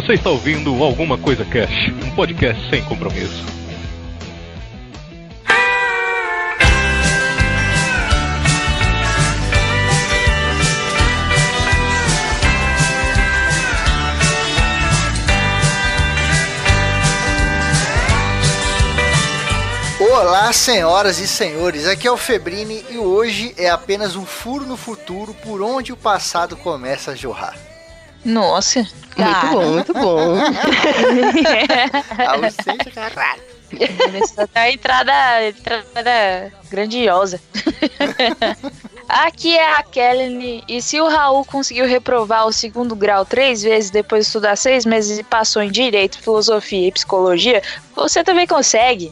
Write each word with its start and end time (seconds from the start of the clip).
Você 0.00 0.12
está 0.12 0.30
ouvindo 0.30 0.80
Alguma 0.84 1.18
Coisa 1.18 1.44
Cash, 1.44 1.88
um 2.04 2.14
podcast 2.14 2.70
sem 2.70 2.84
compromisso. 2.84 3.44
Olá, 20.00 20.52
senhoras 20.52 21.18
e 21.18 21.26
senhores, 21.26 21.88
aqui 21.88 22.06
é 22.06 22.12
o 22.12 22.16
Febrini 22.16 22.84
e 22.88 22.98
hoje 22.98 23.52
é 23.58 23.68
apenas 23.68 24.14
um 24.14 24.24
furo 24.24 24.64
no 24.64 24.76
futuro 24.76 25.34
por 25.34 25.60
onde 25.60 25.92
o 25.92 25.96
passado 25.96 26.56
começa 26.56 27.10
a 27.10 27.16
jorrar. 27.16 27.58
Nossa, 28.24 28.80
Muito 28.80 29.16
cara. 29.16 29.48
bom, 29.50 29.66
muito 29.72 29.92
bom. 29.92 30.34
A 32.18 32.32
ausência, 32.34 32.90
caralho. 32.94 33.42
A 34.54 34.70
entrada, 34.70 35.46
entrada 35.46 36.52
grandiosa. 36.70 37.40
Aqui 39.08 39.56
é 39.56 39.72
a 39.72 39.82
Kelly, 39.82 40.62
e 40.68 40.82
se 40.82 41.00
o 41.00 41.08
Raul 41.08 41.42
conseguiu 41.42 41.86
reprovar 41.86 42.46
o 42.46 42.52
segundo 42.52 42.94
grau 42.94 43.24
três 43.24 43.62
vezes 43.62 43.90
depois 43.90 44.24
de 44.24 44.26
estudar 44.26 44.54
seis 44.54 44.84
meses 44.84 45.18
e 45.18 45.22
passou 45.22 45.62
em 45.62 45.70
Direito, 45.70 46.20
Filosofia 46.20 46.88
e 46.88 46.92
Psicologia, 46.92 47.62
você 47.96 48.22
também 48.22 48.46
consegue. 48.46 49.10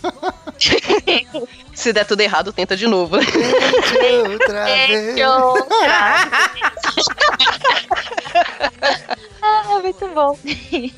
Se 1.74 1.92
der 1.92 2.06
tudo 2.06 2.22
errado, 2.22 2.52
tenta 2.52 2.76
de 2.76 2.86
novo. 2.86 3.16
Outra 3.16 4.64
vez. 4.64 5.16
Ah, 9.48 9.78
muito 9.80 10.08
bom. 10.08 10.36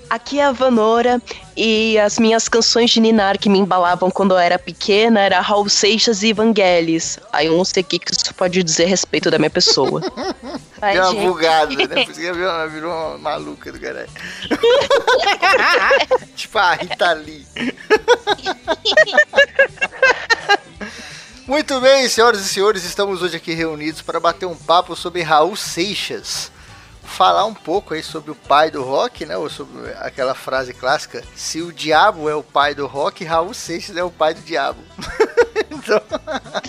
Aqui 0.08 0.40
é 0.40 0.44
a 0.44 0.52
Vanora 0.52 1.20
e 1.54 1.98
as 1.98 2.18
minhas 2.18 2.48
canções 2.48 2.90
de 2.90 2.98
Ninar 2.98 3.38
que 3.38 3.48
me 3.48 3.58
embalavam 3.58 4.10
quando 4.10 4.32
eu 4.32 4.38
era 4.38 4.58
pequena 4.58 5.20
era 5.20 5.40
Raul 5.40 5.68
Seixas 5.68 6.22
e 6.22 6.32
Vangelis. 6.32 7.18
Aí 7.30 7.46
eu 7.46 7.56
não 7.56 7.64
sei 7.64 7.82
o 7.82 7.86
que 7.86 7.98
que 7.98 8.10
isso 8.12 8.34
pode 8.34 8.62
dizer 8.62 8.84
a 8.84 8.88
respeito 8.88 9.30
da 9.30 9.38
minha 9.38 9.50
pessoa. 9.50 10.00
Vai, 10.80 10.94
Deu 10.94 11.02
uma 11.02 11.12
gente. 11.12 11.26
bugada, 11.26 11.74
né? 11.74 11.86
Por 11.86 11.98
isso 11.98 12.12
que 12.14 12.32
virou, 12.32 12.48
ela 12.48 12.66
virou 12.68 12.92
uma 12.92 13.18
maluca 13.18 13.70
do 13.70 13.80
caralho. 13.80 14.08
tipo 16.34 16.58
a 16.58 16.72
Rita 16.74 17.12
Lee. 17.12 17.46
Muito 21.46 21.80
bem, 21.80 22.08
senhoras 22.08 22.40
e 22.40 22.48
senhores, 22.48 22.84
estamos 22.84 23.22
hoje 23.22 23.36
aqui 23.36 23.52
reunidos 23.52 24.02
para 24.02 24.20
bater 24.20 24.46
um 24.46 24.54
papo 24.54 24.94
sobre 24.94 25.22
Raul 25.22 25.56
Seixas. 25.56 26.50
Falar 27.08 27.46
um 27.46 27.54
pouco 27.54 27.94
aí 27.94 28.02
sobre 28.02 28.30
o 28.30 28.34
pai 28.34 28.70
do 28.70 28.84
rock, 28.84 29.26
né? 29.26 29.36
Ou 29.36 29.50
sobre 29.50 29.90
aquela 29.98 30.34
frase 30.34 30.72
clássica: 30.72 31.24
se 31.34 31.60
o 31.60 31.72
diabo 31.72 32.28
é 32.28 32.34
o 32.34 32.42
pai 32.42 32.74
do 32.74 32.86
rock, 32.86 33.24
Raul 33.24 33.54
Seixas 33.54 33.96
é 33.96 34.04
o 34.04 34.10
pai 34.10 34.34
do 34.34 34.40
diabo. 34.42 34.80
então, 35.70 36.00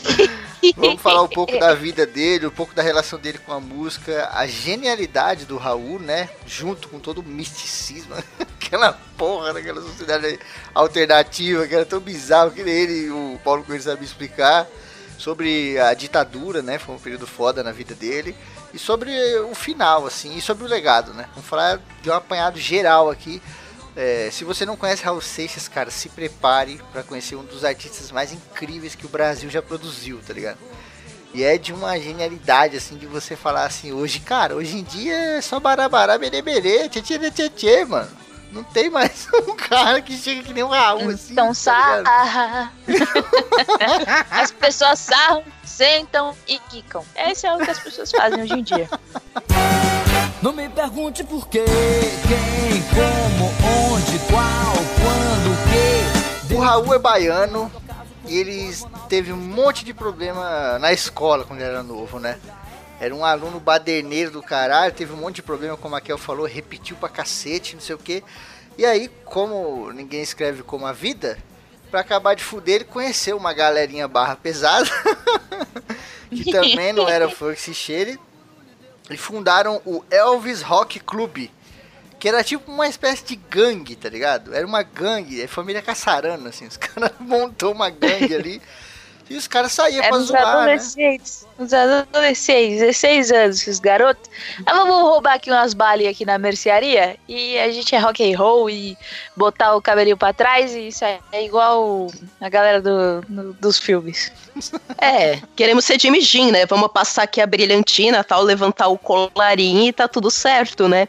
vamos 0.75 1.01
falar 1.01 1.21
um 1.21 1.27
pouco 1.27 1.57
da 1.59 1.75
vida 1.75 2.05
dele, 2.05 2.47
um 2.47 2.51
pouco 2.51 2.73
da 2.73 2.81
relação 2.81 3.19
dele 3.19 3.37
com 3.37 3.53
a 3.53 3.59
música, 3.59 4.29
a 4.33 4.47
genialidade 4.47 5.45
do 5.45 5.57
Raul, 5.57 5.99
né? 5.99 6.29
Junto 6.47 6.87
com 6.87 6.99
todo 6.99 7.19
o 7.19 7.23
misticismo, 7.23 8.15
aquela 8.39 8.93
porra 9.17 9.53
daquela 9.53 9.81
sociedade 9.81 10.39
alternativa 10.73 11.67
que 11.67 11.75
era 11.75 11.85
tão 11.85 11.99
bizarro 11.99 12.51
que 12.51 12.63
nem 12.63 12.73
ele 12.73 13.07
e 13.07 13.11
o 13.11 13.39
Paulo 13.43 13.63
Coelho 13.63 13.83
sabe 13.83 14.03
explicar. 14.03 14.67
Sobre 15.19 15.77
a 15.77 15.93
ditadura, 15.93 16.61
né? 16.61 16.79
Foi 16.79 16.95
um 16.95 16.97
período 16.99 17.27
foda 17.27 17.61
na 17.61 17.73
vida 17.73 17.93
dele. 17.93 18.33
E 18.73 18.79
sobre 18.79 19.11
o 19.39 19.53
final, 19.53 20.07
assim, 20.07 20.37
e 20.37 20.41
sobre 20.41 20.63
o 20.63 20.67
legado, 20.67 21.13
né? 21.13 21.27
Vamos 21.35 21.47
falar 21.47 21.81
de 22.01 22.09
um 22.09 22.13
apanhado 22.13 22.57
geral 22.57 23.09
aqui. 23.09 23.41
É, 23.97 24.29
se 24.31 24.45
você 24.45 24.65
não 24.65 24.77
conhece 24.77 25.03
Raul 25.03 25.19
Seixas, 25.19 25.67
cara, 25.67 25.91
se 25.91 26.07
prepare 26.07 26.79
para 26.93 27.03
conhecer 27.03 27.35
um 27.35 27.43
dos 27.43 27.65
artistas 27.65 28.11
mais 28.11 28.31
incríveis 28.31 28.95
que 28.95 29.05
o 29.05 29.09
Brasil 29.09 29.49
já 29.49 29.61
produziu, 29.61 30.21
tá 30.25 30.33
ligado? 30.33 30.57
E 31.33 31.43
é 31.43 31.57
de 31.57 31.73
uma 31.73 31.99
genialidade, 31.99 32.77
assim, 32.77 32.97
de 32.97 33.05
você 33.05 33.35
falar 33.35 33.65
assim, 33.65 33.91
hoje, 33.91 34.21
cara, 34.21 34.55
hoje 34.55 34.77
em 34.77 34.83
dia 34.83 35.13
é 35.13 35.41
só 35.41 35.59
barabará, 35.59 36.17
berê, 36.17 36.87
tchê, 36.87 37.01
tchê, 37.01 37.29
tchê, 37.29 37.49
tchê, 37.49 37.85
mano. 37.85 38.09
Não 38.51 38.63
tem 38.63 38.89
mais 38.89 39.27
um 39.47 39.55
cara 39.55 40.01
que 40.01 40.17
chega 40.17 40.43
que 40.43 40.53
nem 40.53 40.63
o 40.63 40.67
Raul, 40.67 41.09
assim. 41.09 41.33
Então 41.33 41.47
tá 41.47 41.53
sarra. 41.53 42.73
as 44.31 44.51
pessoas 44.51 44.99
sarram, 44.99 45.43
sentam 45.63 46.35
e 46.47 46.57
quicam. 46.59 47.05
Esse 47.15 47.45
é 47.45 47.53
o 47.53 47.59
que 47.59 47.69
as 47.69 47.79
pessoas 47.79 48.11
fazem 48.11 48.41
hoje 48.41 48.53
em 48.53 48.63
dia. 48.63 48.89
Não 50.41 50.53
me 50.53 50.69
pergunte 50.69 51.23
por 51.23 51.47
quê, 51.47 51.65
quem, 52.27 52.81
como, 52.93 53.91
onde, 53.91 54.19
qual, 54.29 54.73
quando, 55.01 55.51
o 55.51 55.57
quê. 55.69 56.55
O 56.55 56.59
Raul 56.59 56.93
é 56.93 56.99
baiano 56.99 57.71
e 58.25 58.37
ele 58.37 58.73
teve 59.07 59.33
um 59.33 59.37
monte 59.37 59.83
de 59.83 59.93
problema 59.93 60.77
na 60.79 60.93
escola 60.93 61.43
quando 61.43 61.59
ele 61.59 61.69
era 61.69 61.83
novo, 61.83 62.19
né? 62.19 62.37
Era 62.99 63.15
um 63.15 63.23
aluno 63.23 63.59
baderneiro 63.59 64.31
do 64.31 64.43
caralho, 64.43 64.93
teve 64.93 65.13
um 65.13 65.17
monte 65.17 65.35
de 65.35 65.43
problema, 65.43 65.77
como 65.77 65.95
a 65.95 66.01
Kel 66.01 66.17
falou, 66.17 66.45
repetiu 66.45 66.97
pra 66.97 67.07
cacete, 67.07 67.75
não 67.75 67.81
sei 67.81 67.95
o 67.95 67.99
que. 67.99 68.23
E 68.77 68.85
aí, 68.85 69.09
como 69.25 69.91
ninguém 69.91 70.21
escreve 70.21 70.63
como 70.63 70.85
a 70.85 70.91
vida, 70.91 71.37
pra 71.89 72.01
acabar 72.01 72.35
de 72.35 72.43
fuder, 72.43 72.75
ele 72.75 72.83
conheceu 72.83 73.37
uma 73.37 73.53
galerinha 73.53 74.07
barra 74.07 74.35
pesada, 74.35 74.89
que 76.29 76.51
também 76.51 76.91
não 76.91 77.07
era 77.07 77.29
funk 77.29 77.59
se 77.59 77.73
cheire, 77.73 78.19
e 79.09 79.17
fundaram 79.17 79.81
o 79.85 80.03
Elvis 80.11 80.61
Rock 80.61 80.99
Club, 80.99 81.49
que 82.19 82.27
era 82.27 82.43
tipo 82.43 82.69
uma 82.69 82.87
espécie 82.87 83.23
de 83.23 83.35
gangue, 83.35 83.95
tá 83.95 84.09
ligado? 84.09 84.53
Era 84.53 84.67
uma 84.67 84.83
gangue, 84.83 85.41
é 85.41 85.47
família 85.47 85.81
Caçarana, 85.81 86.49
assim. 86.49 86.67
Os 86.67 86.75
caras 86.77 87.11
montou 87.19 87.71
uma 87.71 87.89
gangue 87.89 88.35
ali 88.35 88.61
e 89.29 89.35
os 89.35 89.47
caras 89.47 89.71
saíam 89.71 89.99
pra 89.99 90.07
Eram 90.07 90.17
os 90.19 90.27
zoar, 90.27 90.41
né? 90.41 90.47
adolescentes. 90.73 91.45
Os 91.57 91.73
adolescentes, 91.73 92.79
16 92.79 93.31
anos, 93.31 93.67
os 93.67 93.79
garotos. 93.79 94.29
Ah, 94.65 94.73
vamos 94.73 95.01
roubar 95.01 95.33
aqui 95.35 95.51
umas 95.51 95.73
balinhas 95.73 96.13
aqui 96.15 96.25
na 96.25 96.37
mercearia 96.37 97.17
e 97.27 97.59
a 97.59 97.69
gente 97.71 97.93
é 97.93 97.99
rock 97.99 98.23
and 98.33 98.37
roll 98.37 98.69
e 98.69 98.97
botar 99.35 99.75
o 99.75 99.81
cabelinho 99.81 100.17
pra 100.17 100.33
trás 100.33 100.73
e 100.73 100.87
isso 100.87 101.03
é, 101.05 101.19
é 101.31 101.43
igual 101.45 102.07
a 102.41 102.49
galera 102.49 102.81
do, 102.81 103.23
no- 103.29 103.53
dos 103.53 103.77
filmes. 103.77 104.31
É, 105.01 105.39
queremos 105.55 105.85
ser 105.85 105.97
Jimmy 105.97 106.19
Jean, 106.19 106.51
né? 106.51 106.65
Vamos 106.65 106.91
passar 106.91 107.23
aqui 107.23 107.39
a 107.39 107.47
brilhantina, 107.47 108.21
tal, 108.21 108.41
levantar 108.43 108.87
o 108.89 108.97
colarinho 108.97 109.83
e 109.87 109.93
tá 109.93 110.05
tudo 110.09 110.29
certo, 110.29 110.89
né? 110.89 111.07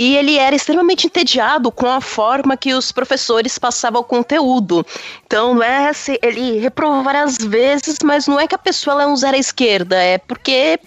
E 0.00 0.16
ele 0.16 0.38
era 0.38 0.56
extremamente 0.56 1.06
entediado 1.06 1.70
com 1.70 1.86
a 1.86 2.00
forma 2.00 2.56
que 2.56 2.72
os 2.72 2.90
professores 2.90 3.58
passavam 3.58 4.00
o 4.00 4.04
conteúdo. 4.04 4.82
Então, 5.26 5.52
não 5.52 5.62
é 5.62 5.90
assim, 5.90 6.16
ele 6.22 6.58
reprovou 6.58 7.02
várias 7.02 7.36
vezes, 7.36 7.98
mas 8.02 8.26
não 8.26 8.40
é 8.40 8.48
que 8.48 8.54
a 8.54 8.58
pessoa 8.58 9.02
é 9.02 9.06
um 9.06 9.14
zero 9.14 9.36
à 9.36 9.38
esquerda, 9.38 10.02
é 10.02 10.16
porque 10.16 10.80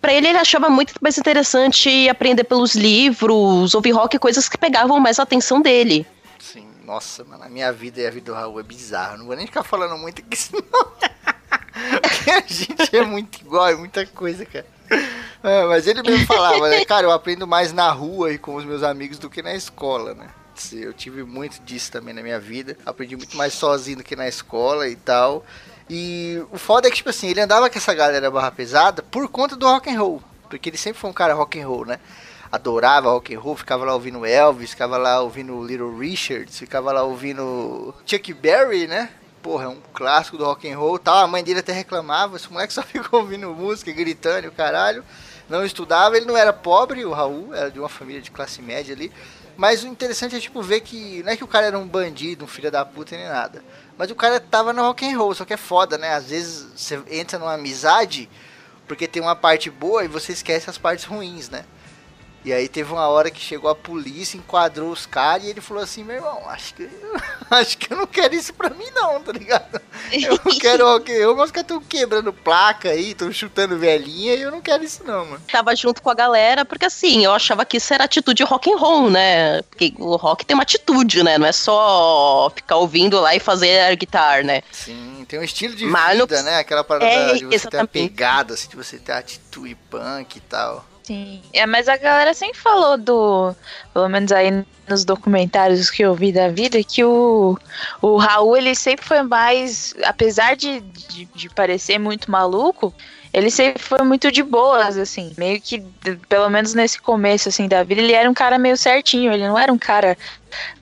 Pra 0.00 0.12
ele, 0.12 0.28
ele 0.28 0.38
achava 0.38 0.68
muito 0.68 0.94
mais 1.00 1.18
interessante 1.18 2.08
aprender 2.08 2.44
pelos 2.44 2.76
livros, 2.76 3.74
ouvir 3.74 3.90
rock, 3.90 4.18
coisas 4.20 4.48
que 4.48 4.56
pegavam 4.56 5.00
mais 5.00 5.18
a 5.18 5.24
atenção 5.24 5.60
dele. 5.60 6.06
Sim, 6.38 6.68
nossa, 6.84 7.24
mano, 7.24 7.42
a 7.42 7.48
minha 7.48 7.72
vida 7.72 8.02
e 8.02 8.06
a 8.06 8.10
vida 8.10 8.26
do 8.26 8.34
Raul 8.34 8.60
é 8.60 8.62
bizarro. 8.62 9.18
Não 9.18 9.26
vou 9.26 9.34
nem 9.34 9.46
ficar 9.46 9.64
falando 9.64 9.98
muito 9.98 10.22
senão. 10.36 10.62
A 11.74 12.44
gente 12.46 12.96
é 12.96 13.02
muito 13.02 13.40
igual, 13.40 13.66
é 13.66 13.74
muita 13.74 14.06
coisa, 14.06 14.46
cara. 14.46 14.66
É, 15.44 15.66
mas 15.66 15.86
ele 15.86 16.02
mesmo 16.02 16.26
falava, 16.26 16.70
né? 16.70 16.82
Cara, 16.86 17.06
eu 17.06 17.10
aprendo 17.10 17.46
mais 17.46 17.70
na 17.70 17.90
rua 17.90 18.32
e 18.32 18.38
com 18.38 18.54
os 18.54 18.64
meus 18.64 18.82
amigos 18.82 19.18
do 19.18 19.28
que 19.28 19.42
na 19.42 19.54
escola, 19.54 20.14
né? 20.14 20.28
Eu 20.72 20.94
tive 20.94 21.22
muito 21.22 21.60
disso 21.60 21.92
também 21.92 22.14
na 22.14 22.22
minha 22.22 22.40
vida. 22.40 22.78
Aprendi 22.86 23.14
muito 23.14 23.36
mais 23.36 23.52
sozinho 23.52 23.98
do 23.98 24.04
que 24.04 24.16
na 24.16 24.26
escola 24.26 24.88
e 24.88 24.96
tal. 24.96 25.44
E 25.90 26.42
o 26.50 26.56
foda 26.56 26.88
é 26.88 26.90
que, 26.90 26.96
tipo 26.96 27.10
assim, 27.10 27.28
ele 27.28 27.42
andava 27.42 27.68
com 27.68 27.76
essa 27.76 27.92
galera 27.92 28.30
barra 28.30 28.50
pesada 28.50 29.02
por 29.02 29.28
conta 29.28 29.54
do 29.54 29.66
rock 29.66 29.90
and 29.90 30.00
roll. 30.00 30.22
Porque 30.48 30.70
ele 30.70 30.78
sempre 30.78 30.98
foi 30.98 31.10
um 31.10 31.12
cara 31.12 31.34
rock 31.34 31.60
and 31.60 31.68
roll, 31.68 31.84
né? 31.84 32.00
Adorava 32.50 33.10
rock 33.10 33.34
and 33.34 33.40
roll, 33.40 33.56
ficava 33.56 33.84
lá 33.84 33.92
ouvindo 33.92 34.24
Elvis, 34.24 34.70
ficava 34.70 34.96
lá 34.96 35.20
ouvindo 35.20 35.62
Little 35.62 35.98
Richard, 35.98 36.50
ficava 36.50 36.90
lá 36.90 37.02
ouvindo 37.02 37.94
Chuck 38.06 38.32
Berry, 38.32 38.86
né? 38.86 39.10
Porra, 39.42 39.64
é 39.64 39.68
um 39.68 39.82
clássico 39.92 40.38
do 40.38 40.44
rock 40.44 40.70
and 40.70 40.78
roll, 40.78 40.98
tal. 40.98 41.16
A 41.16 41.26
mãe 41.26 41.44
dele 41.44 41.60
até 41.60 41.72
reclamava, 41.72 42.36
esse 42.36 42.50
moleque 42.50 42.72
só 42.72 42.80
ficou 42.82 43.20
ouvindo 43.20 43.50
música, 43.50 43.92
gritando 43.92 44.46
e 44.46 44.48
o 44.48 44.52
caralho. 44.52 45.04
Não 45.48 45.64
estudava, 45.64 46.16
ele 46.16 46.26
não 46.26 46.36
era 46.36 46.52
pobre, 46.52 47.04
o 47.04 47.12
Raul, 47.12 47.54
era 47.54 47.70
de 47.70 47.78
uma 47.78 47.88
família 47.88 48.22
de 48.22 48.30
classe 48.30 48.62
média 48.62 48.94
ali. 48.94 49.12
Mas 49.56 49.84
o 49.84 49.86
interessante 49.86 50.34
é, 50.34 50.40
tipo, 50.40 50.60
ver 50.62 50.80
que 50.80 51.22
não 51.22 51.32
é 51.32 51.36
que 51.36 51.44
o 51.44 51.48
cara 51.48 51.66
era 51.66 51.78
um 51.78 51.86
bandido, 51.86 52.44
um 52.44 52.48
filho 52.48 52.70
da 52.70 52.84
puta, 52.84 53.16
nem 53.16 53.28
nada. 53.28 53.62
Mas 53.96 54.10
o 54.10 54.14
cara 54.14 54.40
tava 54.40 54.72
no 54.72 54.82
rock 54.82 55.06
and 55.06 55.16
roll, 55.16 55.34
só 55.34 55.44
que 55.44 55.54
é 55.54 55.56
foda, 55.56 55.96
né? 55.96 56.14
Às 56.14 56.30
vezes 56.30 56.66
você 56.74 57.00
entra 57.10 57.38
numa 57.38 57.54
amizade 57.54 58.28
porque 58.86 59.06
tem 59.06 59.22
uma 59.22 59.36
parte 59.36 59.70
boa 59.70 60.04
e 60.04 60.08
você 60.08 60.32
esquece 60.32 60.68
as 60.68 60.76
partes 60.76 61.04
ruins, 61.04 61.48
né? 61.48 61.64
E 62.44 62.52
aí 62.52 62.68
teve 62.68 62.92
uma 62.92 63.08
hora 63.08 63.30
que 63.30 63.40
chegou 63.40 63.70
a 63.70 63.74
polícia, 63.74 64.36
enquadrou 64.36 64.90
os 64.90 65.06
caras 65.06 65.44
e 65.44 65.48
ele 65.48 65.62
falou 65.62 65.82
assim, 65.82 66.04
meu 66.04 66.16
irmão, 66.16 66.42
acho 66.50 66.74
que 66.74 66.86
acho 67.50 67.78
que 67.78 67.90
eu 67.90 67.96
não 67.96 68.06
quero 68.06 68.34
isso 68.34 68.52
pra 68.52 68.68
mim 68.68 68.90
não, 68.94 69.18
tá 69.22 69.32
ligado? 69.32 69.80
Eu 70.12 70.38
não 70.44 70.58
quero 70.58 70.84
rock 70.86 71.10
and 71.10 71.24
roll, 71.26 71.36
mas 71.36 71.46
os 71.46 71.50
caras 71.52 71.68
tão 71.68 71.80
quebrando 71.80 72.34
placa 72.34 72.90
aí, 72.90 73.14
tão 73.14 73.32
chutando 73.32 73.78
velhinha 73.78 74.34
e 74.34 74.42
eu 74.42 74.50
não 74.50 74.60
quero 74.60 74.84
isso 74.84 75.02
não, 75.04 75.24
mano. 75.24 75.40
Tava 75.50 75.74
junto 75.74 76.02
com 76.02 76.10
a 76.10 76.14
galera, 76.14 76.66
porque 76.66 76.84
assim, 76.84 77.24
eu 77.24 77.32
achava 77.32 77.64
que 77.64 77.78
isso 77.78 77.94
era 77.94 78.04
atitude 78.04 78.42
rock 78.44 78.70
and 78.70 78.76
roll, 78.76 79.08
né? 79.10 79.62
Porque 79.62 79.94
o 79.98 80.14
rock 80.16 80.44
tem 80.44 80.54
uma 80.54 80.64
atitude, 80.64 81.22
né? 81.22 81.38
Não 81.38 81.46
é 81.46 81.52
só 81.52 82.52
ficar 82.54 82.76
ouvindo 82.76 83.18
lá 83.20 83.34
e 83.34 83.40
fazer 83.40 83.80
a 83.80 83.94
guitarra, 83.94 84.42
né? 84.42 84.62
Sim, 84.70 85.24
tem 85.26 85.38
um 85.38 85.42
estilo 85.42 85.74
de 85.74 85.86
Mas 85.86 86.18
vida, 86.20 86.36
não- 86.36 86.42
né? 86.44 86.58
Aquela 86.58 86.84
parada 86.84 87.06
É, 87.06 87.34
de 87.36 87.44
você 87.46 87.48
ter 87.48 87.54
a 87.54 87.56
exatamente. 87.80 87.90
pegada, 88.10 88.52
assim, 88.52 88.68
de 88.68 88.76
você 88.76 88.98
ter 88.98 89.12
a 89.12 89.18
atitude 89.18 89.74
punk 89.88 90.36
e 90.36 90.40
tal. 90.40 90.84
Sim. 91.04 91.42
É, 91.52 91.66
mas 91.66 91.86
a 91.86 91.98
galera 91.98 92.32
sempre 92.32 92.58
falou 92.58 92.96
do. 92.96 93.54
Pelo 93.92 94.08
menos 94.08 94.32
aí 94.32 94.64
nos 94.88 95.04
documentários 95.04 95.90
que 95.90 96.02
eu 96.02 96.14
vi 96.14 96.32
da 96.32 96.48
vida, 96.48 96.82
que 96.82 97.04
o, 97.04 97.58
o 98.00 98.16
Raul, 98.16 98.56
ele 98.56 98.74
sempre 98.74 99.04
foi 99.04 99.22
mais. 99.22 99.94
Apesar 100.04 100.56
de, 100.56 100.80
de, 100.80 101.26
de 101.26 101.50
parecer 101.50 101.98
muito 101.98 102.30
maluco, 102.30 102.92
ele 103.34 103.50
sempre 103.50 103.82
foi 103.82 104.02
muito 104.02 104.32
de 104.32 104.42
boas, 104.42 104.96
assim. 104.96 105.30
Meio 105.36 105.60
que, 105.60 105.84
pelo 106.26 106.48
menos 106.48 106.72
nesse 106.72 106.98
começo, 106.98 107.50
assim, 107.50 107.68
da 107.68 107.82
vida, 107.82 108.00
ele 108.00 108.14
era 108.14 108.30
um 108.30 108.34
cara 108.34 108.58
meio 108.58 108.76
certinho. 108.76 109.30
Ele 109.30 109.46
não 109.46 109.58
era 109.58 109.70
um 109.70 109.78
cara 109.78 110.16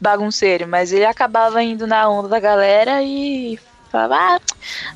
bagunceiro, 0.01 0.69
mas 0.69 0.93
ele 0.93 1.05
acabava 1.05 1.61
indo 1.65 1.85
na 1.85 2.09
onda 2.09 2.29
da 2.29 2.39
galera 2.39 3.03
e. 3.03 3.59
Falava, 3.93 4.17
ah, 4.17 4.41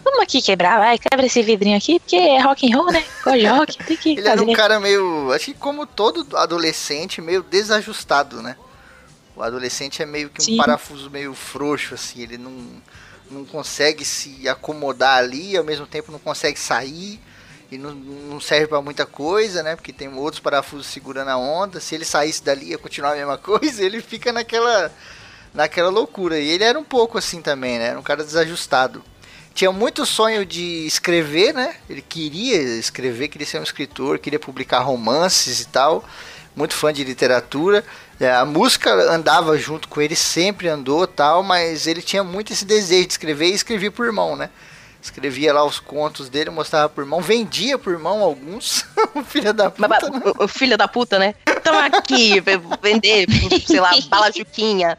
vamos 0.02 0.20
aqui 0.20 0.40
quebrar, 0.40 0.78
vai, 0.78 0.98
quebra 0.98 1.26
esse 1.26 1.42
vidrinho 1.42 1.76
aqui, 1.76 2.00
porque 2.00 2.16
é 2.16 2.40
rock 2.40 2.66
and 2.66 2.74
roll, 2.74 2.90
né? 2.90 3.04
Gosto 3.22 3.38
de 3.38 3.46
rock, 3.46 3.78
tem 3.84 3.96
que 3.98 4.10
Ele 4.12 4.26
era 4.26 4.42
um 4.42 4.54
cara 4.54 4.80
meio. 4.80 5.30
Acho 5.32 5.44
que 5.44 5.54
como 5.54 5.86
todo 5.86 6.26
adolescente, 6.34 7.20
meio 7.20 7.42
desajustado, 7.42 8.40
né? 8.40 8.56
O 9.36 9.42
adolescente 9.42 10.02
é 10.02 10.06
meio 10.06 10.30
que 10.30 10.40
um 10.40 10.44
Sim. 10.44 10.56
parafuso 10.56 11.10
meio 11.10 11.34
frouxo, 11.34 11.92
assim, 11.92 12.22
ele 12.22 12.38
não, 12.38 12.56
não 13.30 13.44
consegue 13.44 14.02
se 14.02 14.48
acomodar 14.48 15.18
ali, 15.18 15.54
ao 15.54 15.62
mesmo 15.62 15.86
tempo 15.86 16.10
não 16.10 16.18
consegue 16.18 16.58
sair, 16.58 17.20
e 17.70 17.76
não, 17.76 17.94
não 17.94 18.40
serve 18.40 18.68
pra 18.68 18.80
muita 18.80 19.04
coisa, 19.04 19.62
né? 19.62 19.76
Porque 19.76 19.92
tem 19.92 20.08
outros 20.08 20.40
parafusos 20.40 20.86
segurando 20.86 21.28
a 21.28 21.36
onda. 21.36 21.80
Se 21.80 21.94
ele 21.94 22.06
saísse 22.06 22.42
dali 22.42 22.70
ia 22.70 22.78
continuar 22.78 23.12
a 23.12 23.16
mesma 23.16 23.36
coisa, 23.38 23.84
ele 23.84 24.00
fica 24.00 24.32
naquela, 24.32 24.90
naquela 25.56 25.90
loucura. 25.90 26.38
E 26.38 26.48
ele 26.48 26.62
era 26.62 26.78
um 26.78 26.84
pouco 26.84 27.18
assim 27.18 27.42
também, 27.42 27.78
né? 27.78 27.86
Era 27.88 27.98
um 27.98 28.02
cara 28.02 28.22
desajustado 28.22 29.02
tinha 29.54 29.72
muito 29.72 30.04
sonho 30.04 30.44
de 30.44 30.86
escrever, 30.86 31.54
né? 31.54 31.76
Ele 31.88 32.02
queria 32.02 32.58
escrever, 32.78 33.28
queria 33.28 33.46
ser 33.46 33.58
um 33.58 33.62
escritor, 33.62 34.18
queria 34.18 34.38
publicar 34.38 34.80
romances 34.80 35.62
e 35.62 35.64
tal. 35.68 36.04
Muito 36.54 36.74
fã 36.74 36.92
de 36.92 37.02
literatura. 37.02 37.82
É, 38.20 38.30
a 38.30 38.44
música 38.44 38.92
andava 39.10 39.56
junto 39.56 39.88
com 39.88 39.98
ele, 40.02 40.14
sempre 40.14 40.68
andou 40.68 41.06
tal, 41.06 41.42
mas 41.42 41.86
ele 41.86 42.02
tinha 42.02 42.22
muito 42.22 42.52
esse 42.52 42.66
desejo 42.66 43.06
de 43.06 43.12
escrever 43.14 43.46
e 43.46 43.54
escrevia 43.54 43.90
por 43.90 44.04
irmão, 44.04 44.36
né? 44.36 44.50
Escrevia 45.02 45.54
lá 45.54 45.64
os 45.64 45.78
contos 45.78 46.28
dele, 46.28 46.50
mostrava 46.50 46.90
por 46.90 47.00
irmão, 47.00 47.22
vendia 47.22 47.78
por 47.78 47.94
irmão 47.94 48.22
alguns. 48.22 48.84
Filha 49.28 49.54
da 49.54 49.70
puta, 49.70 49.88
Mas, 49.88 50.02
né? 50.02 50.20
o- 50.38 50.44
o 50.44 50.48
filho 50.48 50.76
da 50.76 50.86
puta, 50.86 51.18
né? 51.18 51.34
Toma 51.64 51.86
aqui, 51.86 52.40
v- 52.40 52.60
vender, 52.82 53.26
sei 53.66 53.80
lá, 53.80 53.92
bala 54.10 54.30
juquinha. 54.30 54.98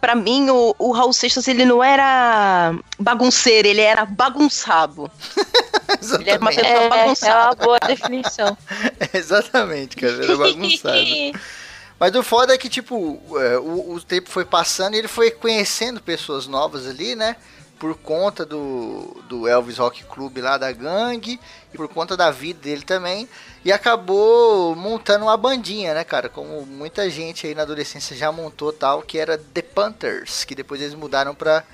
Pra 0.00 0.14
mim, 0.14 0.48
o, 0.50 0.74
o 0.78 0.92
Raul 0.92 1.12
Seixas, 1.12 1.48
ele 1.48 1.64
não 1.64 1.82
era 1.82 2.74
bagunceiro, 2.98 3.68
ele 3.68 3.80
era 3.80 4.04
bagunçado. 4.04 5.10
Ele 6.20 6.30
era 6.30 6.40
uma 6.40 6.50
Exatamente, 6.50 6.56
pessoa 6.56 6.66
É, 6.66 6.74
é 6.74 6.86
uma 6.86 6.96
bagunçada. 6.96 7.64
boa 7.64 7.78
definição. 7.80 8.58
exatamente, 9.14 9.96
cara. 9.96 10.24
Era 10.24 10.36
bagunçado. 10.36 10.98
Mas 12.00 12.14
o 12.14 12.22
foda 12.22 12.54
é 12.54 12.58
que, 12.58 12.68
tipo, 12.68 13.20
é, 13.38 13.58
o, 13.58 13.92
o 13.92 14.00
tempo 14.00 14.28
foi 14.28 14.44
passando 14.44 14.94
e 14.94 14.98
ele 14.98 15.08
foi 15.08 15.30
conhecendo 15.30 16.00
pessoas 16.00 16.46
novas 16.46 16.86
ali, 16.86 17.14
né? 17.14 17.36
Por 17.78 17.96
conta 17.98 18.46
do, 18.46 19.22
do 19.28 19.46
Elvis 19.48 19.78
Rock 19.78 20.04
Club 20.04 20.38
lá 20.38 20.56
da 20.56 20.70
gangue 20.72 21.38
e 21.72 21.76
por 21.76 21.88
conta 21.88 22.16
da 22.16 22.30
vida 22.30 22.60
dele 22.62 22.82
também. 22.82 23.28
E 23.64 23.72
acabou 23.72 24.74
montando 24.76 25.24
uma 25.24 25.36
bandinha, 25.36 25.92
né, 25.92 26.04
cara? 26.04 26.28
Como 26.28 26.64
muita 26.64 27.10
gente 27.10 27.46
aí 27.46 27.54
na 27.54 27.62
adolescência 27.62 28.16
já 28.16 28.30
montou 28.32 28.72
tal, 28.72 29.02
que 29.02 29.18
era 29.18 29.36
The 29.36 29.60
Panthers, 29.62 30.44
que 30.44 30.54
depois 30.54 30.80
eles 30.80 30.94
mudaram 30.94 31.34
pra 31.34 31.64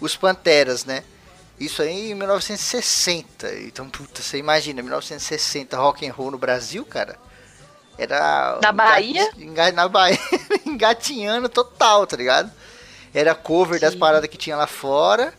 os 0.00 0.16
Panteras, 0.16 0.84
né? 0.84 1.02
Isso 1.58 1.82
aí 1.82 2.12
em 2.12 2.14
1960. 2.14 3.52
Então, 3.64 3.90
puta, 3.90 4.22
você 4.22 4.38
imagina, 4.38 4.80
1960 4.80 5.76
rock 5.76 6.06
and 6.08 6.12
roll 6.12 6.30
no 6.30 6.38
Brasil, 6.38 6.84
cara? 6.84 7.16
Era. 7.98 8.60
Na 8.62 8.70
Bahia? 8.70 9.28
enga- 9.36 9.72
Na 9.72 9.88
Bahia, 9.88 10.18
engatinhando 10.64 11.48
total, 11.48 12.06
tá 12.06 12.16
ligado? 12.16 12.50
Era 13.12 13.34
cover 13.34 13.80
das 13.80 13.94
Sim. 13.94 13.98
paradas 13.98 14.30
que 14.30 14.36
tinha 14.36 14.56
lá 14.56 14.66
fora. 14.68 15.34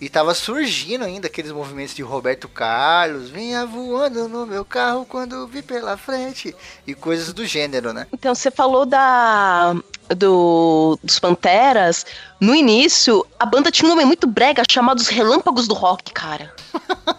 E 0.00 0.08
tava 0.08 0.32
surgindo 0.32 1.04
ainda 1.04 1.26
aqueles 1.26 1.52
movimentos 1.52 1.94
de 1.94 2.02
Roberto 2.02 2.48
Carlos. 2.48 3.28
Vinha 3.28 3.66
voando 3.66 4.28
no 4.28 4.46
meu 4.46 4.64
carro 4.64 5.04
quando 5.04 5.46
vi 5.46 5.60
pela 5.60 5.96
frente. 5.98 6.56
E 6.86 6.94
coisas 6.94 7.34
do 7.34 7.44
gênero, 7.44 7.92
né? 7.92 8.06
Então, 8.10 8.34
você 8.34 8.50
falou 8.50 8.86
da 8.86 9.76
do, 10.16 10.98
dos 11.04 11.18
Panteras. 11.18 12.06
No 12.40 12.54
início, 12.54 13.26
a 13.38 13.44
banda 13.44 13.70
tinha 13.70 13.86
um 13.86 13.94
nome 13.94 14.06
muito 14.06 14.26
brega 14.26 14.62
chamado 14.70 15.00
Os 15.00 15.08
Relâmpagos 15.08 15.68
do 15.68 15.74
Rock, 15.74 16.12
cara. 16.14 16.54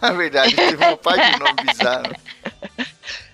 Na 0.02 0.12
verdade, 0.14 0.56
teve 0.56 0.84
uma 0.84 0.98
parte 0.98 1.34
de 1.34 1.40
nome 1.40 1.54
bizarro. 1.64 2.16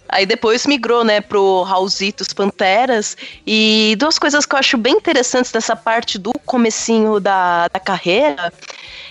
Aí 0.10 0.26
depois 0.26 0.66
migrou, 0.66 1.04
né, 1.04 1.20
pro 1.20 1.64
Raulzito 1.64 2.24
os 2.24 2.34
Panteras. 2.34 3.18
E 3.46 3.96
duas 3.98 4.18
coisas 4.18 4.46
que 4.46 4.56
eu 4.56 4.60
acho 4.60 4.78
bem 4.78 4.94
interessantes 4.94 5.52
dessa 5.52 5.76
parte 5.76 6.18
do 6.18 6.32
comecinho 6.46 7.20
da, 7.20 7.68
da 7.68 7.80
carreira 7.80 8.52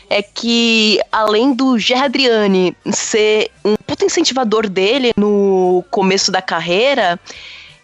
é 0.08 0.22
que, 0.22 1.00
além 1.10 1.54
do 1.54 1.78
Gerardriani 1.78 2.76
ser 2.92 3.50
um 3.64 3.76
puta 3.76 4.04
incentivador 4.04 4.68
dele 4.68 5.12
no 5.16 5.84
começo 5.90 6.30
da 6.30 6.40
carreira, 6.40 7.18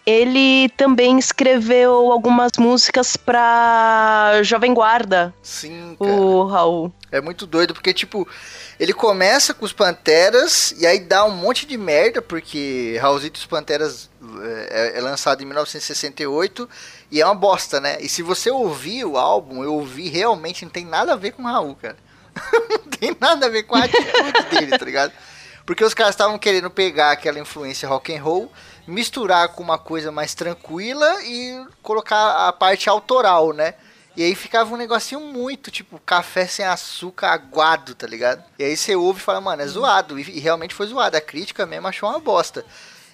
ele 0.04 0.68
também 0.70 1.18
escreveu 1.18 2.10
algumas 2.10 2.52
músicas 2.58 3.16
pra 3.16 4.40
Jovem 4.42 4.74
Guarda, 4.74 5.32
Sim, 5.42 5.96
cara. 5.98 6.10
o 6.10 6.44
Raul. 6.46 6.92
É 7.10 7.20
muito 7.20 7.46
doido, 7.46 7.72
porque, 7.72 7.94
tipo, 7.94 8.26
ele 8.80 8.92
começa 8.92 9.54
com 9.54 9.64
os 9.64 9.72
Panteras 9.72 10.74
e 10.78 10.86
aí 10.86 10.98
dá 10.98 11.24
um 11.24 11.30
monte 11.30 11.66
de 11.66 11.76
merda, 11.76 12.20
porque 12.20 12.98
Raulzito 13.00 13.38
e 13.38 13.42
os 13.42 13.46
Panteras 13.46 14.10
é, 14.70 14.98
é 14.98 15.00
lançado 15.00 15.42
em 15.42 15.46
1968 15.46 16.68
e 17.10 17.20
é 17.20 17.24
uma 17.24 17.34
bosta, 17.34 17.80
né? 17.80 17.98
E 18.00 18.08
se 18.08 18.22
você 18.22 18.50
ouvir 18.50 19.04
o 19.04 19.16
álbum, 19.16 19.62
eu 19.62 19.74
ouvi 19.74 20.08
realmente, 20.08 20.64
não 20.64 20.72
tem 20.72 20.84
nada 20.84 21.12
a 21.12 21.16
ver 21.16 21.32
com 21.32 21.42
o 21.42 21.46
Raul, 21.46 21.76
cara. 21.76 21.96
não 22.70 22.78
tem 22.90 23.16
nada 23.20 23.46
a 23.46 23.48
ver 23.48 23.64
com 23.64 23.76
a 23.76 23.84
atitude 23.84 24.42
dele, 24.50 24.78
tá 24.78 24.84
ligado? 24.84 25.12
Porque 25.64 25.84
os 25.84 25.94
caras 25.94 26.14
estavam 26.14 26.38
querendo 26.38 26.70
pegar 26.70 27.12
aquela 27.12 27.38
influência 27.38 27.88
rock 27.88 28.14
and 28.14 28.22
roll, 28.22 28.52
misturar 28.86 29.48
com 29.50 29.62
uma 29.62 29.78
coisa 29.78 30.10
mais 30.10 30.34
tranquila 30.34 31.22
e 31.24 31.64
colocar 31.82 32.48
a 32.48 32.52
parte 32.52 32.88
autoral, 32.88 33.52
né? 33.52 33.74
E 34.14 34.22
aí 34.22 34.34
ficava 34.34 34.74
um 34.74 34.76
negocinho 34.76 35.20
muito, 35.20 35.70
tipo, 35.70 35.98
café 36.00 36.46
sem 36.46 36.66
açúcar 36.66 37.28
aguado, 37.28 37.94
tá 37.94 38.06
ligado? 38.06 38.44
E 38.58 38.64
aí 38.64 38.76
você 38.76 38.94
ouve 38.94 39.20
e 39.20 39.22
fala, 39.22 39.40
mano, 39.40 39.62
é 39.62 39.66
zoado. 39.66 40.18
E, 40.18 40.22
e 40.22 40.38
realmente 40.38 40.74
foi 40.74 40.86
zoado. 40.86 41.16
A 41.16 41.20
crítica 41.20 41.64
mesmo 41.64 41.88
achou 41.88 42.10
uma 42.10 42.18
bosta. 42.18 42.64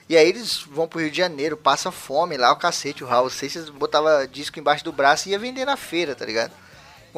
E 0.08 0.16
aí 0.16 0.28
eles 0.28 0.62
vão 0.62 0.88
pro 0.88 1.00
Rio 1.00 1.10
de 1.10 1.16
Janeiro, 1.16 1.56
passa 1.56 1.92
fome 1.92 2.36
lá, 2.36 2.50
o 2.50 2.56
cacete, 2.56 3.04
o 3.04 3.06
Raul 3.06 3.28
Seixas 3.28 3.68
botava 3.68 4.26
disco 4.26 4.58
embaixo 4.58 4.82
do 4.82 4.90
braço 4.90 5.28
e 5.28 5.32
ia 5.32 5.38
vender 5.38 5.66
na 5.66 5.76
feira, 5.76 6.14
tá 6.14 6.24
ligado? 6.24 6.52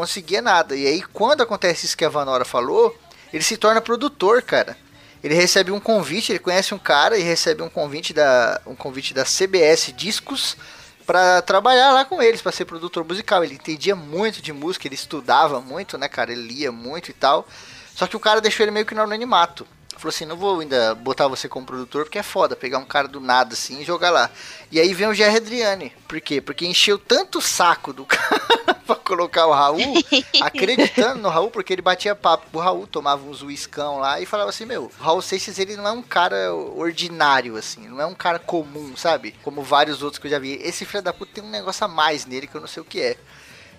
Conseguia 0.01 0.41
nada. 0.41 0.75
E 0.75 0.87
aí 0.87 1.03
quando 1.03 1.43
acontece 1.43 1.85
isso 1.85 1.95
que 1.95 2.07
a 2.07 2.09
Vanora 2.09 2.43
falou, 2.43 2.99
ele 3.31 3.45
se 3.45 3.59
torna 3.59 3.83
produtor, 3.83 4.41
cara. 4.41 4.75
Ele 5.23 5.35
recebe 5.35 5.71
um 5.71 5.79
convite, 5.79 6.33
ele 6.33 6.39
conhece 6.39 6.73
um 6.73 6.79
cara 6.79 7.19
e 7.19 7.23
recebe 7.23 7.61
um 7.61 7.69
convite 7.69 8.15
da, 8.15 8.63
um 8.67 8.75
convite 8.75 9.13
da 9.13 9.27
CBS 9.27 9.93
Discos 9.95 10.57
para 11.05 11.43
trabalhar 11.43 11.93
lá 11.93 12.07
com 12.07 12.23
eles, 12.23 12.41
para 12.41 12.51
ser 12.51 12.65
produtor 12.65 13.05
musical. 13.05 13.45
Ele 13.45 13.57
entendia 13.57 13.95
muito 13.95 14.41
de 14.41 14.55
música, 14.55 14.89
ele 14.89 14.95
estudava 14.95 15.61
muito, 15.61 15.99
né, 15.99 16.09
cara? 16.09 16.33
Ele 16.33 16.51
lia 16.51 16.73
muito 16.73 17.11
e 17.11 17.13
tal. 17.13 17.47
Só 17.95 18.07
que 18.07 18.17
o 18.17 18.21
cara 18.21 18.41
deixou 18.41 18.65
ele 18.65 18.71
meio 18.71 18.87
que 18.87 18.95
no 18.95 19.03
anonimato. 19.03 19.67
Falou 19.97 20.09
assim: 20.09 20.25
não 20.25 20.37
vou 20.37 20.61
ainda 20.61 20.95
botar 20.95 21.29
você 21.29 21.49
como 21.49 21.67
produtor 21.67 22.05
porque 22.05 22.19
é 22.19 22.23
foda 22.23 22.57
pegar 22.57 22.79
um 22.79 22.85
cara 22.85 23.07
do 23.07 23.21
nada 23.21 23.55
assim 23.55 23.81
e 23.81 23.85
jogar 23.85 24.11
lá. 24.11 24.31
E 24.71 24.81
aí 24.81 24.95
vem 24.95 25.09
o 25.09 25.15
Jerry 25.15 25.37
Adriani. 25.37 25.93
Por 26.09 26.21
quê? 26.21 26.41
Porque 26.41 26.67
encheu 26.67 26.99
tanto 26.99 27.39
o 27.39 27.43
saco 27.43 27.93
do 27.93 28.05
cara 28.07 28.75
pra 28.87 28.97
colocar 28.97 29.47
o 29.47 29.53
Raul, 29.53 29.95
acreditando 30.41 31.21
no 31.23 31.29
Raul, 31.29 31.51
porque 31.51 31.73
ele 31.73 31.83
batia 31.83 32.15
papo 32.15 32.47
com 32.51 32.59
o 32.59 32.61
Raul, 32.61 32.87
tomava 32.87 33.29
uns 33.29 33.43
uiscão 33.43 33.99
lá 33.99 34.21
e 34.21 34.27
falava 34.27 34.51
assim: 34.51 34.65
meu, 34.65 34.85
o 34.99 35.03
Raul 35.03 35.21
Seixas 35.23 35.59
ele 35.59 35.77
não 35.77 35.87
é 35.87 35.93
um 35.93 36.03
cara 36.03 36.55
ordinário, 36.55 37.57
assim, 37.57 37.89
não 37.89 38.01
é 38.01 38.07
um 38.07 38.15
cara 38.15 38.39
comum, 38.39 38.97
sabe? 38.97 39.35
Como 39.43 39.63
vários 39.63 40.03
outros 40.03 40.19
que 40.19 40.27
eu 40.27 40.31
já 40.31 40.39
vi. 40.39 40.55
Esse 40.63 40.85
filho 40.85 41.03
da 41.03 41.13
puta 41.13 41.33
tem 41.35 41.45
um 41.45 41.51
negócio 41.51 41.85
a 41.85 41.89
mais 41.89 42.27
nele 42.27 42.47
que 42.47 42.55
eu 42.55 42.61
não 42.61 42.69
sei 42.69 42.83
o 42.83 42.87
que 42.87 43.01
é. 43.01 43.17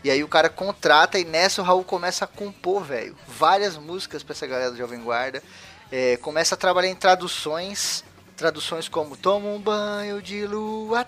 E 0.03 0.09
aí 0.09 0.23
o 0.23 0.27
cara 0.27 0.49
contrata 0.49 1.19
e 1.19 1.25
nessa 1.25 1.61
o 1.61 1.65
Raul 1.65 1.83
começa 1.83 2.25
a 2.25 2.27
compor, 2.27 2.83
velho, 2.83 3.15
várias 3.27 3.77
músicas 3.77 4.23
pra 4.23 4.33
essa 4.33 4.47
galera 4.47 4.71
do 4.71 4.77
Jovem 4.77 4.99
Guarda. 4.99 5.43
É, 5.91 6.17
começa 6.17 6.55
a 6.55 6.57
trabalhar 6.57 6.87
em 6.87 6.95
traduções, 6.95 8.03
traduções 8.37 8.87
como 8.87 9.17
Toma 9.17 9.49
um 9.49 9.59
banho 9.59 10.21
de 10.21 10.47
lua, 10.47 11.05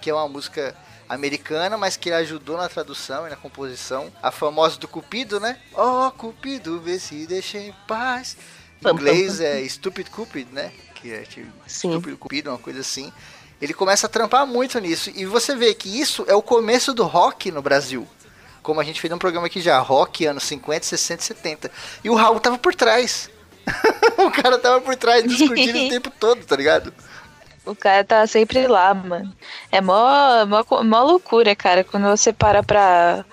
que 0.00 0.10
é 0.10 0.14
uma 0.14 0.28
música 0.28 0.76
americana, 1.08 1.76
mas 1.76 1.96
que 1.96 2.10
ajudou 2.10 2.56
na 2.56 2.68
tradução 2.68 3.26
e 3.26 3.30
na 3.30 3.36
composição. 3.36 4.12
A 4.22 4.30
famosa 4.30 4.78
do 4.78 4.88
Cupido, 4.88 5.38
né? 5.38 5.60
Ó 5.74 6.08
oh, 6.08 6.10
Cupido, 6.10 6.80
vê 6.80 6.98
se 6.98 7.26
deixa 7.26 7.58
em 7.58 7.72
paz. 7.86 8.36
Em 8.84 8.88
inglês 8.90 9.40
é 9.40 9.66
Stupid 9.68 10.08
Cupid, 10.10 10.48
né? 10.52 10.72
Que 10.96 11.12
é 11.12 11.22
tipo 11.22 11.52
Sim. 11.66 11.92
Stupid 11.92 12.16
Cupido, 12.16 12.50
uma 12.50 12.58
coisa 12.58 12.80
assim. 12.80 13.12
Ele 13.60 13.72
começa 13.72 14.06
a 14.06 14.10
trampar 14.10 14.46
muito 14.46 14.78
nisso. 14.80 15.10
E 15.14 15.24
você 15.24 15.54
vê 15.54 15.72
que 15.72 15.88
isso 15.88 16.24
é 16.26 16.34
o 16.34 16.42
começo 16.42 16.92
do 16.92 17.04
rock 17.04 17.50
no 17.50 17.62
Brasil. 17.62 18.06
Como 18.62 18.80
a 18.80 18.84
gente 18.84 19.00
fez 19.00 19.12
um 19.12 19.18
programa 19.18 19.46
aqui 19.46 19.60
já, 19.60 19.78
rock 19.78 20.26
anos 20.26 20.42
50, 20.44 20.84
60, 20.84 21.22
70. 21.22 21.70
E 22.02 22.10
o 22.10 22.14
Raul 22.14 22.40
tava 22.40 22.58
por 22.58 22.74
trás. 22.74 23.30
o 24.18 24.30
cara 24.30 24.58
tava 24.58 24.80
por 24.80 24.96
trás 24.96 25.24
discutindo 25.24 25.86
o 25.86 25.88
tempo 25.90 26.10
todo, 26.18 26.44
tá 26.44 26.56
ligado? 26.56 26.92
O 27.66 27.74
cara 27.74 28.04
tá 28.04 28.26
sempre 28.26 28.66
lá, 28.66 28.92
mano. 28.92 29.34
É 29.72 29.80
mó, 29.80 30.44
mó, 30.46 30.82
mó 30.82 31.02
loucura, 31.02 31.56
cara, 31.56 31.82
quando 31.82 32.06
você 32.06 32.30
para 32.30 32.62
pra, 32.62 33.24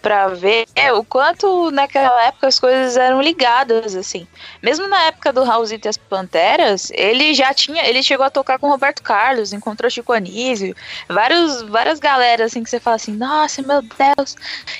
pra 0.00 0.28
ver 0.28 0.66
o 0.96 1.04
quanto 1.04 1.72
naquela 1.72 2.22
época 2.26 2.46
as 2.46 2.60
coisas 2.60 2.96
eram 2.96 3.20
ligadas, 3.20 3.96
assim. 3.96 4.28
Mesmo 4.62 4.86
na 4.86 5.02
época 5.04 5.32
do 5.32 5.42
Raulzito 5.42 5.88
e 5.88 5.90
as 5.90 5.96
Panteras, 5.96 6.92
ele 6.94 7.34
já 7.34 7.52
tinha, 7.52 7.84
ele 7.84 8.00
chegou 8.00 8.24
a 8.24 8.30
tocar 8.30 8.60
com 8.60 8.68
o 8.68 8.70
Roberto 8.70 9.02
Carlos, 9.02 9.52
encontrou 9.52 9.90
Chico 9.90 10.12
Anísio, 10.12 10.74
vários, 11.08 11.62
várias 11.62 11.98
galeras, 11.98 12.52
assim, 12.52 12.62
que 12.62 12.70
você 12.70 12.78
fala 12.78 12.94
assim, 12.94 13.16
nossa, 13.16 13.60
meu 13.62 13.82
Deus. 13.82 14.36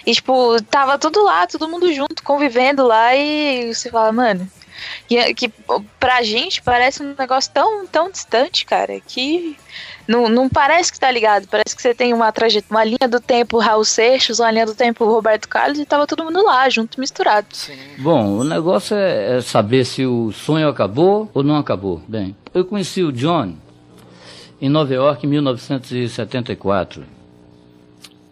E, 0.06 0.14
tipo, 0.14 0.62
tava 0.64 0.98
tudo 0.98 1.24
lá, 1.24 1.48
todo 1.48 1.68
mundo 1.68 1.92
junto, 1.92 2.22
convivendo 2.22 2.86
lá, 2.86 3.14
e 3.16 3.74
você 3.74 3.90
fala, 3.90 4.12
mano, 4.12 4.48
que, 5.06 5.34
que 5.34 5.52
pra 5.98 6.22
gente 6.22 6.62
parece 6.62 7.02
um 7.02 7.14
negócio 7.18 7.50
tão, 7.52 7.86
tão 7.86 8.10
distante, 8.10 8.64
cara, 8.64 9.00
que 9.00 9.56
não, 10.06 10.28
não 10.28 10.48
parece 10.48 10.92
que 10.92 10.98
tá 10.98 11.10
ligado. 11.10 11.46
Parece 11.48 11.74
que 11.74 11.80
você 11.80 11.94
tem 11.94 12.12
uma 12.12 12.32
trajetória, 12.32 12.70
uma 12.70 12.84
linha 12.84 13.08
do 13.08 13.20
tempo 13.20 13.58
Raul 13.58 13.84
Seixas, 13.84 14.40
uma 14.40 14.50
linha 14.50 14.66
do 14.66 14.74
tempo 14.74 15.04
Roberto 15.04 15.48
Carlos 15.48 15.78
e 15.78 15.84
tava 15.84 16.06
todo 16.06 16.24
mundo 16.24 16.42
lá, 16.44 16.68
junto, 16.68 16.98
misturado. 16.98 17.46
Sim. 17.52 17.78
Bom, 17.98 18.38
o 18.38 18.44
negócio 18.44 18.96
é, 18.96 19.36
é 19.36 19.40
saber 19.40 19.84
se 19.84 20.04
o 20.04 20.32
sonho 20.32 20.68
acabou 20.68 21.30
ou 21.32 21.42
não 21.42 21.56
acabou. 21.56 22.02
Bem, 22.08 22.34
eu 22.52 22.64
conheci 22.64 23.02
o 23.02 23.12
John 23.12 23.54
em 24.60 24.68
Nova 24.68 24.92
York 24.92 25.24
em 25.24 25.30
1974. 25.30 27.04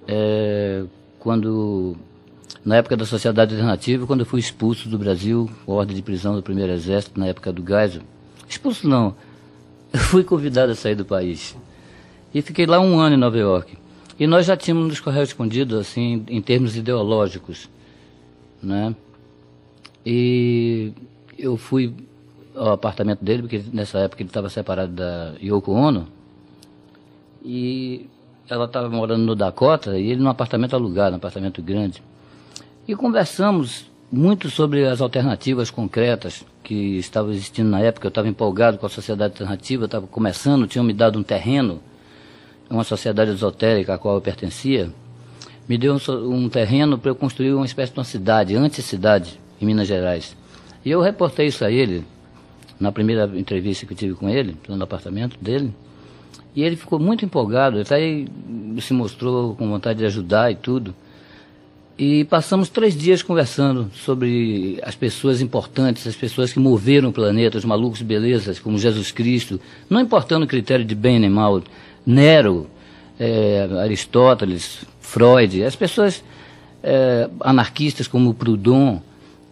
É, 0.06 0.84
quando 1.18 1.96
na 2.64 2.76
época 2.76 2.96
da 2.96 3.06
Sociedade 3.06 3.54
Alternativa, 3.54 4.06
quando 4.06 4.20
eu 4.20 4.26
fui 4.26 4.40
expulso 4.40 4.88
do 4.88 4.98
Brasil, 4.98 5.48
ordem 5.66 5.96
de 5.96 6.02
prisão 6.02 6.34
do 6.34 6.42
primeiro 6.42 6.72
exército, 6.72 7.18
na 7.18 7.26
época 7.26 7.52
do 7.52 7.64
Geisel. 7.66 8.02
Expulso 8.48 8.88
não, 8.88 9.14
eu 9.92 10.00
fui 10.00 10.24
convidado 10.24 10.72
a 10.72 10.74
sair 10.74 10.94
do 10.94 11.04
país. 11.04 11.56
E 12.34 12.42
fiquei 12.42 12.66
lá 12.66 12.78
um 12.80 12.98
ano 12.98 13.14
em 13.14 13.18
Nova 13.18 13.38
York. 13.38 13.76
E 14.18 14.26
nós 14.26 14.46
já 14.46 14.56
tínhamos 14.56 14.88
nos 14.88 15.00
correspondido, 15.00 15.78
assim, 15.78 16.24
em 16.28 16.42
termos 16.42 16.76
ideológicos, 16.76 17.68
né? 18.62 18.94
E 20.04 20.92
eu 21.38 21.56
fui 21.56 21.94
ao 22.54 22.72
apartamento 22.72 23.24
dele, 23.24 23.42
porque 23.42 23.62
nessa 23.72 24.00
época 24.00 24.22
ele 24.22 24.28
estava 24.28 24.48
separado 24.48 24.92
da 24.92 25.34
Yoko 25.40 25.72
Ono, 25.72 26.08
e 27.44 28.06
ela 28.48 28.64
estava 28.64 28.88
morando 28.90 29.22
no 29.24 29.36
Dakota, 29.36 29.96
e 29.96 30.10
ele 30.10 30.20
num 30.20 30.28
apartamento 30.28 30.74
alugado, 30.74 31.12
num 31.12 31.18
apartamento 31.18 31.62
grande. 31.62 32.02
E 32.88 32.96
conversamos 32.96 33.84
muito 34.10 34.48
sobre 34.48 34.86
as 34.86 35.02
alternativas 35.02 35.70
concretas 35.70 36.42
que 36.64 36.96
estavam 36.96 37.30
existindo 37.32 37.68
na 37.68 37.80
época. 37.80 38.06
Eu 38.06 38.08
estava 38.08 38.26
empolgado 38.26 38.78
com 38.78 38.86
a 38.86 38.88
sociedade 38.88 39.34
alternativa, 39.34 39.84
estava 39.84 40.06
começando, 40.06 40.66
tinham 40.66 40.82
me 40.82 40.94
dado 40.94 41.18
um 41.18 41.22
terreno, 41.22 41.82
uma 42.70 42.84
sociedade 42.84 43.30
esotérica 43.30 43.92
a 43.92 43.98
qual 43.98 44.14
eu 44.14 44.22
pertencia, 44.22 44.90
me 45.68 45.76
deu 45.76 45.94
um, 45.94 46.34
um 46.34 46.48
terreno 46.48 46.96
para 46.96 47.10
eu 47.10 47.14
construir 47.14 47.52
uma 47.52 47.66
espécie 47.66 47.92
de 47.92 47.98
uma 47.98 48.04
cidade, 48.06 48.56
anti-cidade, 48.56 49.38
em 49.60 49.66
Minas 49.66 49.86
Gerais. 49.86 50.34
E 50.82 50.90
eu 50.90 51.02
reportei 51.02 51.48
isso 51.48 51.66
a 51.66 51.70
ele, 51.70 52.06
na 52.80 52.90
primeira 52.90 53.30
entrevista 53.38 53.84
que 53.84 53.92
eu 53.92 53.98
tive 53.98 54.14
com 54.14 54.30
ele, 54.30 54.56
no 54.66 54.82
apartamento 54.82 55.36
dele, 55.38 55.74
e 56.56 56.62
ele 56.62 56.74
ficou 56.74 56.98
muito 56.98 57.22
empolgado, 57.22 57.80
até 57.80 58.24
se 58.80 58.94
mostrou 58.94 59.54
com 59.56 59.68
vontade 59.68 59.98
de 59.98 60.06
ajudar 60.06 60.50
e 60.50 60.54
tudo. 60.54 60.94
E 61.98 62.22
passamos 62.26 62.68
três 62.68 62.96
dias 62.96 63.24
conversando 63.24 63.90
sobre 63.92 64.78
as 64.84 64.94
pessoas 64.94 65.40
importantes, 65.40 66.06
as 66.06 66.14
pessoas 66.14 66.52
que 66.52 66.60
moveram 66.60 67.08
o 67.08 67.12
planeta, 67.12 67.58
os 67.58 67.64
malucos 67.64 68.02
belezas, 68.02 68.60
como 68.60 68.78
Jesus 68.78 69.10
Cristo, 69.10 69.60
não 69.90 70.00
importando 70.00 70.44
o 70.44 70.48
critério 70.48 70.84
de 70.84 70.94
bem 70.94 71.18
nem 71.18 71.28
mal, 71.28 71.60
Nero, 72.06 72.68
é, 73.18 73.68
Aristóteles, 73.82 74.84
Freud, 75.00 75.64
as 75.64 75.74
pessoas 75.74 76.22
é, 76.84 77.28
anarquistas 77.40 78.06
como 78.06 78.32
Proudhon. 78.32 79.00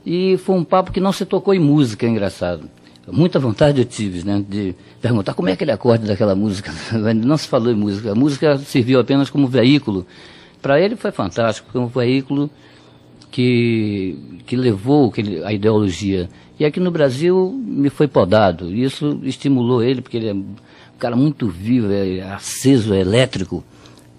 E 0.07 0.37
foi 0.37 0.55
um 0.55 0.62
papo 0.62 0.93
que 0.93 1.00
não 1.00 1.12
se 1.12 1.26
tocou 1.26 1.53
em 1.53 1.59
música, 1.59 2.07
é 2.07 2.09
engraçado. 2.09 2.71
Muita 3.09 3.41
vontade 3.41 3.81
eu 3.81 3.85
tive, 3.85 4.25
né, 4.25 4.45
de 4.49 4.73
perguntar 5.03 5.35
como 5.35 5.49
é 5.49 5.53
aquele 5.53 5.73
acorde 5.73 6.07
daquela 6.07 6.37
música. 6.37 6.73
Não 7.15 7.37
se 7.37 7.47
falou 7.47 7.71
em 7.71 7.76
música. 7.76 8.11
A 8.11 8.15
música 8.17 8.59
serviu 8.59 8.99
apenas 8.99 9.31
como 9.31 9.47
veículo 9.47 10.05
para 10.67 10.81
ele 10.81 10.97
foi 10.97 11.13
fantástico, 11.13 11.71
foi 11.71 11.81
um 11.81 11.87
veículo 11.87 12.51
que, 13.31 14.19
que 14.45 14.57
levou 14.57 15.15
a 15.45 15.53
ideologia. 15.53 16.29
E 16.59 16.65
aqui 16.65 16.81
no 16.81 16.91
Brasil 16.91 17.53
me 17.65 17.89
foi 17.89 18.09
podado. 18.09 18.75
Isso 18.75 19.21
estimulou 19.23 19.81
ele, 19.81 20.03
porque 20.03 20.17
ele 20.17 20.29
é 20.29 20.35
um 20.35 20.57
cara 20.99 21.15
muito 21.15 21.47
vivo, 21.47 21.93
é 21.93 22.21
aceso, 22.23 22.93
é 22.93 22.99
elétrico. 22.99 23.63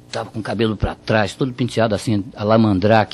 Estava 0.08 0.30
com 0.30 0.39
o 0.39 0.42
cabelo 0.42 0.77
para 0.77 0.96
trás, 0.96 1.34
todo 1.34 1.51
penteado 1.51 1.94
assim, 1.94 2.24
a. 2.34 3.08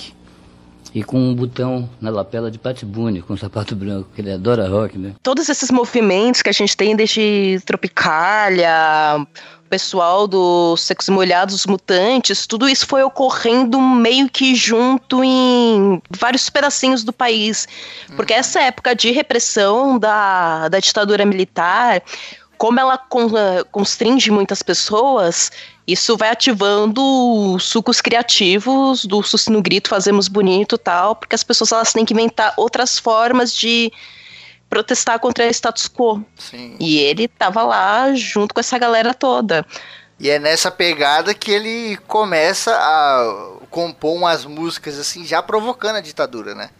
E 0.94 1.04
com 1.04 1.18
um 1.18 1.34
botão 1.34 1.90
na 2.00 2.12
lapela 2.12 2.52
de 2.52 2.60
patibune, 2.60 3.24
com 3.24 3.34
um 3.34 3.38
sapato 3.38 3.76
branco, 3.76 4.10
que 4.14 4.22
ele 4.22 4.32
adora 4.32 4.70
rock, 4.70 4.96
né? 4.96 5.16
Todos 5.24 5.50
esses 5.50 5.72
movimentos 5.72 6.44
que 6.44 6.50
a 6.50 6.54
gente 6.54 6.78
tem 6.78 6.96
desde 6.96 7.60
Tropicália, 7.66 9.26
pessoal 9.74 10.28
dos 10.28 10.82
Secos 10.82 11.10
Molhados, 11.10 11.56
os 11.56 11.66
Mutantes, 11.66 12.46
tudo 12.46 12.70
isso 12.70 12.86
foi 12.86 13.02
ocorrendo 13.02 13.82
meio 13.82 14.30
que 14.30 14.54
junto 14.54 15.24
em 15.24 16.00
vários 16.12 16.48
pedacinhos 16.48 17.04
do 17.04 17.12
país. 17.12 17.68
Porque 18.16 18.34
essa 18.34 18.62
época 18.62 18.94
de 18.94 19.10
repressão 19.10 19.98
da, 19.98 20.70
da 20.70 20.80
ditadura 20.80 21.26
militar, 21.26 22.04
como 22.56 22.80
ela 22.80 23.00
constringe 23.72 24.30
muitas 24.30 24.62
pessoas, 24.62 25.52
isso 25.88 26.16
vai 26.16 26.30
ativando 26.30 27.58
sucos 27.60 28.00
criativos 28.00 29.06
do 29.06 29.24
Sucino 29.24 29.60
Grito, 29.60 29.90
fazemos 29.90 30.28
bonito 30.28 30.78
tal, 30.78 31.16
porque 31.16 31.34
as 31.34 31.44
pessoas 31.44 31.72
elas 31.72 31.92
têm 31.92 32.06
que 32.06 32.14
inventar 32.14 32.54
outras 32.58 33.00
formas 33.00 33.56
de 33.56 33.92
protestar 34.74 35.20
contra 35.20 35.46
o 35.46 35.50
status 35.50 35.88
quo. 35.88 36.26
Sim. 36.36 36.76
E 36.80 36.98
ele 36.98 37.28
tava 37.28 37.62
lá 37.62 38.12
junto 38.16 38.56
com 38.56 38.60
essa 38.60 38.76
galera 38.80 39.14
toda. 39.14 39.64
E 40.20 40.32
é 40.32 40.40
nessa 40.40 40.72
pegada 40.72 41.32
que 41.32 41.52
ele 41.52 41.96
começa 42.08 42.76
a 42.76 43.58
compor 43.70 44.16
umas 44.16 44.46
músicas 44.46 44.98
assim, 44.98 45.24
já 45.26 45.44
provocando 45.44 45.98
a 45.98 46.02
ditadura, 46.02 46.56
né? 46.56 46.72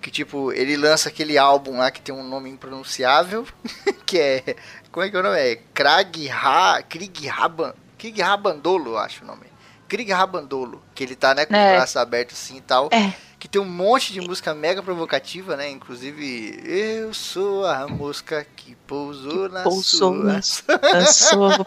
Que 0.00 0.12
tipo, 0.12 0.52
ele 0.52 0.76
lança 0.76 1.08
aquele 1.08 1.36
álbum 1.36 1.78
lá 1.78 1.90
que 1.90 2.00
tem 2.00 2.14
um 2.14 2.22
nome 2.22 2.50
impronunciável, 2.50 3.44
que 4.06 4.20
é. 4.20 4.54
Como 4.92 5.04
é 5.04 5.10
que 5.10 5.16
é 5.16 5.20
o 5.20 5.22
nome? 5.24 5.38
É 5.38 5.56
Krag 5.74 6.30
Ha. 6.30 6.82
Krieg 6.88 7.26
Raban. 7.26 7.74
Krieg 7.98 8.22
Rabandolo, 8.22 8.96
acho 8.96 9.24
o 9.24 9.26
nome. 9.26 9.46
Krieg 9.88 10.12
Rabandolo. 10.12 10.80
Que 10.94 11.02
ele 11.02 11.16
tá, 11.16 11.34
né, 11.34 11.46
com 11.46 11.56
é. 11.56 11.70
os 11.70 11.76
braços 11.78 11.96
abertos 11.96 12.38
assim 12.38 12.58
e 12.58 12.60
tal. 12.60 12.88
É 12.92 13.27
que 13.38 13.46
tem 13.46 13.60
um 13.60 13.64
monte 13.64 14.12
de 14.12 14.20
música 14.20 14.52
mega 14.52 14.82
provocativa, 14.82 15.56
né? 15.56 15.70
Inclusive, 15.70 16.60
eu 16.64 17.14
sou 17.14 17.64
a 17.64 17.86
mosca 17.86 18.44
que 18.56 18.74
pousou, 18.86 19.48
que 19.48 19.54
na, 19.54 19.62
pousou 19.62 20.14
sua. 20.42 20.72
na 20.92 21.06
sua. 21.06 21.66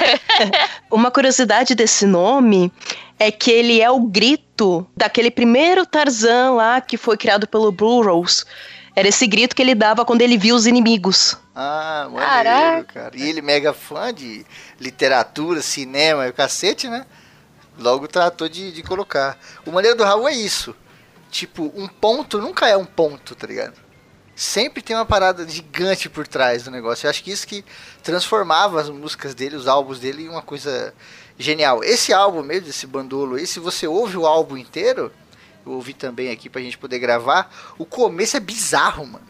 Uma 0.90 1.10
curiosidade 1.10 1.74
desse 1.74 2.04
nome 2.04 2.70
é 3.18 3.30
que 3.30 3.50
ele 3.50 3.80
é 3.80 3.90
o 3.90 4.00
grito 4.00 4.86
daquele 4.94 5.30
primeiro 5.30 5.86
Tarzan 5.86 6.52
lá 6.52 6.80
que 6.82 6.98
foi 6.98 7.16
criado 7.16 7.48
pelo 7.48 7.72
Burroughs. 7.72 8.44
Era 8.94 9.08
esse 9.08 9.26
grito 9.26 9.56
que 9.56 9.62
ele 9.62 9.74
dava 9.74 10.04
quando 10.04 10.20
ele 10.20 10.36
via 10.36 10.54
os 10.54 10.66
inimigos. 10.66 11.38
Ah, 11.54 12.08
maneiro, 12.10 12.86
cara. 12.92 13.16
E 13.16 13.22
ele 13.22 13.40
mega 13.40 13.72
fã 13.72 14.12
de 14.12 14.44
literatura, 14.78 15.62
cinema 15.62 16.26
e 16.26 16.30
o 16.30 16.34
cacete, 16.34 16.88
né? 16.88 17.06
Logo 17.78 18.06
tratou 18.06 18.48
de, 18.48 18.70
de 18.72 18.82
colocar. 18.82 19.38
O 19.64 19.70
maneiro 19.70 19.96
do 19.96 20.04
Raul 20.04 20.28
é 20.28 20.34
isso 20.34 20.74
tipo, 21.30 21.72
um 21.74 21.86
ponto 21.86 22.38
nunca 22.38 22.68
é 22.68 22.76
um 22.76 22.84
ponto, 22.84 23.34
tá 23.34 23.46
ligado? 23.46 23.74
Sempre 24.34 24.82
tem 24.82 24.96
uma 24.96 25.04
parada 25.04 25.46
gigante 25.48 26.08
por 26.08 26.26
trás 26.26 26.64
do 26.64 26.70
negócio. 26.70 27.06
Eu 27.06 27.10
acho 27.10 27.22
que 27.22 27.30
isso 27.30 27.46
que 27.46 27.64
transformava 28.02 28.80
as 28.80 28.88
músicas 28.88 29.34
dele, 29.34 29.56
os 29.56 29.68
álbuns 29.68 30.00
dele, 30.00 30.24
em 30.24 30.28
uma 30.28 30.42
coisa 30.42 30.94
genial. 31.38 31.84
Esse 31.84 32.12
álbum 32.12 32.42
mesmo, 32.42 32.68
esse 32.68 32.86
bandolo 32.86 33.36
aí, 33.36 33.46
se 33.46 33.60
você 33.60 33.86
ouve 33.86 34.16
o 34.16 34.26
álbum 34.26 34.56
inteiro, 34.56 35.12
eu 35.64 35.72
ouvi 35.72 35.92
também 35.94 36.30
aqui 36.30 36.48
pra 36.48 36.62
gente 36.62 36.78
poder 36.78 36.98
gravar, 36.98 37.54
o 37.78 37.84
começo 37.84 38.36
é 38.36 38.40
bizarro, 38.40 39.06
mano. 39.06 39.29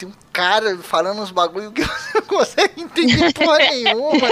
Tem 0.00 0.08
um 0.08 0.14
cara 0.32 0.78
falando 0.78 1.20
uns 1.20 1.30
bagulho 1.30 1.70
que 1.72 1.82
você 1.84 2.12
não 2.18 2.22
consegue 2.22 2.80
entender 2.80 3.34
porra 3.34 3.58
nenhuma. 3.58 4.28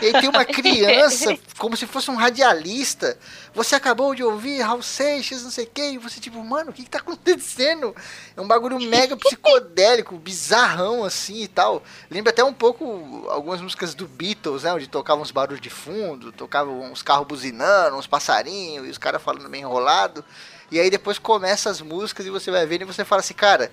E 0.00 0.12
tem 0.18 0.30
uma 0.30 0.46
criança, 0.46 1.38
como 1.58 1.76
se 1.76 1.86
fosse 1.86 2.10
um 2.10 2.16
radialista. 2.16 3.18
Você 3.54 3.74
acabou 3.74 4.14
de 4.14 4.24
ouvir 4.24 4.62
Raul 4.62 4.82
Seixas, 4.82 5.42
não 5.42 5.50
sei 5.50 5.64
o 5.64 5.70
que, 5.70 5.82
e 5.82 5.98
você 5.98 6.18
tipo, 6.20 6.42
mano, 6.42 6.70
o 6.70 6.72
que, 6.72 6.84
que 6.84 6.88
tá 6.88 7.00
acontecendo? 7.00 7.94
É 8.34 8.40
um 8.40 8.48
bagulho 8.48 8.80
mega 8.80 9.14
psicodélico, 9.14 10.16
bizarrão 10.16 11.04
assim 11.04 11.42
e 11.42 11.48
tal. 11.48 11.82
Lembra 12.10 12.30
até 12.32 12.42
um 12.42 12.54
pouco 12.54 13.26
algumas 13.28 13.60
músicas 13.60 13.94
do 13.94 14.08
Beatles, 14.08 14.62
né? 14.62 14.72
Onde 14.72 14.86
tocavam 14.86 15.22
uns 15.22 15.30
barulhos 15.30 15.60
de 15.60 15.68
fundo, 15.68 16.32
tocavam 16.32 16.90
uns 16.90 17.02
carros 17.02 17.26
buzinando, 17.26 17.94
uns 17.94 18.06
passarinhos, 18.06 18.86
e 18.86 18.90
os 18.90 18.96
caras 18.96 19.20
falando 19.20 19.50
meio 19.50 19.66
enrolado. 19.66 20.24
E 20.70 20.80
aí 20.80 20.88
depois 20.88 21.18
começa 21.18 21.68
as 21.68 21.82
músicas 21.82 22.24
e 22.24 22.30
você 22.30 22.50
vai 22.50 22.64
vendo 22.64 22.82
e 22.82 22.84
você 22.84 23.04
fala 23.04 23.20
assim, 23.20 23.34
cara, 23.34 23.70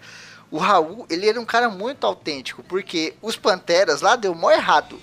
o 0.49 0.57
Raul, 0.57 1.05
ele 1.09 1.27
era 1.27 1.39
um 1.39 1.45
cara 1.45 1.69
muito 1.69 2.05
autêntico, 2.05 2.63
porque 2.63 3.13
os 3.21 3.35
Panteras 3.35 4.01
lá 4.01 4.15
deu 4.15 4.33
mó 4.33 4.49
errado. 4.51 4.99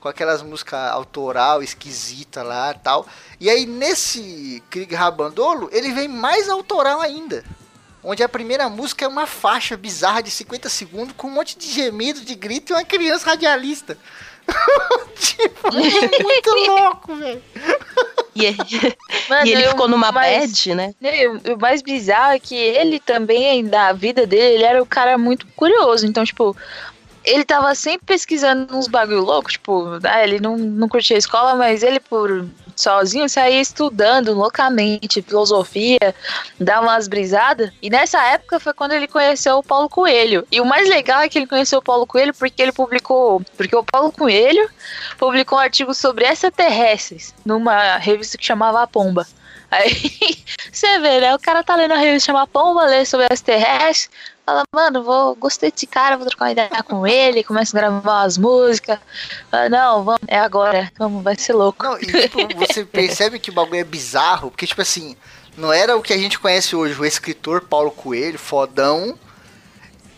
Com 0.00 0.08
aquelas 0.08 0.42
músicas 0.42 0.92
autoral, 0.92 1.62
esquisita 1.62 2.42
lá 2.42 2.70
e 2.70 2.78
tal. 2.78 3.06
E 3.40 3.50
aí 3.50 3.66
nesse 3.66 4.62
Krieg 4.70 4.94
Rabandolo, 4.94 5.68
ele 5.72 5.92
vem 5.92 6.06
mais 6.06 6.48
autoral 6.48 7.00
ainda. 7.00 7.44
Onde 8.02 8.22
a 8.22 8.28
primeira 8.28 8.68
música 8.68 9.04
é 9.04 9.08
uma 9.08 9.26
faixa 9.26 9.76
bizarra 9.76 10.22
de 10.22 10.30
50 10.30 10.68
segundos 10.68 11.14
com 11.16 11.26
um 11.26 11.32
monte 11.32 11.58
de 11.58 11.68
gemido, 11.68 12.20
de 12.20 12.34
grito 12.36 12.72
e 12.72 12.74
uma 12.74 12.84
criança 12.84 13.26
radialista. 13.26 13.98
tipo, 15.18 15.68
é 15.68 16.22
muito 16.22 16.50
louco, 16.70 17.16
velho. 17.16 17.42
E, 18.38 18.44
ele- 18.46 18.56
Mano, 19.28 19.46
e 19.46 19.52
ele 19.52 19.66
eu- 19.66 19.70
ficou 19.70 19.88
numa 19.88 20.12
mas- 20.12 20.40
bad, 20.50 20.74
né? 20.74 20.94
E 21.02 21.52
o 21.52 21.58
mais 21.58 21.82
bizarro 21.82 22.32
é 22.32 22.38
que 22.38 22.54
ele 22.54 22.98
também, 23.00 23.62
na 23.62 23.92
vida 23.92 24.26
dele, 24.26 24.54
ele 24.56 24.64
era 24.64 24.82
um 24.82 24.86
cara 24.86 25.18
muito 25.18 25.46
curioso. 25.56 26.06
Então, 26.06 26.24
tipo, 26.24 26.56
ele 27.24 27.44
tava 27.44 27.74
sempre 27.74 28.06
pesquisando 28.06 28.74
uns 28.76 28.88
bagulho 28.88 29.22
louco, 29.24 29.50
tipo, 29.50 29.98
ah, 30.04 30.22
ele 30.24 30.40
não, 30.40 30.56
não 30.56 30.88
curtia 30.88 31.16
a 31.16 31.18
escola, 31.18 31.54
mas 31.54 31.82
ele 31.82 32.00
por 32.00 32.46
sozinho 32.78 33.28
saía 33.28 33.60
estudando 33.60 34.32
loucamente 34.32 35.20
filosofia, 35.20 36.14
dava 36.58 36.86
umas 36.86 37.08
brisadas. 37.08 37.70
E 37.82 37.90
nessa 37.90 38.22
época 38.24 38.60
foi 38.60 38.72
quando 38.72 38.92
ele 38.92 39.08
conheceu 39.08 39.58
o 39.58 39.62
Paulo 39.62 39.88
Coelho. 39.88 40.46
E 40.50 40.60
o 40.60 40.64
mais 40.64 40.88
legal 40.88 41.20
é 41.20 41.28
que 41.28 41.38
ele 41.38 41.46
conheceu 41.46 41.80
o 41.80 41.82
Paulo 41.82 42.06
Coelho 42.06 42.32
porque 42.32 42.62
ele 42.62 42.72
publicou, 42.72 43.42
porque 43.56 43.74
o 43.74 43.82
Paulo 43.84 44.12
Coelho 44.12 44.68
publicou 45.18 45.58
um 45.58 45.60
artigo 45.60 45.92
sobre 45.92 46.24
extraterrestres 46.24 47.34
numa 47.44 47.96
revista 47.96 48.38
que 48.38 48.46
chamava 48.46 48.82
A 48.82 48.86
Pomba. 48.86 49.26
Aí 49.70 49.92
você 50.72 50.98
vê, 51.00 51.20
né? 51.20 51.34
O 51.34 51.38
cara 51.38 51.62
tá 51.62 51.74
lendo 51.76 51.92
a 51.92 51.98
revista 51.98 52.26
chama 52.26 52.46
Pomba, 52.46 52.84
lê 52.84 53.04
sobre 53.04 53.26
as 53.30 53.40
terrestres, 53.40 54.10
fala, 54.48 54.62
mano, 54.74 55.02
vou, 55.02 55.34
gostei 55.34 55.70
desse 55.70 55.86
cara, 55.86 56.16
vou 56.16 56.26
trocar 56.26 56.46
uma 56.46 56.52
ideia 56.52 56.82
com 56.82 57.06
ele, 57.06 57.44
começa 57.44 57.76
a 57.76 57.80
gravar 57.80 58.22
umas 58.22 58.38
músicas. 58.38 58.98
Fala, 59.50 59.68
não, 59.68 60.04
vamos, 60.04 60.20
é 60.26 60.38
agora, 60.38 60.90
vamos, 60.98 61.22
vai 61.22 61.36
ser 61.36 61.52
louco. 61.52 61.84
Não, 61.84 61.98
e 61.98 62.06
tipo, 62.06 62.38
você 62.56 62.84
percebe 62.86 63.38
que 63.38 63.50
o 63.50 63.52
bagulho 63.52 63.80
é 63.80 63.84
bizarro, 63.84 64.50
porque, 64.50 64.66
tipo 64.66 64.80
assim, 64.80 65.16
não 65.56 65.70
era 65.70 65.96
o 65.96 66.02
que 66.02 66.14
a 66.14 66.18
gente 66.18 66.38
conhece 66.38 66.74
hoje, 66.74 66.98
o 66.98 67.04
escritor 67.04 67.62
Paulo 67.62 67.90
Coelho, 67.90 68.38
fodão, 68.38 69.18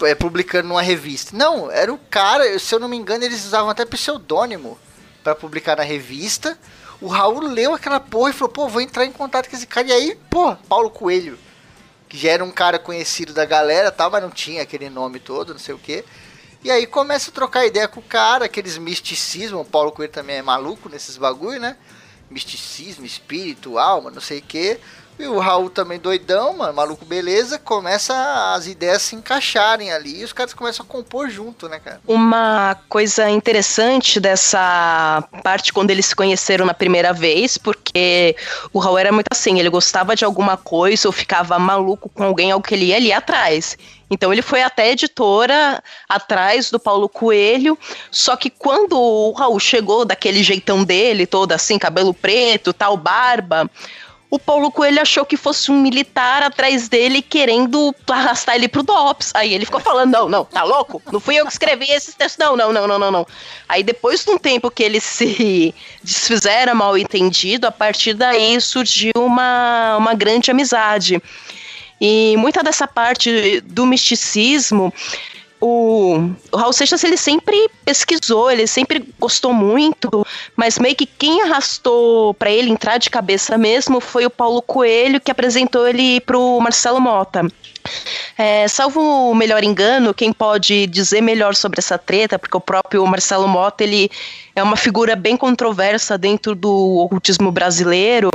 é, 0.03 0.15
publicando 0.15 0.69
numa 0.69 0.83
revista. 0.83 1.37
Não, 1.37 1.71
era 1.71 1.93
o 1.93 1.99
cara, 1.99 2.57
se 2.59 2.73
eu 2.73 2.79
não 2.79 2.89
me 2.89 2.97
engano, 2.97 3.25
eles 3.25 3.45
usavam 3.45 3.71
até 3.71 3.85
pseudônimo 3.85 4.79
pra 5.25 5.35
publicar 5.35 5.77
na 5.77 5.83
revista. 5.83 6.57
O 7.01 7.09
Raul 7.09 7.41
leu 7.41 7.75
aquela 7.75 7.99
porra 7.99 8.31
e 8.31 8.33
falou, 8.33 8.53
pô, 8.53 8.69
vou 8.69 8.81
entrar 8.81 9.05
em 9.05 9.13
contato 9.13 9.49
com 9.49 9.57
esse 9.57 9.67
cara. 9.67 9.89
E 9.89 9.93
aí, 9.93 10.19
pô, 10.29 10.55
Paulo 10.69 10.91
Coelho, 10.91 11.39
que 12.11 12.19
já 12.19 12.33
era 12.33 12.45
um 12.45 12.51
cara 12.51 12.77
conhecido 12.77 13.33
da 13.33 13.45
galera 13.45 13.93
tal, 13.93 14.11
mas 14.11 14.21
não 14.21 14.31
tinha 14.31 14.63
aquele 14.63 14.91
nome 14.91 15.21
todo, 15.21 15.53
não 15.53 15.61
sei 15.61 15.77
o 15.77 15.79
quê. 15.79 16.05
E 16.63 16.69
aí 16.69 16.85
começa 16.85 17.31
a 17.31 17.33
trocar 17.33 17.65
ideia 17.65 17.87
com 17.87 18.01
o 18.01 18.03
cara, 18.03 18.47
aqueles 18.47 18.77
misticismo, 18.77 19.61
o 19.61 19.65
Paulo 19.65 19.93
Coelho 19.93 20.13
também 20.13 20.37
é 20.37 20.43
maluco 20.43 20.89
nesses 20.89 21.17
bagulho, 21.17 21.61
né? 21.61 21.77
Misticismo, 22.29 23.07
espírito, 23.07 23.79
alma, 23.79 24.11
não 24.11 24.21
sei 24.21 24.41
o 24.41 24.43
quê. 24.43 24.81
E 25.21 25.27
o 25.27 25.39
Raul 25.39 25.69
também 25.69 25.99
doidão, 25.99 26.57
mano, 26.57 26.73
maluco 26.73 27.05
beleza, 27.05 27.59
começa 27.59 28.55
as 28.55 28.67
ideias 28.67 29.03
se 29.03 29.15
encaixarem 29.15 29.93
ali 29.93 30.21
e 30.21 30.25
os 30.25 30.33
caras 30.33 30.55
começam 30.55 30.85
a 30.85 30.89
compor 30.89 31.29
junto, 31.29 31.69
né, 31.69 31.79
cara? 31.79 32.01
Uma 32.07 32.75
coisa 32.89 33.29
interessante 33.29 34.19
dessa 34.19 35.23
parte 35.43 35.73
quando 35.75 35.91
eles 35.91 36.07
se 36.07 36.17
conheceram 36.17 36.65
na 36.65 36.73
primeira 36.73 37.13
vez, 37.13 37.59
porque 37.59 38.35
o 38.73 38.79
Raul 38.79 38.99
era 38.99 39.13
muito 39.13 39.29
assim, 39.31 39.59
ele 39.59 39.69
gostava 39.69 40.17
de 40.17 40.25
alguma 40.25 40.57
coisa 40.57 41.07
ou 41.07 41.13
ficava 41.13 41.59
maluco 41.59 42.09
com 42.09 42.25
alguém, 42.25 42.51
algo 42.51 42.67
que 42.67 42.75
ele 42.75 42.87
ia 42.87 42.97
ali 42.97 43.13
atrás. 43.13 43.77
Então 44.11 44.33
ele 44.33 44.43
foi 44.43 44.61
até 44.61 44.91
editora 44.91 45.83
atrás 46.09 46.69
do 46.71 46.81
Paulo 46.81 47.09
Coelho, 47.09 47.79
só 48.11 48.35
que 48.35 48.51
quando 48.51 48.99
o 48.99 49.33
Raul 49.33 49.61
chegou 49.61 50.05
daquele 50.05 50.43
jeitão 50.43 50.83
dele, 50.83 51.27
todo 51.27 51.53
assim, 51.53 51.79
cabelo 51.79 52.13
preto, 52.13 52.73
tal, 52.73 52.97
barba, 52.97 53.71
o 54.31 54.39
Paulo 54.39 54.71
Coelho 54.71 55.03
achou 55.03 55.27
que 55.27 55.37
fosse 55.37 55.73
um 55.73 55.83
militar 55.83 56.43
atrás 56.43 56.89
dele 56.89 57.21
querendo 57.21 57.93
arrastar 58.09 58.55
ele 58.55 58.69
pro 58.69 58.85
DOPS. 58.85 59.33
Aí 59.35 59.53
ele 59.53 59.65
ficou 59.65 59.81
falando: 59.81 60.13
não, 60.13 60.29
não, 60.29 60.45
tá 60.45 60.63
louco? 60.63 61.03
Não 61.11 61.19
fui 61.19 61.35
eu 61.35 61.45
que 61.45 61.53
escrevi 61.53 61.91
esses 61.91 62.15
textos, 62.15 62.39
não, 62.39 62.57
não, 62.57 62.73
não, 62.73 62.87
não, 62.87 62.99
não, 62.99 63.11
não. 63.11 63.27
Aí 63.69 63.83
depois 63.83 64.25
de 64.25 64.31
um 64.31 64.39
tempo 64.39 64.71
que 64.71 64.85
eles 64.85 65.03
se 65.03 65.75
desfizeram 66.03 66.77
mal 66.77 66.97
entendido, 66.97 67.67
a 67.67 67.73
partir 67.73 68.15
daí 68.15 68.61
surgiu 68.61 69.13
uma, 69.17 69.97
uma 69.97 70.15
grande 70.15 70.51
amizade. 70.51 71.21
E 72.01 72.35
muita 72.39 72.63
dessa 72.63 72.87
parte 72.87 73.61
do 73.63 73.85
misticismo 73.85 74.93
o, 75.61 76.31
o 76.51 76.57
Raul 76.57 76.73
Seixas 76.73 77.05
ele 77.05 77.17
sempre 77.17 77.71
pesquisou, 77.85 78.51
ele 78.51 78.67
sempre 78.67 79.05
gostou 79.19 79.53
muito, 79.53 80.27
mas 80.57 80.79
meio 80.79 80.97
que 80.97 81.05
quem 81.07 81.43
arrastou 81.43 82.33
para 82.35 82.51
ele 82.51 82.71
entrar 82.71 82.99
de 82.99 83.11
cabeça 83.11 83.59
mesmo 83.59 84.01
foi 84.01 84.25
o 84.25 84.31
Paulo 84.31 84.63
Coelho, 84.63 85.21
que 85.21 85.31
apresentou 85.31 85.87
ele 85.87 86.21
pro 86.21 86.59
Marcelo 86.61 87.01
Mota. 87.01 87.47
É, 88.39 88.67
salvo 88.69 89.01
o 89.31 89.35
melhor 89.35 89.63
engano, 89.63 90.15
quem 90.15 90.33
pode 90.33 90.87
dizer 90.87 91.21
melhor 91.21 91.55
sobre 91.55 91.79
essa 91.79 91.99
treta, 91.99 92.39
porque 92.39 92.57
o 92.57 92.61
próprio 92.61 93.07
Marcelo 93.07 93.47
Mota 93.47 93.85
ele 93.85 94.11
é 94.61 94.63
uma 94.63 94.77
figura 94.77 95.17
bem 95.17 95.37
controversa 95.37 96.17
dentro 96.17 96.55
do 96.55 96.99
ocultismo 96.99 97.51
brasileiro. 97.51 98.31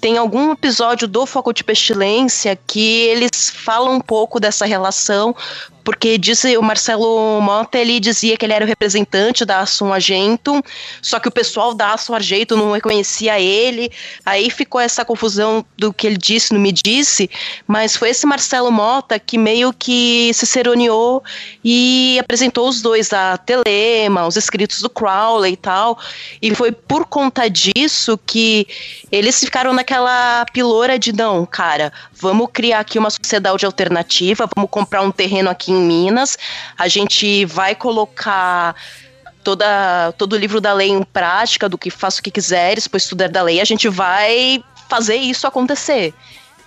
Tem 0.00 0.18
algum 0.18 0.52
episódio 0.52 1.08
do 1.08 1.24
Foco 1.24 1.52
de 1.52 1.64
Pestilência 1.64 2.58
que 2.66 3.02
eles 3.06 3.50
falam 3.50 3.94
um 3.94 4.00
pouco 4.00 4.38
dessa 4.38 4.66
relação, 4.66 5.34
porque 5.82 6.18
disse 6.18 6.56
o 6.56 6.62
Marcelo 6.62 7.40
Mota 7.40 7.78
ele 7.78 8.00
dizia 8.00 8.36
que 8.36 8.44
ele 8.44 8.52
era 8.52 8.64
o 8.64 8.68
representante 8.68 9.44
da 9.44 9.60
Assum 9.60 9.92
Argento, 9.92 10.62
só 11.00 11.20
que 11.20 11.28
o 11.28 11.30
pessoal 11.30 11.72
da 11.74 11.92
Assum 11.92 12.14
Argento 12.14 12.56
não 12.56 12.72
reconhecia 12.72 13.38
ele. 13.38 13.90
Aí 14.24 14.50
ficou 14.50 14.80
essa 14.80 15.04
confusão 15.04 15.64
do 15.76 15.92
que 15.92 16.06
ele 16.06 16.16
disse, 16.16 16.52
não 16.52 16.60
me 16.60 16.72
disse, 16.72 17.30
mas 17.66 17.96
foi 17.96 18.10
esse 18.10 18.26
Marcelo 18.26 18.72
Mota 18.72 19.18
que 19.18 19.38
meio 19.38 19.72
que 19.72 20.32
se 20.34 20.46
seroneou 20.46 21.22
e 21.62 22.18
apresentou 22.18 22.68
os 22.68 22.80
dois, 22.80 23.12
a 23.12 23.36
Telema, 23.36 24.26
os 24.26 24.36
escritos 24.36 24.80
do 24.80 24.90
Crowley 24.90 25.43
e 25.48 25.56
tal. 25.56 25.98
E 26.40 26.54
foi 26.54 26.72
por 26.72 27.06
conta 27.06 27.48
disso 27.48 28.18
que 28.26 28.66
eles 29.10 29.40
ficaram 29.40 29.72
naquela 29.72 30.44
pilora 30.52 30.98
de 30.98 31.12
não, 31.12 31.44
cara, 31.46 31.92
vamos 32.12 32.48
criar 32.52 32.80
aqui 32.80 32.98
uma 32.98 33.10
sociedade 33.10 33.64
alternativa, 33.64 34.48
vamos 34.54 34.70
comprar 34.70 35.02
um 35.02 35.10
terreno 35.10 35.50
aqui 35.50 35.72
em 35.72 35.80
Minas, 35.80 36.36
a 36.78 36.88
gente 36.88 37.44
vai 37.44 37.74
colocar 37.74 38.74
toda, 39.44 40.12
todo 40.18 40.32
o 40.32 40.36
livro 40.36 40.60
da 40.60 40.72
lei 40.72 40.88
em 40.88 41.02
prática, 41.02 41.68
do 41.68 41.78
que 41.78 41.90
faça 41.90 42.20
o 42.20 42.22
que 42.22 42.30
quiseres, 42.30 42.88
pois 42.88 43.06
tudo 43.06 43.22
é 43.22 43.28
da 43.28 43.42
lei, 43.42 43.60
a 43.60 43.64
gente 43.64 43.88
vai 43.88 44.64
fazer 44.88 45.16
isso 45.16 45.46
acontecer. 45.46 46.14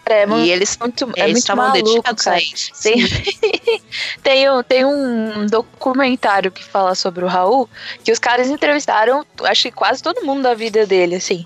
É, 0.09 0.25
e 0.27 0.51
eles, 0.51 0.77
muito, 0.77 1.05
é 1.15 1.23
eles 1.23 1.33
muito 1.33 1.37
estavam 1.37 1.71
dedicados 1.71 2.23
cara. 2.23 2.37
a 2.37 2.39
isso. 2.39 2.71
Tem, 2.81 2.95
tem, 4.23 4.49
um, 4.49 4.63
tem 4.63 4.85
um 4.85 5.45
documentário 5.45 6.51
que 6.51 6.63
fala 6.63 6.95
sobre 6.95 7.25
o 7.25 7.27
Raul, 7.27 7.69
que 8.03 8.11
os 8.11 8.19
caras 8.19 8.47
entrevistaram, 8.49 9.25
acho 9.43 9.63
que 9.63 9.71
quase 9.71 10.01
todo 10.01 10.25
mundo 10.25 10.43
da 10.43 10.53
vida 10.53 10.85
dele, 10.85 11.15
assim. 11.15 11.45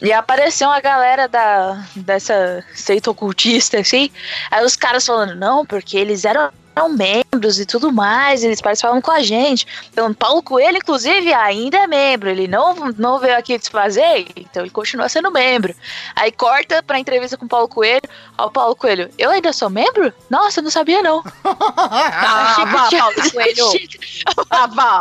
E 0.00 0.12
apareceu 0.12 0.68
uma 0.68 0.80
galera 0.80 1.28
da, 1.28 1.86
dessa 1.94 2.64
seita 2.74 3.10
ocultista, 3.10 3.78
assim. 3.78 4.10
Aí 4.50 4.64
os 4.64 4.74
caras 4.74 5.06
falando, 5.06 5.36
não, 5.36 5.64
porque 5.64 5.96
eles 5.96 6.24
eram 6.24 6.50
eram 6.74 6.88
membros 6.90 7.58
e 7.60 7.66
tudo 7.66 7.92
mais, 7.92 8.42
eles 8.42 8.60
participavam 8.60 9.00
com 9.00 9.10
a 9.10 9.20
gente. 9.22 9.66
Então, 9.92 10.12
Paulo 10.14 10.42
Coelho, 10.42 10.78
inclusive, 10.78 11.32
ainda 11.32 11.78
é 11.78 11.86
membro. 11.86 12.30
Ele 12.30 12.48
não, 12.48 12.74
não 12.96 13.18
veio 13.18 13.36
aqui 13.36 13.56
desfazer, 13.58 14.26
então 14.36 14.62
ele 14.62 14.70
continua 14.70 15.08
sendo 15.08 15.30
membro. 15.30 15.74
Aí 16.16 16.32
corta 16.32 16.82
pra 16.82 16.98
entrevista 16.98 17.36
com 17.36 17.44
o 17.44 17.48
Paulo 17.48 17.68
Coelho. 17.68 18.02
Ó, 18.38 18.46
o 18.46 18.50
Paulo 18.50 18.74
Coelho, 18.76 19.10
eu 19.18 19.30
ainda 19.30 19.52
sou 19.52 19.68
membro? 19.70 20.12
Nossa, 20.30 20.60
eu 20.60 20.64
não 20.64 20.70
sabia, 20.70 21.02
não. 21.02 21.22
Ah, 21.44 22.52
Achei 22.52 22.64
que 22.64 22.70
vá, 22.70 22.90
Paulo 22.90 23.14
Coelho. 23.32 23.70
que- 23.88 24.22
Ah, 24.50 24.66
vá. 24.66 24.98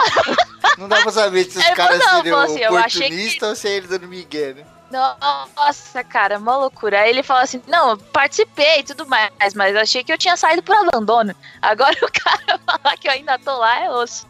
Não 0.77 0.87
dá 0.87 1.01
pra 1.01 1.11
saber 1.11 1.43
se 1.45 1.57
os 1.59 1.65
Ele 1.65 1.75
caras 1.75 2.03
falou, 2.03 2.23
não, 2.23 2.47
seriam 2.47 2.75
assim, 2.77 3.05
oportunistas 3.05 3.49
ou 3.49 3.55
se 3.55 3.67
é 3.67 3.71
eles 3.71 3.89
dando 3.89 4.07
migué, 4.07 4.53
né? 4.53 4.63
Nossa, 4.91 6.03
cara, 6.03 6.37
uma 6.37 6.57
loucura. 6.57 7.01
Aí 7.01 7.09
ele 7.09 7.23
falou 7.23 7.43
assim: 7.43 7.61
não, 7.67 7.97
participei 7.97 8.79
e 8.79 8.83
tudo 8.83 9.07
mais, 9.07 9.53
mas 9.55 9.75
achei 9.75 10.03
que 10.03 10.11
eu 10.11 10.17
tinha 10.17 10.35
saído 10.35 10.61
por 10.61 10.75
abandono. 10.75 11.33
Agora 11.61 11.95
o 12.01 12.11
cara 12.11 12.59
falar 12.59 12.97
que 12.97 13.07
eu 13.07 13.11
ainda 13.11 13.39
tô 13.39 13.57
lá 13.57 13.83
é 13.83 13.89
osso. 13.89 14.27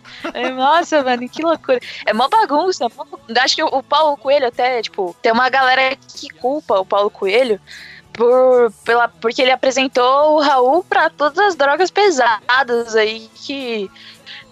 Nossa, 0.56 1.04
mano, 1.04 1.28
que 1.28 1.41
loucura. 1.41 1.80
É 2.06 2.13
uma 2.13 2.30
bagunça. 2.30 2.88
Acho 3.41 3.56
que 3.56 3.63
o 3.63 3.84
Paulo 3.84 4.17
Coelho 4.17 4.47
até, 4.47 4.82
tipo, 4.82 5.15
tem 5.21 5.32
uma 5.32 5.50
galera 5.50 5.95
que 5.95 6.30
culpa 6.30 6.80
o 6.80 6.86
Paulo 6.86 7.10
Coelho 7.10 7.60
por, 8.13 8.71
pela, 8.84 9.08
porque 9.08 9.41
ele 9.41 9.52
apresentou 9.52 10.36
o 10.36 10.41
Raul 10.41 10.84
para 10.84 11.10
todas 11.10 11.39
as 11.39 11.56
drogas 11.56 11.89
pesadas 11.89 12.95
aí 12.95 13.30
que 13.34 13.89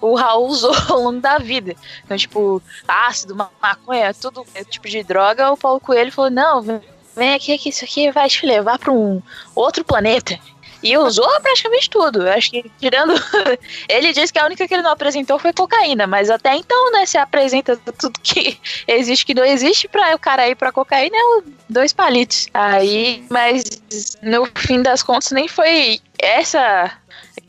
o 0.01 0.15
Raul 0.15 0.47
usou 0.47 0.75
ao 0.89 1.01
longo 1.01 1.19
da 1.19 1.37
vida. 1.37 1.75
Então, 2.03 2.17
tipo, 2.17 2.61
ácido, 2.87 3.35
maconha, 3.35 4.13
tudo 4.13 4.45
é 4.53 4.63
tipo 4.63 4.87
de 4.87 5.03
droga, 5.03 5.51
o 5.51 5.57
Paulo 5.57 5.79
Coelho 5.79 6.11
falou: 6.11 6.31
não, 6.31 6.81
vem 7.15 7.33
aqui 7.33 7.57
que 7.57 7.69
isso 7.69 7.83
aqui 7.83 8.11
vai 8.11 8.29
te 8.29 8.45
levar 8.45 8.79
para 8.79 8.91
um 8.91 9.21
outro 9.55 9.83
planeta. 9.83 10.39
E 10.81 10.97
usou 10.97 11.27
praticamente 11.41 11.89
tudo. 11.89 12.27
Acho 12.29 12.51
que, 12.51 12.71
tirando. 12.79 13.13
ele 13.89 14.13
disse 14.13 14.31
que 14.31 14.39
a 14.39 14.45
única 14.45 14.67
que 14.67 14.73
ele 14.73 14.83
não 14.83 14.91
apresentou 14.91 15.37
foi 15.37 15.51
cocaína, 15.51 16.07
mas 16.07 16.29
até 16.29 16.55
então, 16.55 16.91
né? 16.91 17.05
Se 17.05 17.17
apresenta 17.17 17.75
tudo 17.75 18.19
que 18.21 18.57
existe 18.87 19.25
que 19.25 19.33
não 19.33 19.43
existe 19.43 19.87
para 19.87 20.15
o 20.15 20.19
cara 20.19 20.47
ir 20.47 20.55
pra 20.55 20.71
cocaína 20.71 21.17
é 21.17 21.43
dois 21.67 21.91
palitos. 21.91 22.47
Aí, 22.53 23.25
mas 23.29 23.81
no 24.21 24.47
fim 24.55 24.81
das 24.81 25.03
contas, 25.03 25.31
nem 25.31 25.47
foi 25.47 25.99
essa 26.17 26.91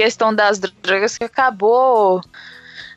questão 0.03 0.35
das 0.35 0.59
drogas 0.59 1.19
que 1.19 1.25
acabou 1.25 2.23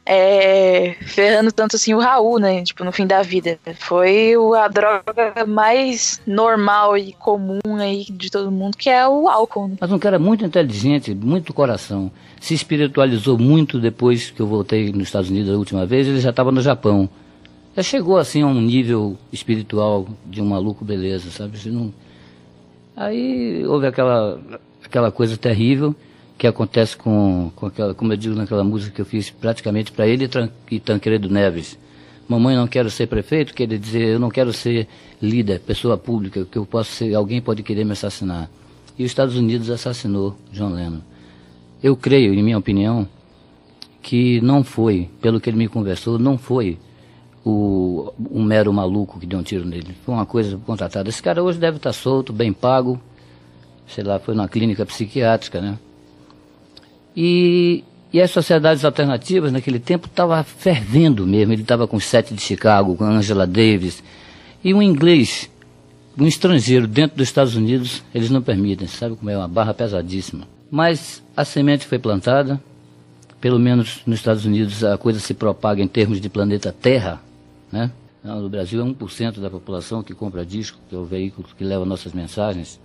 é, 0.05 0.95
ferrando 1.01 1.51
tanto 1.51 1.75
assim 1.75 1.93
o 1.93 1.99
Raul, 1.99 2.39
né? 2.39 2.63
Tipo, 2.63 2.83
no 2.83 2.91
fim 2.91 3.05
da 3.05 3.21
vida. 3.21 3.59
Foi 3.75 4.33
a 4.57 4.67
droga 4.69 5.45
mais 5.45 6.21
normal 6.25 6.97
e 6.97 7.11
comum 7.13 7.59
aí 7.77 8.05
de 8.09 8.29
todo 8.31 8.49
mundo, 8.49 8.77
que 8.77 8.89
é 8.89 9.05
o 9.07 9.27
álcool. 9.27 9.67
Né? 9.67 9.75
Mas 9.81 9.91
um 9.91 9.99
cara 9.99 10.17
muito 10.17 10.45
inteligente, 10.45 11.13
muito 11.13 11.53
coração. 11.53 12.09
Se 12.39 12.53
espiritualizou 12.53 13.37
muito 13.37 13.79
depois 13.79 14.31
que 14.31 14.41
eu 14.41 14.47
voltei 14.47 14.91
nos 14.91 15.03
Estados 15.03 15.29
Unidos 15.29 15.53
a 15.53 15.57
última 15.57 15.85
vez, 15.85 16.07
ele 16.07 16.21
já 16.21 16.29
estava 16.29 16.51
no 16.51 16.61
Japão. 16.61 17.09
Já 17.75 17.83
chegou 17.83 18.17
assim 18.17 18.43
a 18.43 18.47
um 18.47 18.61
nível 18.61 19.17
espiritual 19.31 20.07
de 20.25 20.41
um 20.41 20.45
maluco 20.45 20.85
beleza, 20.85 21.31
sabe? 21.31 21.57
Não... 21.69 21.93
Aí 22.95 23.65
houve 23.65 23.87
aquela, 23.87 24.39
aquela 24.83 25.11
coisa 25.11 25.35
terrível 25.35 25.95
que 26.37 26.47
acontece 26.47 26.97
com, 26.97 27.51
com 27.55 27.67
aquela, 27.67 27.93
como 27.93 28.11
eu 28.13 28.17
digo 28.17 28.35
naquela 28.35 28.63
música 28.63 28.93
que 28.93 29.01
eu 29.01 29.05
fiz 29.05 29.29
praticamente 29.29 29.91
para 29.91 30.07
ele 30.07 30.29
e 30.71 30.79
Tancredo 30.79 31.29
Neves. 31.29 31.77
Mamãe 32.27 32.55
não 32.55 32.67
quero 32.67 32.89
ser 32.89 33.07
prefeito, 33.07 33.53
quer 33.53 33.67
dizer, 33.67 34.13
eu 34.13 34.19
não 34.19 34.29
quero 34.29 34.53
ser 34.53 34.87
líder, 35.21 35.59
pessoa 35.59 35.97
pública, 35.97 36.45
que 36.45 36.57
eu 36.57 36.65
posso 36.65 36.91
ser, 36.91 37.13
alguém 37.13 37.41
pode 37.41 37.61
querer 37.63 37.83
me 37.83 37.91
assassinar. 37.91 38.49
E 38.97 39.03
os 39.03 39.11
Estados 39.11 39.35
Unidos 39.35 39.69
assassinou 39.69 40.37
John 40.51 40.69
Lennon. 40.69 40.99
Eu 41.81 41.95
creio, 41.97 42.33
em 42.33 42.41
minha 42.41 42.57
opinião, 42.57 43.07
que 44.01 44.39
não 44.41 44.63
foi, 44.63 45.09
pelo 45.21 45.39
que 45.39 45.49
ele 45.49 45.57
me 45.57 45.67
conversou, 45.67 46.17
não 46.17 46.37
foi 46.37 46.77
o, 47.43 48.13
um 48.31 48.41
mero 48.43 48.71
maluco 48.71 49.19
que 49.19 49.25
deu 49.25 49.39
um 49.39 49.43
tiro 49.43 49.65
nele. 49.65 49.95
Foi 50.05 50.13
uma 50.13 50.25
coisa 50.25 50.57
contratada. 50.65 51.09
Esse 51.09 51.21
cara 51.21 51.43
hoje 51.43 51.59
deve 51.59 51.77
estar 51.77 51.93
solto, 51.93 52.31
bem 52.31 52.53
pago, 52.53 52.99
sei 53.87 54.03
lá, 54.03 54.19
foi 54.19 54.33
numa 54.33 54.47
clínica 54.47 54.85
psiquiátrica, 54.85 55.59
né? 55.59 55.77
E, 57.15 57.83
e 58.11 58.21
as 58.21 58.31
sociedades 58.31 58.83
alternativas 58.83 59.51
naquele 59.51 59.79
tempo 59.79 60.07
estavam 60.07 60.43
fervendo 60.43 61.25
mesmo. 61.25 61.53
Ele 61.53 61.61
estava 61.61 61.87
com 61.87 61.97
o 61.97 62.01
Sete 62.01 62.33
de 62.33 62.41
Chicago, 62.41 62.95
com 62.95 63.03
Angela 63.03 63.45
Davis. 63.45 64.03
E 64.63 64.73
um 64.73 64.81
inglês, 64.81 65.49
um 66.17 66.25
estrangeiro 66.25 66.87
dentro 66.87 67.17
dos 67.17 67.27
Estados 67.27 67.55
Unidos, 67.55 68.03
eles 68.13 68.29
não 68.29 68.41
permitem. 68.41 68.87
Sabe 68.87 69.15
como 69.15 69.29
é 69.29 69.37
uma 69.37 69.47
barra 69.47 69.73
pesadíssima. 69.73 70.47
Mas 70.69 71.21
a 71.35 71.45
semente 71.45 71.85
foi 71.85 71.99
plantada. 71.99 72.61
Pelo 73.39 73.59
menos 73.59 74.01
nos 74.05 74.19
Estados 74.19 74.45
Unidos 74.45 74.83
a 74.83 74.97
coisa 74.97 75.19
se 75.19 75.33
propaga 75.33 75.81
em 75.81 75.87
termos 75.87 76.21
de 76.21 76.29
planeta 76.29 76.71
Terra, 76.71 77.21
né? 77.71 77.91
No 78.23 78.47
Brasil 78.47 78.81
é 78.81 78.85
1% 78.85 79.41
da 79.41 79.49
população 79.49 80.01
que 80.01 80.13
compra 80.13 80.45
disco, 80.45 80.79
que 80.89 80.95
é 80.95 80.97
o 80.97 81.03
veículo 81.03 81.45
que 81.57 81.63
leva 81.63 81.83
nossas 81.83 82.13
mensagens. 82.13 82.79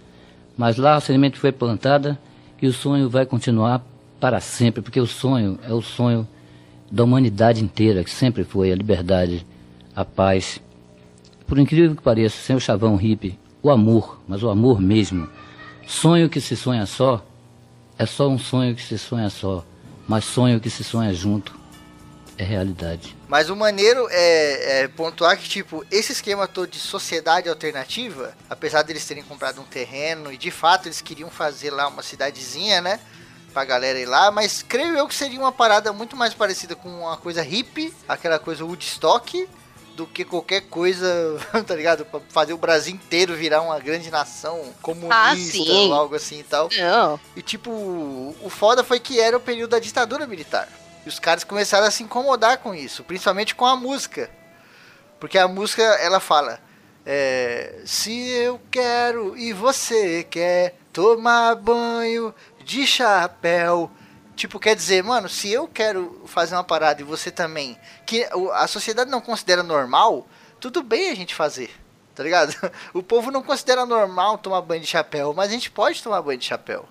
Mas 0.56 0.76
lá 0.76 0.96
a 0.96 1.00
semente 1.00 1.38
foi 1.38 1.52
plantada 1.52 2.18
e 2.60 2.66
o 2.66 2.72
sonho 2.72 3.08
vai 3.08 3.24
continuar 3.24 3.84
para 4.20 4.40
sempre, 4.40 4.82
porque 4.82 5.00
o 5.00 5.06
sonho 5.06 5.58
é 5.62 5.72
o 5.72 5.82
sonho 5.82 6.26
da 6.90 7.04
humanidade 7.04 7.62
inteira, 7.62 8.02
que 8.02 8.10
sempre 8.10 8.44
foi 8.44 8.72
a 8.72 8.76
liberdade, 8.76 9.46
a 9.94 10.04
paz. 10.04 10.60
Por 11.46 11.58
incrível 11.58 11.94
que 11.94 12.02
pareça, 12.02 12.36
sem 12.36 12.56
o 12.56 12.60
chavão 12.60 12.96
hippie, 12.96 13.38
o 13.62 13.70
amor, 13.70 14.20
mas 14.26 14.42
o 14.42 14.48
amor 14.48 14.80
mesmo. 14.80 15.28
Sonho 15.86 16.28
que 16.28 16.40
se 16.40 16.56
sonha 16.56 16.86
só 16.86 17.24
é 17.98 18.06
só 18.06 18.28
um 18.28 18.38
sonho 18.38 18.74
que 18.74 18.82
se 18.82 18.96
sonha 18.96 19.28
só, 19.28 19.64
mas 20.06 20.24
sonho 20.24 20.60
que 20.60 20.70
se 20.70 20.84
sonha 20.84 21.12
junto 21.12 21.58
é 22.38 22.44
realidade. 22.44 23.16
Mas 23.26 23.50
o 23.50 23.56
maneiro 23.56 24.06
é, 24.10 24.82
é, 24.82 24.88
pontuar 24.88 25.36
que, 25.36 25.48
tipo, 25.48 25.84
esse 25.90 26.12
esquema 26.12 26.46
todo 26.46 26.70
de 26.70 26.78
sociedade 26.78 27.48
alternativa, 27.48 28.32
apesar 28.48 28.82
deles 28.82 29.04
terem 29.04 29.24
comprado 29.24 29.60
um 29.60 29.64
terreno 29.64 30.32
e 30.32 30.36
de 30.36 30.50
fato 30.50 30.86
eles 30.86 31.00
queriam 31.00 31.28
fazer 31.28 31.70
lá 31.70 31.88
uma 31.88 32.02
cidadezinha, 32.02 32.80
né? 32.80 33.00
Pra 33.52 33.64
galera 33.64 33.98
ir 33.98 34.06
lá, 34.06 34.30
mas 34.30 34.62
creio 34.62 34.96
eu 34.96 35.08
que 35.08 35.14
seria 35.14 35.38
uma 35.40 35.52
parada 35.52 35.92
muito 35.92 36.16
mais 36.16 36.34
parecida 36.34 36.74
com 36.74 36.88
uma 36.88 37.16
coisa 37.16 37.42
hippie, 37.42 37.92
aquela 38.08 38.38
coisa 38.38 38.64
Woodstock, 38.64 39.48
do 39.96 40.06
que 40.06 40.24
qualquer 40.24 40.60
coisa, 40.62 41.08
tá 41.66 41.74
ligado? 41.74 42.04
Pra 42.04 42.20
fazer 42.28 42.52
o 42.52 42.58
Brasil 42.58 42.94
inteiro 42.94 43.34
virar 43.34 43.62
uma 43.62 43.80
grande 43.80 44.10
nação 44.10 44.72
comunista 44.80 45.58
ah, 45.58 45.72
ou 45.72 45.92
algo 45.92 46.14
assim 46.14 46.38
e 46.38 46.44
tal. 46.44 46.68
Não. 46.78 47.18
E 47.34 47.42
tipo, 47.42 47.70
o 47.70 48.48
foda 48.48 48.84
foi 48.84 49.00
que 49.00 49.18
era 49.18 49.36
o 49.36 49.40
período 49.40 49.70
da 49.70 49.80
ditadura 49.80 50.24
militar. 50.24 50.68
E 51.04 51.08
os 51.08 51.18
caras 51.18 51.42
começaram 51.42 51.86
a 51.86 51.90
se 51.90 52.04
incomodar 52.04 52.58
com 52.58 52.72
isso, 52.74 53.02
principalmente 53.02 53.56
com 53.56 53.66
a 53.66 53.74
música. 53.74 54.30
Porque 55.18 55.36
a 55.36 55.48
música, 55.48 55.82
ela 55.82 56.20
fala: 56.20 56.60
é, 57.04 57.80
Se 57.84 58.28
eu 58.28 58.60
quero 58.70 59.36
e 59.36 59.52
você 59.52 60.22
quer 60.22 60.76
tomar 60.92 61.56
banho 61.56 62.34
de 62.68 62.86
chapéu. 62.86 63.90
Tipo, 64.36 64.60
quer 64.60 64.76
dizer, 64.76 65.02
mano, 65.02 65.26
se 65.26 65.50
eu 65.50 65.66
quero 65.66 66.22
fazer 66.26 66.54
uma 66.54 66.62
parada 66.62 67.00
e 67.00 67.04
você 67.04 67.30
também, 67.30 67.78
que 68.04 68.28
a 68.52 68.66
sociedade 68.66 69.10
não 69.10 69.22
considera 69.22 69.62
normal, 69.62 70.28
tudo 70.60 70.82
bem 70.82 71.10
a 71.10 71.16
gente 71.16 71.34
fazer, 71.34 71.70
tá 72.14 72.22
ligado? 72.22 72.54
O 72.92 73.02
povo 73.02 73.30
não 73.30 73.42
considera 73.42 73.86
normal 73.86 74.36
tomar 74.36 74.60
banho 74.60 74.82
de 74.82 74.86
chapéu, 74.86 75.32
mas 75.32 75.48
a 75.48 75.52
gente 75.52 75.70
pode 75.70 76.02
tomar 76.02 76.20
banho 76.20 76.38
de 76.38 76.44
chapéu. 76.44 76.86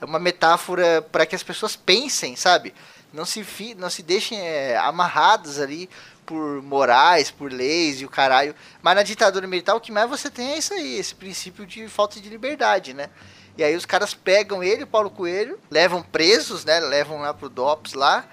É 0.00 0.04
uma 0.06 0.18
metáfora 0.18 1.02
para 1.02 1.26
que 1.26 1.36
as 1.36 1.42
pessoas 1.42 1.76
pensem, 1.76 2.34
sabe? 2.34 2.74
Não 3.12 3.26
se, 3.26 3.44
fi, 3.44 3.74
não 3.74 3.90
se 3.90 4.02
deixem 4.02 4.40
é, 4.40 4.78
amarradas 4.78 5.60
ali 5.60 5.90
por 6.24 6.62
morais, 6.62 7.30
por 7.30 7.52
leis 7.52 8.00
e 8.00 8.06
o 8.06 8.10
caralho. 8.10 8.54
Mas 8.82 8.96
na 8.96 9.02
ditadura 9.02 9.46
militar 9.46 9.74
o 9.74 9.80
que 9.80 9.92
mais 9.92 10.08
você 10.08 10.30
tem 10.30 10.52
é 10.52 10.58
isso 10.58 10.72
aí, 10.72 10.96
esse 10.96 11.14
princípio 11.14 11.66
de 11.66 11.86
falta 11.86 12.18
de 12.18 12.28
liberdade, 12.28 12.94
né? 12.94 13.10
E 13.58 13.64
aí 13.64 13.74
os 13.74 13.84
caras 13.84 14.14
pegam 14.14 14.62
ele, 14.62 14.86
Paulo 14.86 15.10
Coelho, 15.10 15.58
levam 15.68 16.00
presos, 16.00 16.64
né? 16.64 16.78
Levam 16.78 17.20
lá 17.20 17.34
pro 17.34 17.48
DOPS 17.48 17.94
lá, 17.94 18.24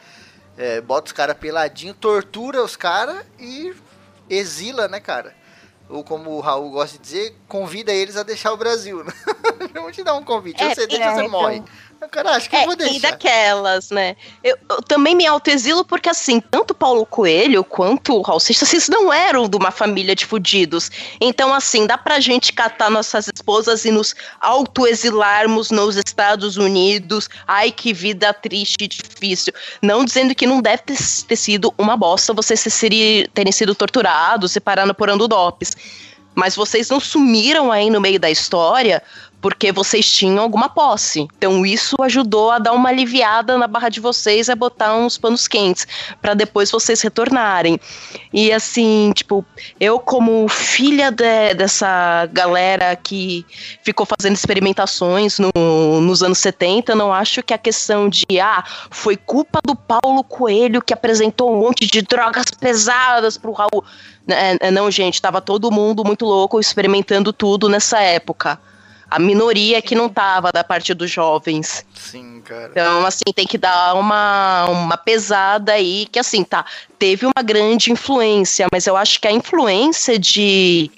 é, 0.56 0.80
bota 0.80 1.08
os 1.08 1.12
caras 1.14 1.36
peladinho, 1.36 1.96
tortura 1.96 2.62
os 2.62 2.76
caras 2.76 3.26
e 3.40 3.74
exila, 4.30 4.88
né, 4.88 5.00
cara? 5.00 5.36
Ou 5.90 6.04
como 6.04 6.30
o 6.30 6.40
Raul 6.40 6.70
gosta 6.70 7.00
de 7.00 7.04
dizer, 7.04 7.36
convida 7.48 7.92
eles 7.92 8.18
a 8.18 8.22
deixar 8.22 8.54
o 8.54 8.58
Brasil. 8.58 9.04
Né? 9.04 9.12
Vamos 9.74 9.96
te 9.96 10.04
dar 10.04 10.14
um 10.14 10.24
convite. 10.24 10.64
É, 10.64 10.76
você 10.76 10.86
deixa, 10.86 11.04
é, 11.04 11.16
você 11.16 11.24
então... 11.24 11.66
Cara, 12.12 12.32
acho 12.32 12.50
que 12.50 12.56
é, 12.56 12.62
eu 12.62 12.66
vou 12.66 12.76
deixar. 12.76 12.96
E 12.96 13.00
daquelas, 13.00 13.90
né? 13.90 14.16
Eu, 14.44 14.58
eu 14.70 14.82
também 14.82 15.16
me 15.16 15.26
autoexilo 15.26 15.84
porque, 15.84 16.10
assim, 16.10 16.40
tanto 16.40 16.74
Paulo 16.74 17.06
Coelho 17.06 17.64
quanto 17.64 18.16
o 18.16 18.22
Raul 18.22 18.40
Seixas, 18.40 18.70
vocês 18.70 18.90
não 18.90 19.12
eram 19.12 19.48
de 19.48 19.58
uma 19.58 19.72
família 19.72 20.16
de 20.16 20.26
fudidos. 20.26 20.92
Então, 21.20 21.54
assim, 21.54 21.88
dá 21.88 21.98
pra 21.98 22.20
gente 22.20 22.54
catar 22.54 22.90
nossas 22.90 23.28
esposas 23.28 23.86
e 23.86 23.92
nos 23.92 24.16
autoexilarmos 24.40 25.72
nos 25.72 25.96
Estados 25.96 26.58
Unidos. 26.58 27.30
Ai, 27.48 27.72
que 27.72 27.94
vida 27.94 28.34
triste 28.34 28.84
e 28.84 28.88
difícil. 28.88 29.54
Não 29.82 30.06
dizendo 30.06 30.36
que 30.36 30.46
não 30.46 30.62
deve 30.62 30.84
ter, 30.84 30.98
ter 31.28 31.36
sido 31.36 31.74
uma 31.78 31.98
bosta 31.98 32.34
vocês 32.34 32.64
terem 33.34 33.52
sido 33.52 33.74
torturados, 33.74 34.52
separando 34.52 34.94
por 34.94 35.10
andodopes. 35.10 35.76
Mas 36.34 36.56
vocês 36.56 36.90
não 36.90 37.00
sumiram 37.00 37.72
aí 37.72 37.90
no 37.90 38.02
meio 38.02 38.20
da 38.20 38.30
história 38.30 39.02
porque 39.46 39.72
vocês 39.72 40.12
tinham 40.12 40.40
alguma 40.40 40.68
posse. 40.68 41.28
Então 41.38 41.64
isso 41.64 41.96
ajudou 42.02 42.50
a 42.50 42.58
dar 42.58 42.72
uma 42.74 42.90
aliviada 42.90 43.56
na 43.60 43.68
barra 43.68 43.90
de 43.90 44.00
vocês, 44.00 44.50
a 44.50 44.56
botar 44.56 44.96
uns 44.96 45.20
panos 45.20 45.48
quentes 45.48 45.88
para 46.20 46.34
depois 46.34 46.72
vocês 46.72 47.00
retornarem. 47.00 47.80
E 48.34 48.52
assim, 48.52 49.12
tipo, 49.14 49.46
eu 49.80 50.00
como 50.00 50.48
filha 50.48 51.12
de, 51.12 51.54
dessa 51.54 52.28
galera 52.34 52.96
que 52.96 53.46
ficou 53.84 54.08
fazendo 54.08 54.34
experimentações 54.34 55.38
no, 55.38 56.02
nos 56.02 56.24
anos 56.24 56.40
70, 56.40 56.96
não 56.96 57.14
acho 57.14 57.44
que 57.44 57.54
a 57.54 57.58
questão 57.60 58.10
de 58.10 58.40
ah, 58.42 58.64
foi 58.90 59.16
culpa 59.16 59.60
do 59.64 59.76
Paulo 59.76 60.24
Coelho 60.24 60.82
que 60.82 60.92
apresentou 60.92 61.54
um 61.54 61.60
monte 61.60 61.86
de 61.86 62.02
drogas 62.02 62.46
pesadas 62.60 63.38
pro 63.38 63.52
Raul. 63.52 63.84
É, 64.28 64.72
não, 64.72 64.90
gente, 64.90 65.22
tava 65.22 65.40
todo 65.40 65.72
mundo 65.72 66.04
muito 66.04 66.26
louco 66.26 66.60
experimentando 66.60 67.32
tudo 67.32 67.70
nessa 67.70 68.00
época. 68.00 68.60
A 69.16 69.20
minoria 69.20 69.82
que 69.82 69.96
não 69.96 70.10
tava 70.10 70.52
da 70.52 70.62
parte 70.62 70.94
dos 70.94 71.10
jovens. 71.10 71.86
Sim, 71.94 72.42
cara. 72.44 72.68
Então, 72.70 73.06
assim, 73.06 73.24
tem 73.34 73.48
que 73.48 73.58
dar 73.58 73.94
uma, 73.94 74.66
uma 74.66 74.98
pesada 74.98 75.72
aí, 75.72 76.06
que 76.12 76.20
assim, 76.20 76.44
tá, 76.44 76.66
teve 77.00 77.26
uma 77.26 77.42
grande 77.42 77.94
influência, 77.94 78.68
mas 78.70 78.86
eu 78.86 78.98
acho 78.98 79.22
que 79.22 79.26
a 79.26 79.32
influência 79.32 80.20
de 80.20 80.92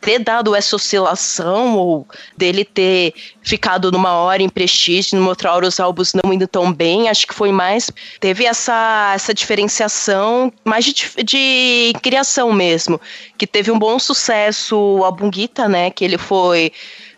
ter 0.00 0.18
dado 0.18 0.56
essa 0.56 0.74
oscilação 0.74 1.76
ou 1.76 2.06
dele 2.36 2.64
ter 2.64 3.14
ficado 3.42 3.92
numa 3.92 4.12
hora 4.14 4.42
em 4.42 4.48
prestígio, 4.48 5.16
numa 5.16 5.28
outra 5.28 5.52
hora 5.52 5.68
os 5.68 5.78
álbuns 5.78 6.14
não 6.14 6.32
indo 6.32 6.48
tão 6.48 6.72
bem, 6.72 7.08
acho 7.08 7.28
que 7.28 7.34
foi 7.34 7.52
mais. 7.52 7.92
Teve 8.18 8.44
essa, 8.44 9.12
essa 9.14 9.32
diferenciação 9.32 10.52
mais 10.64 10.84
de, 10.84 10.94
de 11.22 11.92
criação 12.02 12.52
mesmo. 12.52 13.00
Que 13.38 13.46
teve 13.46 13.70
um 13.70 13.78
bom 13.78 14.00
sucesso 14.00 14.76
o 14.76 15.04
álbum 15.04 15.30
Gita, 15.32 15.68
né? 15.68 15.90
Que 15.90 16.04
ele 16.04 16.18
foi 16.18 16.72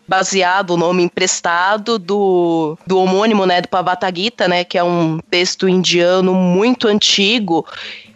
baseado, 0.08 0.70
o 0.70 0.76
nome 0.76 1.02
emprestado 1.02 1.98
do, 1.98 2.78
do 2.86 2.98
homônimo, 2.98 3.44
né, 3.44 3.60
do 3.60 3.68
Pavatagita, 3.68 4.48
né, 4.48 4.64
que 4.64 4.78
é 4.78 4.82
um 4.82 5.18
texto 5.30 5.68
indiano 5.68 6.34
muito 6.34 6.88
antigo 6.88 7.66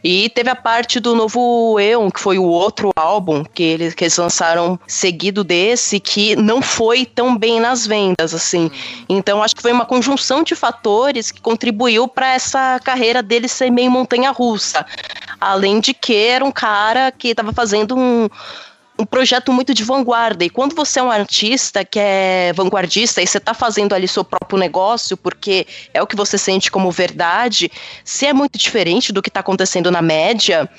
e 0.05 0.29
teve 0.31 0.51
a 0.51 0.57
parte 0.57 0.99
do 0.99 1.15
novo 1.15 1.79
Eon, 1.79 2.11
que 2.11 2.19
foi 2.19 2.37
o 2.39 2.45
outro 2.45 2.91
álbum 2.97 3.45
que 3.45 3.63
eles, 3.63 3.95
que 3.95 4.05
eles 4.05 4.17
lançaram 4.17 4.79
seguido 4.87 5.45
desse, 5.45 6.01
que 6.01 6.35
não 6.35 6.61
foi 6.61 7.07
tão 7.07 7.37
bem 7.37 7.61
nas 7.61 7.87
vendas, 7.87 8.35
assim. 8.35 8.71
Então 9.09 9.43
acho 9.43 9.55
que 9.55 9.63
foi 9.63 9.71
uma 9.71 9.87
conjunção 9.87 10.43
de 10.43 10.57
fatores 10.57 11.31
que 11.31 11.41
contribuiu 11.41 12.09
para 12.09 12.35
essa 12.35 12.81
carreira 12.83 13.23
dele 13.23 13.47
ser 13.47 13.71
meio 13.71 13.91
montanha-russa. 13.91 14.85
Além 15.41 15.79
de 15.79 15.95
que 15.95 16.15
era 16.15 16.45
um 16.45 16.53
cara 16.53 17.13
que 17.13 17.29
estava 17.29 17.53
fazendo 17.53 17.97
um 17.97 18.29
um 19.03 19.07
projeto 19.07 19.53
muito 19.53 19.75
de 19.75 19.83
vanguarda. 19.83 20.45
E 20.45 20.51
quando 20.51 20.77
você 20.77 21.01
é 21.01 21.03
um 21.03 21.11
artista 21.11 21.85
que 21.85 21.99
é 21.99 22.53
vanguardista 22.55 23.21
e 23.21 23.27
você 23.27 23.39
está 23.39 23.53
fazendo 23.53 23.95
ali 23.95 24.07
seu 24.07 24.25
próprio 24.25 24.59
negócio, 24.59 25.17
porque 25.17 25.67
é 25.93 26.01
o 26.01 26.07
que 26.07 26.15
você 26.15 26.39
sente 26.39 26.71
como 26.71 26.91
verdade, 26.91 27.71
se 28.05 28.27
é 28.27 28.33
muito 28.33 28.57
diferente 28.57 29.13
do 29.13 29.21
que 29.21 29.29
está 29.29 29.41
acontecendo 29.41 29.91
na 29.91 30.01
média, 30.01 30.71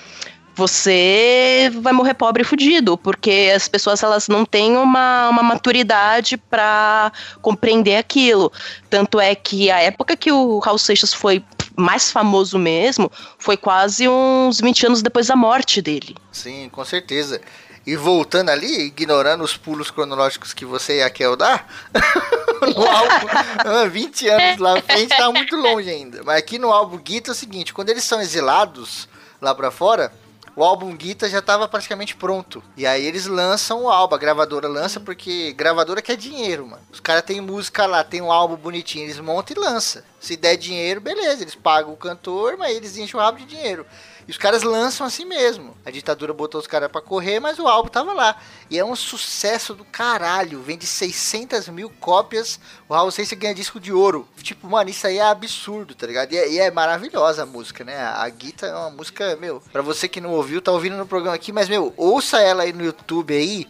você 0.55 1.69
vai 1.81 1.91
morrer 1.91 2.13
pobre 2.13 2.43
e 2.43 2.45
fudido, 2.45 2.97
porque 2.97 3.51
as 3.53 3.67
pessoas 3.67 4.01
elas 4.01 4.29
não 4.29 4.45
têm 4.45 4.77
uma, 4.77 5.27
uma 5.27 5.43
maturidade 5.43 6.37
para 6.37 7.11
compreender 7.41 7.97
aquilo. 7.97 8.53
Tanto 8.89 9.19
é 9.19 9.35
que 9.35 9.69
a 9.69 9.81
época 9.81 10.15
que 10.15 10.31
o 10.31 10.59
Raul 10.59 10.77
Seixas 10.77 11.13
foi 11.13 11.43
mais 11.75 12.11
famoso 12.11 12.57
mesmo 12.57 13.11
foi 13.37 13.57
quase 13.57 14.07
uns 14.07 14.61
20 14.61 14.85
anos 14.85 15.01
depois 15.01 15.27
da 15.27 15.35
morte 15.35 15.81
dele. 15.81 16.15
Sim, 16.31 16.69
com 16.71 16.85
certeza. 16.85 17.41
E 17.85 17.95
voltando 17.97 18.49
ali, 18.49 18.85
ignorando 18.85 19.43
os 19.43 19.57
pulos 19.57 19.91
cronológicos 19.91 20.53
que 20.53 20.63
você 20.63 20.99
e 20.99 21.03
a 21.03 21.09
Kel 21.09 21.35
dá, 21.35 21.65
no 22.75 22.87
álbum, 22.87 23.89
20 23.91 24.29
ah, 24.29 24.35
anos 24.35 24.59
lá 24.59 24.81
frente 24.81 25.09
tá 25.09 25.29
muito 25.31 25.55
longe 25.57 25.89
ainda. 25.89 26.23
Mas 26.23 26.37
aqui 26.37 26.57
no 26.57 26.71
álbum 26.71 26.97
Guita 26.97 27.31
é 27.31 27.33
o 27.33 27.35
seguinte, 27.35 27.73
quando 27.73 27.89
eles 27.89 28.05
são 28.05 28.21
exilados 28.21 29.09
lá 29.41 29.53
pra 29.53 29.69
fora, 29.69 30.13
o 30.55 30.63
álbum 30.63 30.95
Guita 30.95 31.27
já 31.27 31.39
estava 31.39 31.67
praticamente 31.67 32.15
pronto. 32.15 32.63
E 32.77 32.85
aí 32.85 33.05
eles 33.05 33.25
lançam 33.25 33.83
o 33.83 33.89
álbum, 33.89 34.15
a 34.15 34.19
gravadora 34.19 34.67
lança, 34.67 34.99
porque 34.99 35.51
gravadora 35.53 36.01
quer 36.01 36.15
dinheiro, 36.15 36.67
mano. 36.67 36.83
Os 36.91 36.99
caras 36.99 37.23
têm 37.23 37.41
música 37.41 37.85
lá, 37.85 38.03
tem 38.03 38.21
um 38.21 38.31
álbum 38.31 38.55
bonitinho, 38.55 39.05
eles 39.05 39.19
montam 39.19 39.57
e 39.57 39.59
lançam. 39.59 40.03
Se 40.19 40.37
der 40.37 40.55
dinheiro, 40.55 41.01
beleza, 41.01 41.41
eles 41.41 41.55
pagam 41.55 41.91
o 41.91 41.97
cantor, 41.97 42.55
mas 42.55 42.75
eles 42.75 42.95
enchem 42.97 43.19
o 43.19 43.23
rabo 43.23 43.39
de 43.39 43.45
dinheiro. 43.45 43.85
E 44.27 44.31
os 44.31 44.37
caras 44.37 44.63
lançam 44.63 45.05
assim 45.05 45.25
mesmo. 45.25 45.75
A 45.85 45.91
ditadura 45.91 46.33
botou 46.33 46.59
os 46.59 46.67
caras 46.67 46.91
para 46.91 47.01
correr, 47.01 47.39
mas 47.39 47.59
o 47.59 47.67
álbum 47.67 47.89
tava 47.89 48.13
lá. 48.13 48.37
E 48.69 48.79
é 48.79 48.85
um 48.85 48.95
sucesso 48.95 49.73
do 49.73 49.83
caralho. 49.83 50.61
Vende 50.61 50.85
600 50.85 51.67
mil 51.69 51.89
cópias. 51.99 52.59
O 52.87 52.93
Raul 52.93 53.11
Seixas 53.11 53.37
ganha 53.37 53.53
disco 53.53 53.79
de 53.79 53.91
ouro. 53.91 54.27
Tipo, 54.41 54.67
mano, 54.67 54.89
isso 54.89 55.05
aí 55.05 55.17
é 55.17 55.23
absurdo, 55.23 55.93
tá 55.93 56.07
ligado? 56.07 56.31
E 56.31 56.37
é, 56.37 56.51
e 56.51 56.59
é 56.59 56.71
maravilhosa 56.71 57.43
a 57.43 57.45
música, 57.45 57.83
né? 57.83 57.97
A 57.97 58.27
Guita 58.29 58.65
é 58.65 58.75
uma 58.75 58.91
música, 58.91 59.35
meu. 59.35 59.61
Pra 59.71 59.81
você 59.81 60.07
que 60.07 60.21
não 60.21 60.31
ouviu, 60.31 60.61
tá 60.61 60.71
ouvindo 60.71 60.95
no 60.95 61.05
programa 61.05 61.35
aqui, 61.35 61.51
mas, 61.51 61.67
meu, 61.67 61.93
ouça 61.97 62.39
ela 62.39 62.63
aí 62.63 62.71
no 62.71 62.85
YouTube 62.85 63.33
aí. 63.33 63.67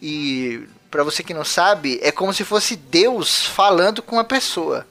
E 0.00 0.68
para 0.90 1.02
você 1.02 1.22
que 1.22 1.34
não 1.34 1.44
sabe, 1.44 1.98
é 2.02 2.12
como 2.12 2.32
se 2.32 2.44
fosse 2.44 2.76
Deus 2.76 3.46
falando 3.46 4.02
com 4.02 4.18
a 4.18 4.24
pessoa. 4.24 4.86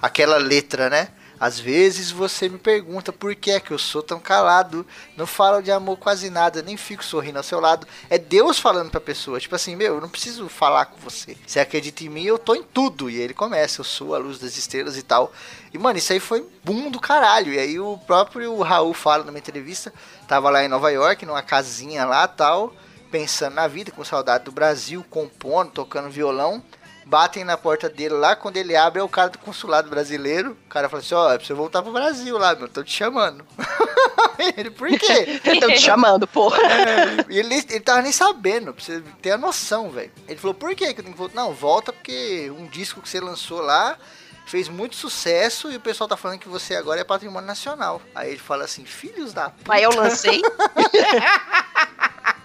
Aquela 0.00 0.36
letra, 0.38 0.88
né? 0.88 1.08
Às 1.38 1.60
vezes 1.60 2.10
você 2.10 2.48
me 2.48 2.58
pergunta 2.58 3.12
por 3.12 3.34
que 3.34 3.50
é 3.50 3.60
que 3.60 3.70
eu 3.70 3.78
sou 3.78 4.02
tão 4.02 4.18
calado, 4.18 4.86
não 5.16 5.26
falo 5.26 5.60
de 5.60 5.70
amor 5.70 5.98
quase 5.98 6.30
nada, 6.30 6.62
nem 6.62 6.76
fico 6.76 7.04
sorrindo 7.04 7.38
ao 7.38 7.42
seu 7.42 7.60
lado. 7.60 7.86
É 8.08 8.16
Deus 8.16 8.58
falando 8.58 8.90
pra 8.90 9.00
pessoa, 9.00 9.38
tipo 9.38 9.54
assim, 9.54 9.76
meu, 9.76 9.96
eu 9.96 10.00
não 10.00 10.08
preciso 10.08 10.48
falar 10.48 10.86
com 10.86 10.98
você. 10.98 11.36
Você 11.46 11.60
acredita 11.60 12.04
em 12.04 12.08
mim, 12.08 12.24
eu 12.24 12.38
tô 12.38 12.54
em 12.54 12.62
tudo. 12.62 13.10
E 13.10 13.16
ele 13.16 13.34
começa, 13.34 13.80
eu 13.80 13.84
sou 13.84 14.14
a 14.14 14.18
luz 14.18 14.38
das 14.38 14.56
estrelas 14.56 14.96
e 14.96 15.02
tal. 15.02 15.30
E, 15.72 15.78
mano, 15.78 15.98
isso 15.98 16.12
aí 16.12 16.20
foi 16.20 16.46
boom 16.64 16.90
do 16.90 16.98
caralho. 16.98 17.52
E 17.52 17.58
aí 17.58 17.78
o 17.78 17.98
próprio 17.98 18.58
Raul 18.62 18.94
fala 18.94 19.24
numa 19.24 19.38
entrevista, 19.38 19.92
tava 20.26 20.48
lá 20.48 20.64
em 20.64 20.68
Nova 20.68 20.90
York, 20.90 21.26
numa 21.26 21.42
casinha 21.42 22.06
lá 22.06 22.26
tal, 22.26 22.74
pensando 23.10 23.54
na 23.54 23.68
vida, 23.68 23.90
com 23.90 24.02
saudade 24.02 24.44
do 24.44 24.52
Brasil, 24.52 25.04
compondo, 25.10 25.70
tocando 25.70 26.08
violão 26.08 26.62
batem 27.06 27.44
na 27.44 27.56
porta 27.56 27.88
dele 27.88 28.14
lá, 28.14 28.34
quando 28.34 28.56
ele 28.56 28.74
abre 28.74 29.00
é 29.00 29.02
o 29.02 29.08
cara 29.08 29.30
do 29.30 29.38
consulado 29.38 29.88
brasileiro. 29.88 30.56
O 30.66 30.68
cara 30.68 30.88
fala 30.88 31.00
assim, 31.00 31.14
ó, 31.14 31.28
oh, 31.28 31.32
é 31.32 31.38
pra 31.38 31.46
você 31.46 31.54
voltar 31.54 31.82
pro 31.82 31.92
Brasil 31.92 32.36
lá, 32.36 32.54
meu, 32.56 32.68
tô 32.68 32.82
te 32.82 32.92
chamando. 32.92 33.46
ele, 34.56 34.70
por 34.70 34.88
quê? 34.88 35.40
Tô 35.60 35.68
te 35.68 35.78
chamando, 35.78 36.26
porra. 36.26 36.58
É, 36.60 37.24
e 37.30 37.38
ele, 37.38 37.54
ele 37.54 37.80
tava 37.80 38.02
nem 38.02 38.12
sabendo, 38.12 38.74
pra 38.74 38.84
você 38.84 39.02
ter 39.22 39.30
a 39.30 39.38
noção, 39.38 39.90
velho. 39.90 40.10
Ele 40.28 40.38
falou, 40.38 40.54
por 40.54 40.74
quê 40.74 40.92
que 40.92 41.00
eu 41.00 41.04
tenho 41.04 41.14
que 41.14 41.18
voltar? 41.18 41.36
Não, 41.36 41.54
volta 41.54 41.92
porque 41.92 42.52
um 42.58 42.66
disco 42.66 43.00
que 43.00 43.08
você 43.08 43.20
lançou 43.20 43.60
lá 43.60 43.96
fez 44.46 44.68
muito 44.68 44.94
sucesso 44.94 45.70
e 45.72 45.76
o 45.76 45.80
pessoal 45.80 46.08
tá 46.08 46.16
falando 46.16 46.38
que 46.38 46.48
você 46.48 46.76
agora 46.76 47.00
é 47.00 47.04
patrimônio 47.04 47.46
nacional. 47.46 48.00
Aí 48.14 48.30
ele 48.30 48.38
fala 48.38 48.64
assim, 48.64 48.84
filhos 48.84 49.34
da 49.34 49.50
puta. 49.50 49.74
Aí 49.74 49.82
eu 49.82 49.90
lancei. 49.90 50.40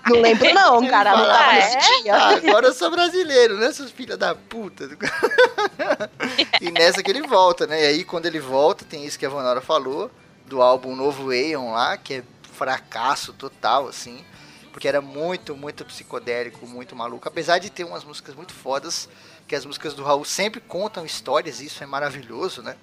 Não 0.09 0.19
lembro 0.19 0.49
não, 0.53 0.87
cara. 0.87 1.15
Não 1.15 1.25
tava 1.25 1.53
nesse 1.53 2.01
dia. 2.01 2.15
Agora 2.15 2.67
eu 2.67 2.73
sou 2.73 2.89
brasileiro, 2.89 3.55
né, 3.57 3.71
seus 3.71 3.91
filhos 3.91 4.17
da 4.17 4.33
puta? 4.33 4.89
e 6.59 6.71
nessa 6.71 7.03
que 7.03 7.11
ele 7.11 7.21
volta, 7.21 7.67
né? 7.67 7.83
E 7.83 7.87
aí 7.87 8.03
quando 8.03 8.25
ele 8.25 8.39
volta, 8.39 8.83
tem 8.83 9.05
isso 9.05 9.19
que 9.19 9.25
a 9.25 9.29
Vanora 9.29 9.61
falou, 9.61 10.09
do 10.47 10.59
álbum 10.59 10.95
Novo 10.95 11.29
Aeon 11.29 11.71
lá, 11.71 11.97
que 11.97 12.15
é 12.15 12.23
fracasso 12.51 13.31
total, 13.31 13.87
assim. 13.87 14.25
Porque 14.71 14.87
era 14.87 15.01
muito, 15.01 15.55
muito 15.55 15.85
psicodélico, 15.85 16.65
muito 16.65 16.95
maluco. 16.95 17.27
Apesar 17.27 17.59
de 17.59 17.69
ter 17.69 17.83
umas 17.83 18.03
músicas 18.03 18.33
muito 18.33 18.53
fodas, 18.53 19.07
que 19.51 19.55
as 19.57 19.65
músicas 19.65 19.93
do 19.93 20.01
Raul 20.01 20.23
sempre 20.23 20.61
contam 20.61 21.05
histórias, 21.05 21.59
isso 21.59 21.83
é 21.83 21.85
maravilhoso, 21.85 22.61
né? 22.61 22.77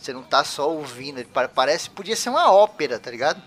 Você 0.00 0.12
não 0.12 0.22
tá 0.22 0.44
só 0.44 0.70
ouvindo, 0.70 1.20
parece, 1.52 1.90
podia 1.90 2.14
ser 2.14 2.28
uma 2.28 2.52
ópera, 2.52 2.96
tá 2.96 3.10
ligado? 3.10 3.42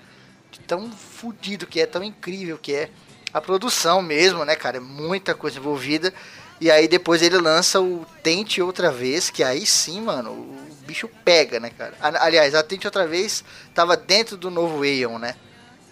De 0.51 0.59
tão 0.59 0.91
fudido 0.91 1.65
que 1.65 1.79
é, 1.79 1.85
tão 1.85 2.03
incrível 2.03 2.57
que 2.57 2.75
é 2.75 2.89
a 3.31 3.39
produção 3.39 4.01
mesmo, 4.01 4.43
né, 4.43 4.57
cara? 4.57 4.75
É 4.75 4.79
muita 4.81 5.33
coisa 5.33 5.57
envolvida. 5.57 6.13
E 6.59 6.69
aí 6.69 6.85
depois 6.85 7.21
ele 7.21 7.37
lança 7.37 7.79
o 7.79 8.05
Tente 8.21 8.61
Outra 8.61 8.91
Vez, 8.91 9.29
que 9.29 9.41
aí 9.41 9.65
sim, 9.65 10.01
mano, 10.01 10.31
o 10.31 10.75
bicho 10.85 11.09
pega, 11.23 11.61
né, 11.61 11.69
cara? 11.69 11.95
Aliás, 12.01 12.53
a 12.53 12.61
Tente 12.61 12.85
Outra 12.85 13.07
Vez 13.07 13.41
tava 13.73 13.95
dentro 13.95 14.35
do 14.35 14.51
novo 14.51 14.83
Aeon, 14.83 15.17
né? 15.17 15.37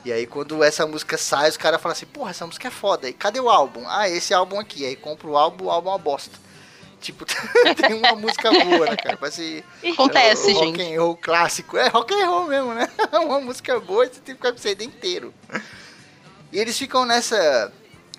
E 0.03 0.11
aí 0.11 0.27
quando 0.27 0.61
essa 0.61 0.85
música 0.85 1.17
sai, 1.17 1.49
os 1.49 1.55
caras 1.55 1.81
falam 1.81 1.93
assim, 1.93 2.05
porra, 2.07 2.31
essa 2.31 2.45
música 2.45 2.67
é 2.67 2.71
foda. 2.71 3.07
E 3.07 3.13
cadê 3.13 3.39
o 3.39 3.49
álbum? 3.49 3.85
Ah, 3.87 4.09
esse 4.09 4.33
álbum 4.33 4.59
aqui. 4.59 4.85
Aí 4.85 4.97
compra 4.97 5.27
o 5.27 5.37
álbum, 5.37 5.67
o 5.67 5.71
álbum 5.71 5.87
é 5.87 5.93
uma 5.93 5.97
bosta. 5.97 6.42
Tipo, 7.03 7.25
tem 7.75 7.95
uma 7.95 8.15
música 8.15 8.49
boa, 8.49 8.85
né, 8.89 8.95
cara? 8.95 9.17
Parece 9.17 9.61
Acontece, 9.91 10.51
é, 10.51 10.53
gente. 10.53 10.65
Rock 10.67 10.81
and 10.81 11.01
roll 11.01 11.17
clássico. 11.17 11.77
É 11.77 11.89
rock 11.89 12.13
and 12.13 12.25
roll 12.29 12.47
mesmo, 12.47 12.73
né? 12.73 12.89
uma 13.25 13.41
música 13.41 13.77
boa 13.77 14.05
e 14.05 14.07
você 14.07 14.21
tem 14.21 14.33
que 14.33 14.35
ficar 14.35 14.53
com 14.53 14.57
o 14.57 14.61
CD 14.61 14.85
inteiro. 14.85 15.33
E 16.49 16.57
eles 16.57 16.77
ficam 16.77 17.05
nessa 17.05 17.73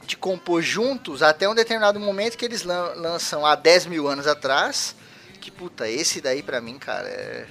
de 0.06 0.18
compor 0.18 0.60
juntos 0.60 1.22
até 1.22 1.48
um 1.48 1.54
determinado 1.54 1.98
momento 1.98 2.36
que 2.36 2.44
eles 2.44 2.62
lançam 2.62 3.46
há 3.46 3.54
10 3.54 3.86
mil 3.86 4.06
anos 4.06 4.26
atrás. 4.26 4.94
Que 5.40 5.50
puta, 5.50 5.88
esse 5.88 6.20
daí 6.20 6.42
pra 6.42 6.60
mim, 6.60 6.78
cara, 6.78 7.08
é, 7.08 7.46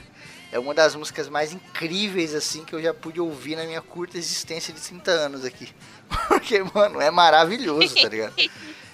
é 0.51 0.59
uma 0.59 0.75
das 0.75 0.95
músicas 0.95 1.27
mais 1.29 1.51
incríveis 1.51 2.35
assim 2.35 2.63
que 2.63 2.73
eu 2.73 2.81
já 2.81 2.93
pude 2.93 3.19
ouvir 3.19 3.55
na 3.55 3.63
minha 3.63 3.81
curta 3.81 4.19
existência 4.19 4.71
de 4.71 4.79
30 4.79 5.09
anos 5.09 5.43
aqui. 5.43 5.67
Porque, 6.29 6.61
mano, 6.75 7.01
é 7.01 7.09
maravilhoso, 7.09 7.95
tá 7.95 8.07
ligado? 8.07 8.35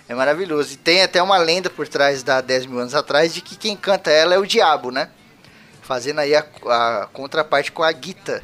É 0.10 0.16
maravilhoso. 0.16 0.74
E 0.74 0.76
tem 0.76 1.04
até 1.04 1.22
uma 1.22 1.38
lenda 1.38 1.70
por 1.70 1.88
trás 1.88 2.24
da 2.24 2.42
10 2.42 2.66
mil 2.66 2.80
anos 2.80 2.96
atrás 2.96 3.32
de 3.32 3.42
que 3.42 3.56
quem 3.56 3.78
canta 3.78 4.10
ela 4.10 4.34
é 4.34 4.40
o 4.40 4.46
diabo, 4.46 4.90
né? 4.90 5.08
Fazendo 5.84 6.18
aí 6.18 6.36
a, 6.36 6.44
a 6.66 7.08
contraparte 7.14 7.72
com 7.72 7.84
a 7.84 7.92
Gita. 7.92 8.44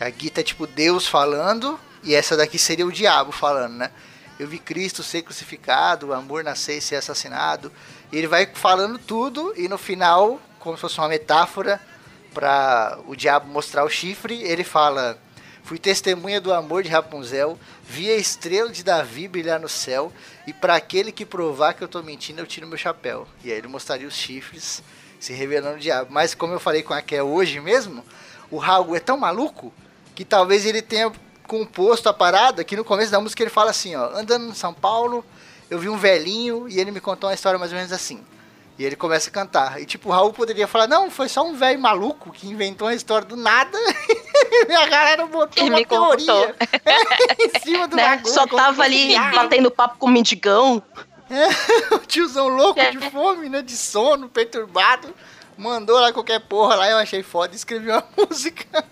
A 0.00 0.10
Gita 0.10 0.40
é 0.40 0.44
tipo 0.44 0.66
Deus 0.66 1.06
falando 1.06 1.78
e 2.02 2.16
essa 2.16 2.36
daqui 2.36 2.58
seria 2.58 2.84
o 2.84 2.90
diabo 2.90 3.30
falando, 3.30 3.74
né? 3.74 3.92
Eu 4.40 4.48
vi 4.48 4.58
Cristo 4.58 5.04
ser 5.04 5.22
crucificado, 5.22 6.08
o 6.08 6.12
amor 6.12 6.42
nascer 6.42 6.78
e 6.78 6.80
ser 6.80 6.96
assassinado. 6.96 7.70
E 8.10 8.18
ele 8.18 8.26
vai 8.26 8.50
falando 8.52 8.98
tudo 8.98 9.54
e 9.56 9.68
no 9.68 9.78
final, 9.78 10.40
como 10.58 10.76
se 10.76 10.80
fosse 10.80 10.98
uma 10.98 11.06
metáfora 11.06 11.80
para 12.34 12.98
o 13.06 13.14
diabo 13.14 13.46
mostrar 13.46 13.84
o 13.84 13.88
chifre, 13.88 14.42
ele 14.42 14.64
fala: 14.64 15.16
Fui 15.62 15.78
testemunha 15.78 16.40
do 16.40 16.52
amor 16.52 16.82
de 16.82 16.88
Rapunzel, 16.88 17.56
vi 17.86 18.10
a 18.10 18.16
estrela 18.16 18.70
de 18.70 18.82
Davi 18.82 19.28
brilhar 19.28 19.60
no 19.60 19.68
céu, 19.68 20.12
e 20.46 20.52
para 20.52 20.74
aquele 20.74 21.12
que 21.12 21.24
provar 21.26 21.74
que 21.74 21.84
eu 21.84 21.88
tô 21.88 22.02
mentindo, 22.02 22.40
eu 22.40 22.46
tiro 22.46 22.66
meu 22.66 22.78
chapéu. 22.78 23.28
E 23.44 23.52
aí 23.52 23.58
ele 23.58 23.68
mostraria 23.68 24.08
os 24.08 24.14
chifres 24.14 24.82
se 25.20 25.32
revelando 25.32 25.76
o 25.76 25.80
diabo. 25.80 26.12
Mas 26.12 26.34
como 26.34 26.52
eu 26.52 26.60
falei 26.60 26.82
com 26.82 26.94
a 26.94 27.02
Ké 27.02 27.22
hoje 27.22 27.60
mesmo, 27.60 28.04
o 28.50 28.56
Raul 28.56 28.96
é 28.96 29.00
tão 29.00 29.16
maluco 29.16 29.72
que 30.14 30.24
talvez 30.24 30.64
ele 30.64 30.82
tenha 30.82 31.12
composto 31.46 32.08
a 32.08 32.12
parada 32.12 32.64
que 32.64 32.76
no 32.76 32.84
começo 32.84 33.12
da 33.12 33.20
música 33.20 33.42
ele 33.42 33.50
fala 33.50 33.70
assim, 33.70 33.94
ó, 33.94 34.16
andando 34.16 34.48
em 34.48 34.54
São 34.54 34.72
Paulo, 34.72 35.24
eu 35.70 35.78
vi 35.78 35.88
um 35.88 35.96
velhinho 35.96 36.68
e 36.68 36.80
ele 36.80 36.90
me 36.90 37.00
contou 37.00 37.28
uma 37.28 37.34
história 37.34 37.58
mais 37.58 37.70
ou 37.70 37.76
menos 37.76 37.92
assim. 37.92 38.24
E 38.76 38.84
ele 38.84 38.96
começa 38.96 39.30
a 39.30 39.32
cantar. 39.32 39.80
E 39.80 39.86
tipo, 39.86 40.08
o 40.08 40.12
Raul 40.12 40.32
poderia 40.32 40.66
falar, 40.66 40.88
não, 40.88 41.08
foi 41.10 41.28
só 41.28 41.44
um 41.46 41.54
velho 41.54 41.78
maluco 41.78 42.32
que 42.32 42.48
inventou 42.48 42.88
uma 42.88 42.94
história 42.94 43.26
do 43.26 43.36
nada. 43.36 43.78
e 44.68 44.72
a 44.74 44.86
galera 44.86 45.26
botou 45.26 45.64
uma 45.68 45.84
teoria 45.84 46.54
em 47.38 47.60
cima 47.60 47.86
do 47.86 47.94
Né? 47.94 48.08
bagulho. 48.16 48.34
Só 48.34 48.46
tava 48.46 48.82
ali 48.82 49.08
viagem. 49.08 49.34
batendo 49.34 49.70
papo 49.70 49.96
com 49.98 50.06
o 50.06 50.10
mendigão. 50.10 50.82
o 51.92 51.98
tiozão 52.00 52.48
louco 52.48 52.80
de 52.90 53.10
fome, 53.10 53.48
né? 53.48 53.62
De 53.62 53.76
sono, 53.76 54.28
perturbado. 54.28 55.14
Mandou 55.56 56.00
lá 56.00 56.12
qualquer 56.12 56.40
porra 56.40 56.74
lá, 56.74 56.90
eu 56.90 56.96
achei 56.98 57.22
foda 57.22 57.52
e 57.52 57.56
escrevi 57.56 57.90
uma 57.90 58.04
música. 58.16 58.84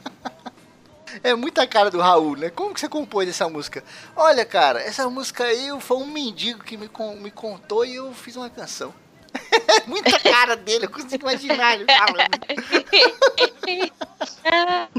É 1.25 1.35
muita 1.35 1.67
cara 1.67 1.91
do 1.91 2.01
Raul, 2.01 2.37
né? 2.37 2.51
Como 2.51 2.73
que 2.73 2.81
você 2.81 2.89
compôs 2.89 3.29
essa 3.29 3.49
música? 3.49 3.83
Olha, 4.17 4.45
cara, 4.45 4.81
essa 4.81 5.11
música 5.11 5.45
aí 5.45 5.69
foi 5.81 5.97
um 5.99 6.07
mendigo 6.07 6.63
que 6.65 6.77
me, 6.77 6.89
me 7.21 7.31
contou 7.31 7.85
e 7.85 7.97
eu 7.97 8.15
fiz 8.15 8.37
uma 8.37 8.49
canção. 8.49 8.95
É 9.35 9.87
muita 9.89 10.19
cara 10.19 10.57
dele, 10.57 10.87
eu 10.87 10.91
consigo 10.91 11.29
imaginar 11.29 11.75
ele 11.75 11.87
falando. 11.87 12.41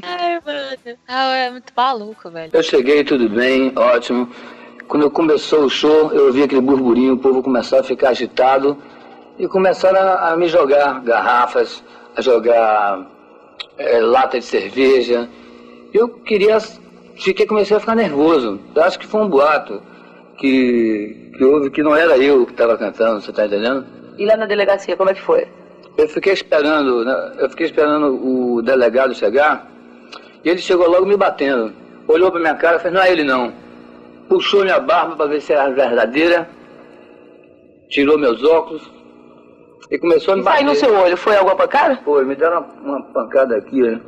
Ai, 0.02 0.42
mano. 0.46 0.98
Ah, 1.08 1.36
é 1.36 1.52
muito 1.52 1.74
maluco, 1.76 2.30
velho. 2.30 2.52
Eu 2.54 2.64
cheguei, 2.64 3.04
tudo 3.04 3.30
bem, 3.30 3.72
ótimo. 3.76 4.30
Quando 4.88 5.10
começou 5.10 5.66
o 5.66 5.70
show, 5.70 6.12
eu 6.12 6.28
ouvi 6.28 6.44
aquele 6.44 6.62
burburinho, 6.62 7.14
o 7.14 7.18
povo 7.18 7.42
começou 7.42 7.80
a 7.80 7.84
ficar 7.84 8.10
agitado 8.10 8.78
e 9.38 9.48
começaram 9.48 10.00
a, 10.00 10.32
a 10.32 10.38
me 10.38 10.48
jogar 10.48 11.02
garrafas, 11.02 11.84
a 12.16 12.22
jogar 12.22 13.08
eh, 13.78 14.00
lata 14.02 14.40
de 14.40 14.46
cerveja. 14.46 15.30
Eu 15.94 16.10
queria, 16.10 16.60
fiquei, 17.16 17.46
comecei 17.46 17.78
a 17.78 17.80
ficar 17.80 17.96
nervoso. 17.96 18.60
Eu 18.76 18.84
acho 18.84 19.00
que 19.00 19.08
foi 19.08 19.22
um 19.22 19.30
boato 19.30 19.82
que, 20.38 21.32
que 21.38 21.44
houve 21.44 21.70
que 21.70 21.82
não 21.82 21.96
era 21.96 22.18
eu 22.18 22.46
que 22.46 22.52
estava 22.52 22.78
cantando, 22.78 23.22
você 23.22 23.30
está 23.30 23.46
entendendo? 23.46 24.03
E 24.18 24.26
lá 24.26 24.38
na 24.38 24.46
delegacia, 24.46 24.96
como 24.96 25.10
é 25.10 25.14
que 25.14 25.22
foi? 25.22 25.48
Eu 25.98 26.08
fiquei 26.08 26.34
esperando, 26.34 27.06
né, 27.06 27.34
eu 27.40 27.50
fiquei 27.50 27.68
esperando 27.68 28.08
o 28.16 28.62
delegado 28.62 29.14
chegar 29.14 29.68
e 30.44 30.50
ele 30.50 30.60
chegou 30.60 30.90
logo 30.90 31.06
me 31.06 31.16
batendo. 31.16 31.72
Olhou 32.08 32.32
pra 32.32 32.40
minha 32.40 32.56
cara 32.56 32.78
e 32.78 32.80
fez, 32.80 32.94
não 32.94 33.02
é 33.02 33.12
ele 33.12 33.24
não. 33.24 33.54
Puxou 34.28 34.64
minha 34.64 34.80
barba 34.80 35.16
para 35.16 35.28
ver 35.28 35.42
se 35.42 35.54
era 35.54 35.70
verdadeira, 35.70 36.50
tirou 37.90 38.18
meus 38.18 38.44
óculos 38.44 38.90
e 39.92 39.98
começou 40.00 40.34
a 40.34 40.38
me 40.38 40.42
E 40.42 40.46
bater. 40.46 40.64
no 40.66 40.76
seu 40.76 40.94
olho, 40.96 41.16
foi 41.16 41.36
alguma 41.36 41.56
pancada? 41.56 42.00
Foi, 42.04 42.26
me 42.26 42.36
deram 42.36 42.66
uma, 42.84 42.96
uma 42.98 43.02
pancada 43.14 43.56
aqui 43.58 43.82
né, 43.82 44.02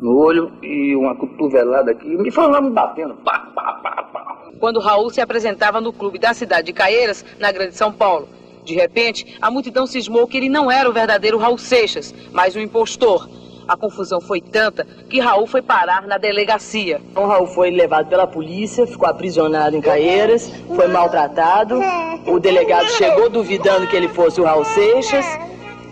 no 0.00 0.16
olho 0.16 0.52
e 0.62 0.94
uma 0.94 1.16
cotovelada 1.16 1.90
aqui. 1.90 2.06
Me 2.16 2.30
foram 2.30 2.50
lá 2.50 2.60
me 2.60 2.70
batendo. 2.70 3.14
Pá, 3.16 3.40
pá, 3.54 3.72
pá, 3.82 4.02
pá. 4.12 4.36
quando 4.60 4.78
Raul 4.78 5.10
se 5.10 5.20
apresentava 5.20 5.80
no 5.80 5.92
clube 5.92 6.18
da 6.18 6.32
cidade 6.32 6.66
de 6.68 6.72
Caeiras, 6.72 7.24
na 7.40 7.50
Grande 7.50 7.74
São 7.74 7.92
Paulo. 7.92 8.28
De 8.66 8.74
repente, 8.74 9.38
a 9.40 9.48
multidão 9.48 9.86
cismou 9.86 10.26
que 10.26 10.36
ele 10.36 10.48
não 10.48 10.68
era 10.68 10.90
o 10.90 10.92
verdadeiro 10.92 11.38
Raul 11.38 11.56
Seixas, 11.56 12.12
mas 12.32 12.56
um 12.56 12.60
impostor. 12.60 13.28
A 13.68 13.76
confusão 13.76 14.20
foi 14.20 14.40
tanta 14.40 14.84
que 15.08 15.20
Raul 15.20 15.46
foi 15.46 15.62
parar 15.62 16.04
na 16.06 16.18
delegacia. 16.18 17.00
O 17.14 17.26
Raul 17.26 17.46
foi 17.46 17.70
levado 17.70 18.08
pela 18.08 18.26
polícia, 18.26 18.84
ficou 18.86 19.08
aprisionado 19.08 19.76
em 19.76 19.80
Caeiras, 19.80 20.50
foi 20.66 20.88
maltratado. 20.88 21.80
O 22.26 22.40
delegado 22.40 22.88
chegou 22.90 23.30
duvidando 23.30 23.86
que 23.86 23.94
ele 23.94 24.08
fosse 24.08 24.40
o 24.40 24.44
Raul 24.44 24.64
Seixas 24.64 25.24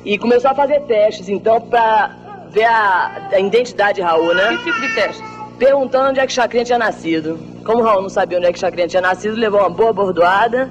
e 0.05 0.19
começou 0.19 0.51
a 0.51 0.55
fazer 0.55 0.81
testes, 0.83 1.29
então, 1.29 1.61
pra 1.61 2.11
ver 2.51 2.65
a, 2.65 3.29
a 3.33 3.39
identidade 3.41 3.97
de 3.97 4.03
Raul, 4.03 4.35
né? 4.35 4.57
Que 4.57 4.65
tipo 4.65 4.81
de 4.81 4.95
testes? 4.95 5.25
Perguntando 5.59 6.11
onde 6.11 6.19
é 6.19 6.27
que 6.27 6.33
Chacrinha 6.33 6.65
tinha 6.65 6.79
nascido. 6.79 7.39
Como 7.65 7.81
o 7.81 7.85
Raul 7.85 8.03
não 8.03 8.09
sabia 8.09 8.39
onde 8.39 8.49
é 8.49 8.53
que 8.53 8.59
Chacrinha 8.59 8.89
tinha 8.89 9.03
nascido, 9.03 9.37
levou 9.37 9.61
uma 9.61 9.71
boa 9.71 9.93
bordoada. 9.93 10.71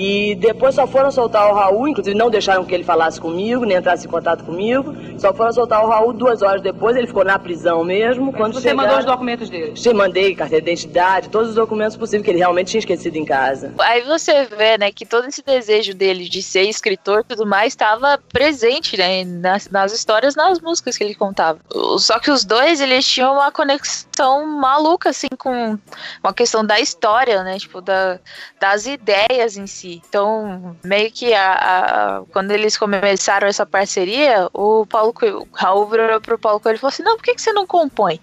E 0.00 0.36
depois 0.36 0.76
só 0.76 0.86
foram 0.86 1.10
soltar 1.10 1.50
o 1.50 1.54
Raul, 1.54 1.88
inclusive 1.88 2.16
não 2.16 2.30
deixaram 2.30 2.64
que 2.64 2.72
ele 2.72 2.84
falasse 2.84 3.20
comigo, 3.20 3.64
nem 3.64 3.76
entrasse 3.78 4.06
em 4.06 4.10
contato 4.10 4.44
comigo. 4.44 4.94
Só 5.18 5.34
foram 5.34 5.52
soltar 5.52 5.84
o 5.84 5.88
Raul 5.88 6.12
duas 6.12 6.40
horas 6.40 6.62
depois, 6.62 6.96
ele 6.96 7.08
ficou 7.08 7.24
na 7.24 7.36
prisão 7.36 7.82
mesmo. 7.82 8.32
Quando 8.32 8.52
Você 8.54 8.68
chegaram- 8.68 8.76
mandou 8.84 8.98
os 9.00 9.04
documentos 9.04 9.50
dele. 9.50 9.72
Sim, 9.76 9.94
mandei 9.94 10.36
carteira 10.36 10.64
de 10.64 10.70
identidade, 10.70 11.28
todos 11.28 11.48
os 11.48 11.54
documentos 11.56 11.96
possíveis 11.96 12.22
que 12.24 12.30
ele 12.30 12.38
realmente 12.38 12.68
tinha 12.70 12.78
esquecido 12.78 13.16
em 13.16 13.24
casa. 13.24 13.74
Aí 13.80 14.02
você 14.02 14.44
vê, 14.44 14.78
né, 14.78 14.92
que 14.92 15.04
todo 15.04 15.26
esse 15.26 15.42
desejo 15.42 15.92
dele 15.94 16.28
de 16.28 16.44
ser 16.44 16.62
escritor 16.62 17.22
e 17.22 17.34
tudo 17.34 17.44
mais 17.44 17.72
estava 17.72 18.20
presente, 18.32 18.96
né, 18.96 19.24
nas, 19.24 19.68
nas 19.68 19.92
histórias, 19.92 20.36
nas 20.36 20.60
músicas 20.60 20.96
que 20.96 21.02
ele 21.02 21.16
contava. 21.16 21.58
Só 21.98 22.20
que 22.20 22.30
os 22.30 22.44
dois, 22.44 22.80
eles 22.80 23.04
tinham 23.04 23.32
uma 23.32 23.50
conexão 23.50 24.46
maluca, 24.46 25.10
assim, 25.10 25.26
com 25.36 25.76
uma 26.22 26.32
questão 26.32 26.64
da 26.64 26.78
história, 26.78 27.42
né, 27.42 27.58
tipo, 27.58 27.80
da, 27.80 28.20
das 28.60 28.86
ideias 28.86 29.56
em 29.56 29.66
si. 29.66 29.87
Então, 29.94 30.76
meio 30.84 31.10
que 31.10 31.32
a, 31.34 31.52
a- 31.52 32.22
quando 32.32 32.50
eles 32.50 32.76
começaram 32.76 33.48
essa 33.48 33.66
parceria, 33.66 34.48
o 34.52 34.86
Paulo 34.86 35.12
Coelho, 35.12 35.40
o 35.42 35.48
Raul 35.52 35.86
virou 35.86 36.20
pro 36.20 36.38
Paulo 36.38 36.60
Coelho 36.60 36.76
e 36.76 36.80
falou 36.80 36.92
assim, 36.92 37.02
não, 37.02 37.16
por 37.16 37.24
que, 37.24 37.34
que 37.34 37.42
você 37.42 37.52
não 37.52 37.66
compõe? 37.66 38.20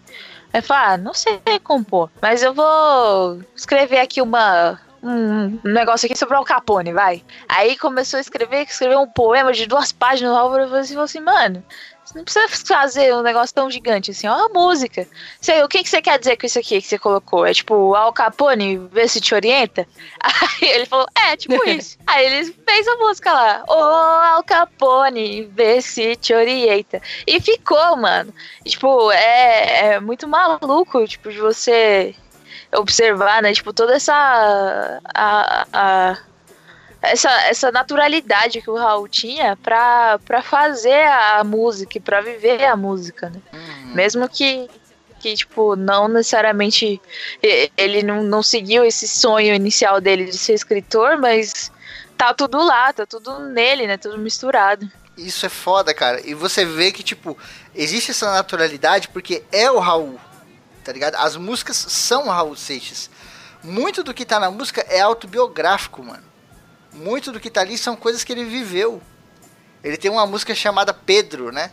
Aí 0.53 0.61
fala, 0.61 0.93
ah, 0.93 0.97
não 0.97 1.13
sei 1.13 1.39
compor, 1.63 2.09
mas 2.21 2.41
eu 2.41 2.53
vou 2.53 3.41
escrever 3.55 3.99
aqui 3.99 4.21
uma 4.21 4.79
um 5.03 5.59
negócio 5.63 6.07
aqui 6.07 6.17
sobre 6.17 6.35
o 6.35 6.43
Capone, 6.43 6.91
vai. 6.91 7.23
Aí 7.47 7.77
começou 7.77 8.17
a 8.17 8.21
escrever, 8.21 8.63
escreveu 8.63 8.99
um 9.01 9.07
poema 9.07 9.53
de 9.53 9.67
duas 9.67 9.91
páginas, 9.91 10.33
o 10.33 10.35
Álvaro 10.37 10.67
falou 10.67 11.03
assim, 11.03 11.19
mano, 11.19 11.63
você 12.05 12.17
não 12.19 12.23
precisa 12.23 12.47
fazer 12.67 13.15
um 13.15 13.21
negócio 13.23 13.53
tão 13.55 13.69
gigante 13.69 14.11
assim, 14.11 14.27
ó, 14.27 14.35
uma 14.35 14.49
música. 14.49 15.07
Você, 15.41 15.63
o 15.63 15.67
que, 15.67 15.81
que 15.83 15.89
você 15.89 16.01
quer 16.01 16.19
dizer 16.19 16.37
com 16.37 16.45
isso 16.45 16.59
aqui 16.59 16.79
que 16.81 16.87
você 16.87 16.99
colocou? 16.99 17.45
É 17.45 17.53
tipo, 17.53 17.95
Al 17.95 18.13
Capone, 18.13 18.77
vê 18.77 19.07
se 19.07 19.19
te 19.19 19.33
orienta? 19.33 19.87
Aí 20.21 20.69
ele 20.69 20.85
falou, 20.85 21.07
é, 21.17 21.35
tipo 21.35 21.55
isso. 21.67 21.97
Aí 22.05 22.25
ele 22.25 22.53
fez 22.65 22.87
a 22.87 22.95
música 22.97 23.33
lá, 23.33 23.63
ô 23.67 23.73
Al 23.73 24.43
Capone, 24.43 25.43
vê 25.45 25.81
se 25.81 26.15
te 26.15 26.33
orienta. 26.33 27.01
E 27.25 27.41
ficou, 27.41 27.97
mano. 27.97 28.33
E, 28.63 28.69
tipo, 28.69 29.11
é, 29.11 29.93
é 29.95 29.99
muito 29.99 30.27
maluco, 30.27 31.07
tipo, 31.07 31.31
de 31.31 31.39
você 31.39 32.13
observar, 32.75 33.41
né? 33.41 33.53
Tipo, 33.53 33.73
toda 33.73 33.95
essa. 33.95 34.13
A, 35.13 35.65
a- 35.73 36.17
essa, 37.09 37.29
essa 37.47 37.71
naturalidade 37.71 38.61
que 38.61 38.69
o 38.69 38.75
Raul 38.75 39.07
tinha 39.07 39.55
pra, 39.57 40.19
pra 40.19 40.41
fazer 40.41 41.05
a 41.05 41.43
música 41.43 41.97
e 41.97 42.01
pra 42.01 42.21
viver 42.21 42.65
a 42.65 42.75
música, 42.75 43.29
né? 43.29 43.41
Mesmo 43.93 44.27
que, 44.27 44.69
que, 45.19 45.35
tipo, 45.35 45.75
não 45.75 46.07
necessariamente 46.07 47.01
ele 47.77 48.03
não, 48.03 48.23
não 48.23 48.43
seguiu 48.43 48.83
esse 48.83 49.07
sonho 49.07 49.53
inicial 49.53 50.01
dele 50.01 50.25
de 50.25 50.37
ser 50.37 50.53
escritor, 50.53 51.17
mas 51.17 51.71
tá 52.17 52.33
tudo 52.33 52.63
lá, 52.63 52.91
tá 52.93 53.05
tudo 53.05 53.39
nele, 53.39 53.87
né? 53.87 53.97
Tudo 53.97 54.17
misturado. 54.17 54.89
Isso 55.17 55.45
é 55.45 55.49
foda, 55.49 55.93
cara. 55.93 56.21
E 56.27 56.33
você 56.33 56.65
vê 56.65 56.91
que, 56.91 57.03
tipo, 57.03 57.37
existe 57.73 58.11
essa 58.11 58.31
naturalidade 58.33 59.07
porque 59.09 59.43
é 59.51 59.71
o 59.71 59.79
Raul, 59.79 60.19
tá 60.83 60.91
ligado? 60.91 61.15
As 61.15 61.37
músicas 61.37 61.77
são 61.77 62.27
o 62.27 62.29
Raul 62.29 62.55
Seixas. 62.55 63.09
Muito 63.63 64.03
do 64.03 64.13
que 64.13 64.25
tá 64.25 64.39
na 64.39 64.51
música 64.51 64.81
é 64.89 65.01
autobiográfico, 65.01 66.03
mano. 66.03 66.34
Muito 66.95 67.31
do 67.31 67.39
que 67.39 67.49
tá 67.49 67.61
ali 67.61 67.77
são 67.77 67.95
coisas 67.95 68.23
que 68.23 68.31
ele 68.31 68.45
viveu. 68.45 69.01
Ele 69.83 69.97
tem 69.97 70.09
uma 70.09 70.25
música 70.25 70.55
chamada 70.55 70.93
Pedro, 70.93 71.51
né? 71.51 71.71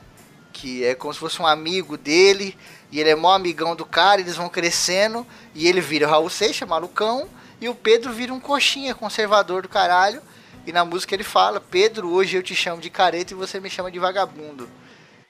Que 0.52 0.84
é 0.84 0.94
como 0.94 1.14
se 1.14 1.20
fosse 1.20 1.40
um 1.40 1.46
amigo 1.46 1.96
dele. 1.96 2.56
E 2.90 3.00
ele 3.00 3.08
é 3.08 3.14
mó 3.14 3.32
amigão 3.32 3.74
do 3.74 3.86
cara, 3.86 4.20
eles 4.20 4.36
vão 4.36 4.48
crescendo. 4.48 5.26
E 5.54 5.66
ele 5.66 5.80
vira 5.80 6.06
o 6.06 6.10
Raul 6.10 6.28
Seixas, 6.28 6.68
malucão. 6.68 7.28
E 7.60 7.68
o 7.68 7.74
Pedro 7.74 8.12
vira 8.12 8.34
um 8.34 8.40
coxinha, 8.40 8.94
conservador 8.94 9.62
do 9.62 9.68
caralho. 9.68 10.20
E 10.66 10.72
na 10.72 10.84
música 10.84 11.14
ele 11.14 11.24
fala: 11.24 11.60
Pedro, 11.60 12.10
hoje 12.10 12.36
eu 12.36 12.42
te 12.42 12.54
chamo 12.54 12.82
de 12.82 12.90
careta 12.90 13.32
e 13.32 13.36
você 13.36 13.58
me 13.60 13.70
chama 13.70 13.90
de 13.90 13.98
vagabundo. 13.98 14.68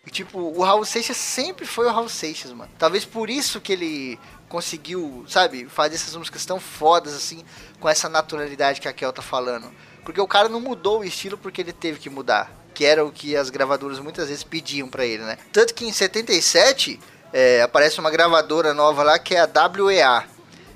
E 0.05 0.11
tipo, 0.11 0.39
o 0.39 0.63
Raul 0.63 0.85
Seixas 0.85 1.17
sempre 1.17 1.65
foi 1.65 1.87
o 1.87 1.93
Raul 1.93 2.09
Seixas, 2.09 2.53
mano. 2.53 2.71
Talvez 2.77 3.05
por 3.05 3.31
isso 3.31 3.61
que 3.61 3.73
ele 3.73 4.19
conseguiu, 4.49 5.25
sabe, 5.29 5.67
fazer 5.67 5.95
essas 5.95 6.17
músicas 6.17 6.45
tão 6.45 6.59
fodas 6.59 7.15
assim, 7.15 7.45
com 7.83 7.89
essa 7.89 8.09
naturalidade 8.09 8.81
que 8.81 8.87
a 8.87 8.93
Kel 8.93 9.13
tá 9.13 9.21
falando. 9.21 9.69
Porque 10.05 10.21
o 10.21 10.27
cara 10.27 10.49
não 10.49 10.61
mudou 10.61 11.01
o 11.01 11.05
estilo 11.05 11.37
porque 11.37 11.61
ele 11.61 11.73
teve 11.73 11.99
que 11.99 12.09
mudar. 12.09 12.51
Que 12.73 12.85
era 12.85 13.05
o 13.05 13.11
que 13.11 13.37
as 13.37 13.51
gravadoras 13.51 13.99
muitas 13.99 14.29
vezes 14.29 14.45
pediam 14.45 14.89
para 14.89 15.05
ele, 15.05 15.25
né? 15.25 15.37
Tanto 15.53 15.75
que 15.75 15.85
em 15.85 15.93
77 15.93 17.01
é, 17.33 17.61
aparece 17.61 17.99
uma 17.99 18.11
gravadora 18.11 18.73
nova 18.73 19.03
lá 19.03 19.19
que 19.19 19.35
é 19.35 19.41
a 19.41 19.51
WEA. 19.83 20.25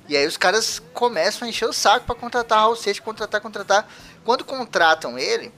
E 0.08 0.16
aí 0.16 0.26
os 0.26 0.36
caras 0.36 0.82
começam 0.92 1.46
a 1.46 1.48
encher 1.48 1.68
o 1.68 1.72
saco 1.72 2.06
para 2.06 2.14
contratar 2.16 2.58
Raul 2.58 2.76
Seixas, 2.76 3.02
contratar, 3.02 3.40
contratar. 3.40 3.88
Quando 4.24 4.44
contratam 4.44 5.16
ele, 5.16 5.52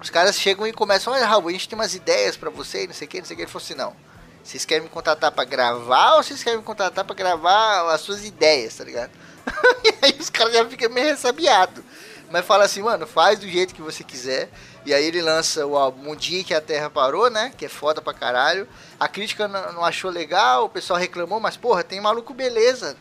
os 0.00 0.10
caras 0.10 0.36
chegam 0.36 0.66
e 0.66 0.72
começam, 0.72 1.12
olha 1.12 1.26
Raul, 1.26 1.48
a 1.48 1.52
gente 1.52 1.68
tem 1.68 1.78
umas 1.78 1.94
ideias 1.94 2.36
para 2.36 2.50
você, 2.50 2.86
não 2.86 2.94
sei 2.94 3.06
o 3.06 3.10
que, 3.10 3.18
não 3.18 3.24
sei 3.24 3.34
o 3.34 3.36
que. 3.36 3.42
Ele 3.42 3.50
falou 3.50 3.64
assim, 3.64 3.74
não, 3.74 3.94
vocês 4.42 4.64
querem 4.64 4.82
me 4.82 4.88
contratar 4.88 5.30
para 5.30 5.44
gravar 5.44 6.16
ou 6.16 6.22
vocês 6.22 6.42
querem 6.42 6.58
me 6.58 6.64
contratar 6.64 7.04
para 7.04 7.14
gravar 7.14 7.92
as 7.92 8.00
suas 8.00 8.24
ideias, 8.24 8.76
tá 8.76 8.84
ligado? 8.84 9.10
e 9.84 9.94
aí 10.06 10.16
os 10.18 10.30
caras 10.30 10.52
já 10.54 10.64
ficam 10.68 10.90
meio 10.90 11.06
ressabiados. 11.06 11.82
Mas 12.30 12.46
fala 12.46 12.64
assim, 12.64 12.82
mano, 12.82 13.06
faz 13.06 13.38
do 13.38 13.48
jeito 13.48 13.74
que 13.74 13.82
você 13.82 14.02
quiser. 14.02 14.48
E 14.86 14.92
aí 14.94 15.04
ele 15.04 15.20
lança 15.20 15.66
o 15.66 15.76
álbum 15.76 16.10
Um 16.12 16.16
Dia 16.16 16.42
que 16.42 16.54
a 16.54 16.60
Terra 16.60 16.88
Parou, 16.88 17.28
né? 17.30 17.52
Que 17.56 17.66
é 17.66 17.68
foda 17.68 18.00
pra 18.00 18.14
caralho. 18.14 18.66
A 18.98 19.06
crítica 19.06 19.46
não 19.46 19.84
achou 19.84 20.10
legal, 20.10 20.64
o 20.64 20.68
pessoal 20.68 20.98
reclamou, 20.98 21.38
mas 21.38 21.56
porra, 21.56 21.84
tem 21.84 22.00
maluco 22.00 22.32
beleza. 22.32 22.96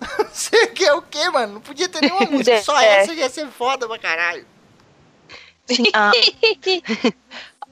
Você 0.32 0.66
quer 0.68 0.92
o 0.94 1.02
quê, 1.02 1.30
mano? 1.30 1.54
Não 1.54 1.60
podia 1.60 1.88
ter 1.88 2.00
nenhuma 2.02 2.26
música, 2.30 2.60
só 2.62 2.78
É. 2.80 3.02
essa 3.02 3.14
ia 3.14 3.30
ser 3.30 3.46
foda 3.48 3.86
pra 3.88 3.98
caralho. 3.98 4.44
Sim, 5.66 5.84
a- 5.94 6.10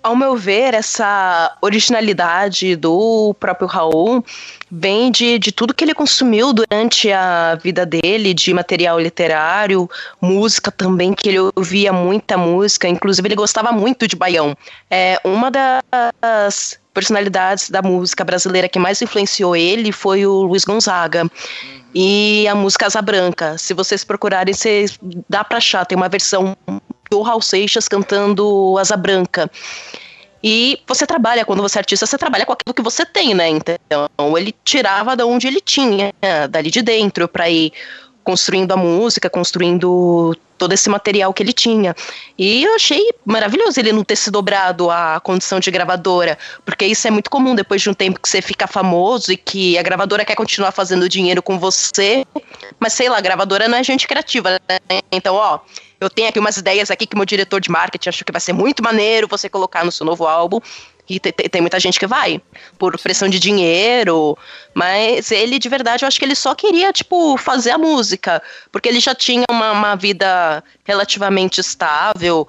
ao 0.02 0.16
meu 0.16 0.36
ver, 0.36 0.74
essa 0.74 1.56
originalidade 1.60 2.76
do 2.76 3.34
próprio 3.38 3.68
Raul 3.68 4.24
vem 4.70 5.10
de, 5.10 5.38
de 5.38 5.52
tudo 5.52 5.74
que 5.74 5.84
ele 5.84 5.94
consumiu 5.94 6.52
durante 6.52 7.10
a 7.12 7.56
vida 7.56 7.84
dele, 7.84 8.32
de 8.32 8.54
material 8.54 8.98
literário, 8.98 9.88
música 10.20 10.70
também, 10.70 11.12
que 11.12 11.28
ele 11.28 11.38
ouvia 11.54 11.92
muita 11.92 12.36
música, 12.38 12.88
inclusive 12.88 13.28
ele 13.28 13.34
gostava 13.34 13.72
muito 13.72 14.06
de 14.06 14.16
baião. 14.16 14.56
É, 14.90 15.20
uma 15.24 15.50
das 15.50 16.78
personalidades 16.94 17.70
da 17.70 17.82
música 17.82 18.24
brasileira 18.24 18.68
que 18.68 18.78
mais 18.78 19.00
influenciou 19.02 19.54
ele 19.54 19.92
foi 19.92 20.26
o 20.26 20.42
Luiz 20.42 20.64
Gonzaga. 20.64 21.28
E 21.92 22.46
a 22.46 22.54
música 22.54 22.86
Asa 22.86 23.02
Branca. 23.02 23.58
Se 23.58 23.74
vocês 23.74 24.04
procurarem, 24.04 24.54
vocês, 24.54 24.96
dá 25.28 25.42
pra 25.42 25.58
achar. 25.58 25.84
Tem 25.84 25.96
uma 25.96 26.08
versão 26.08 26.56
do 27.10 27.22
Raul 27.22 27.42
Seixas 27.42 27.88
cantando 27.88 28.76
Asa 28.78 28.96
Branca. 28.96 29.50
E 30.42 30.80
você 30.86 31.06
trabalha, 31.06 31.44
quando 31.44 31.60
você 31.60 31.78
é 31.78 31.80
artista, 31.80 32.06
você 32.06 32.16
trabalha 32.16 32.46
com 32.46 32.52
aquilo 32.52 32.72
que 32.72 32.80
você 32.80 33.04
tem, 33.04 33.34
né? 33.34 33.48
Então, 33.48 34.38
ele 34.38 34.54
tirava 34.64 35.14
de 35.14 35.22
onde 35.22 35.46
ele 35.46 35.60
tinha, 35.60 36.14
dali 36.48 36.70
de 36.70 36.80
dentro, 36.80 37.28
pra 37.28 37.50
ir 37.50 37.72
construindo 38.24 38.72
a 38.72 38.76
música, 38.76 39.28
construindo 39.28 40.34
todo 40.56 40.72
esse 40.72 40.88
material 40.88 41.32
que 41.34 41.42
ele 41.42 41.52
tinha. 41.52 41.94
E 42.38 42.64
eu 42.64 42.74
achei 42.74 43.10
maravilhoso 43.24 43.80
ele 43.80 43.92
não 43.92 44.04
ter 44.04 44.16
se 44.16 44.30
dobrado 44.30 44.90
à 44.90 45.18
condição 45.20 45.58
de 45.58 45.70
gravadora, 45.70 46.38
porque 46.64 46.86
isso 46.86 47.08
é 47.08 47.10
muito 47.10 47.30
comum 47.30 47.54
depois 47.54 47.82
de 47.82 47.90
um 47.90 47.94
tempo 47.94 48.20
que 48.20 48.28
você 48.28 48.40
fica 48.42 48.66
famoso 48.66 49.32
e 49.32 49.36
que 49.36 49.76
a 49.78 49.82
gravadora 49.82 50.24
quer 50.24 50.34
continuar 50.36 50.70
fazendo 50.70 51.08
dinheiro 51.08 51.42
com 51.42 51.58
você, 51.58 52.26
mas 52.78 52.92
sei 52.92 53.08
lá, 53.08 53.18
a 53.18 53.22
gravadora 53.22 53.68
não 53.68 53.78
é 53.78 53.82
gente 53.82 54.06
criativa, 54.06 54.50
né? 54.68 55.00
Então, 55.10 55.34
ó, 55.34 55.60
eu 56.00 56.08
tenho 56.08 56.28
aqui 56.28 56.38
umas 56.38 56.56
ideias 56.56 56.90
aqui 56.90 57.06
que 57.06 57.14
meu 57.16 57.24
diretor 57.26 57.60
de 57.60 57.70
marketing 57.70 58.08
achou 58.08 58.24
que 58.24 58.32
vai 58.32 58.40
ser 58.40 58.52
muito 58.52 58.82
maneiro 58.82 59.28
você 59.28 59.48
colocar 59.48 59.84
no 59.84 59.92
seu 59.92 60.06
novo 60.06 60.26
álbum. 60.26 60.58
E 61.08 61.18
te- 61.18 61.32
te- 61.32 61.48
tem, 61.48 61.60
muita 61.60 61.80
gente 61.80 61.98
que 61.98 62.06
vai, 62.06 62.40
por 62.78 62.96
pressão 62.96 63.28
de 63.28 63.40
dinheiro. 63.40 64.38
Mas 64.72 65.32
ele, 65.32 65.58
de 65.58 65.68
verdade, 65.68 66.04
eu 66.04 66.06
acho 66.06 66.18
que 66.18 66.24
ele 66.24 66.36
só 66.36 66.54
queria, 66.54 66.92
tipo, 66.92 67.36
fazer 67.36 67.72
a 67.72 67.78
música. 67.78 68.40
Porque 68.70 68.88
ele 68.88 69.00
já 69.00 69.12
tinha 69.12 69.44
uma, 69.50 69.72
uma 69.72 69.96
vida 69.96 70.62
relativamente 70.84 71.60
estável, 71.60 72.46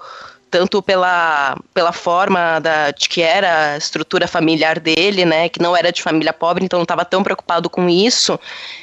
tanto 0.52 0.82
pela, 0.82 1.56
pela 1.72 1.92
forma 1.92 2.60
da, 2.60 2.90
de 2.90 3.08
que 3.08 3.22
era 3.22 3.72
a 3.72 3.78
estrutura 3.78 4.28
familiar 4.28 4.78
dele, 4.78 5.24
né? 5.24 5.48
Que 5.48 5.58
não 5.58 5.74
era 5.74 5.90
de 5.90 6.02
família 6.02 6.30
pobre, 6.30 6.62
então 6.62 6.78
não 6.78 6.82
estava 6.82 7.06
tão 7.06 7.24
preocupado 7.24 7.70
com 7.70 7.88
isso. 7.88 8.38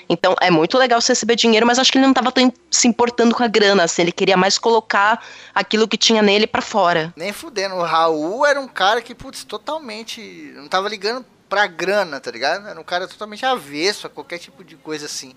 Então 0.10 0.36
é 0.42 0.50
muito 0.50 0.80
legal 0.80 1.00
você 1.00 1.12
receber 1.12 1.36
dinheiro, 1.36 1.68
mas 1.68 1.78
acho 1.78 1.92
que 1.92 2.00
ele 2.00 2.08
não 2.08 2.12
estava 2.12 2.34
se 2.72 2.88
importando 2.88 3.36
com 3.36 3.44
a 3.44 3.48
grana, 3.48 3.84
assim, 3.84 4.02
ele 4.02 4.12
queria 4.12 4.36
mais 4.36 4.58
colocar 4.58 5.24
aquilo 5.54 5.88
que 5.88 5.96
tinha 5.96 6.24
nele 6.24 6.48
pra 6.48 6.62
fora. 6.62 7.14
Nem 7.16 7.32
fudendo. 7.32 7.76
O 7.76 7.84
Raul 7.84 8.48
era 8.48 8.60
um 8.60 8.68
cara 8.68 9.00
que, 9.00 9.14
putz, 9.14 9.44
totalmente. 9.44 10.52
Não 10.56 10.68
tava 10.68 10.90
ligando 10.90 11.24
pra 11.48 11.68
grana, 11.68 12.20
tá 12.20 12.32
ligado? 12.32 12.68
Era 12.68 12.80
um 12.80 12.84
cara 12.84 13.08
totalmente 13.08 13.46
avesso 13.46 14.08
a 14.08 14.10
qualquer 14.10 14.40
tipo 14.40 14.64
de 14.64 14.76
coisa 14.76 15.06
assim. 15.06 15.36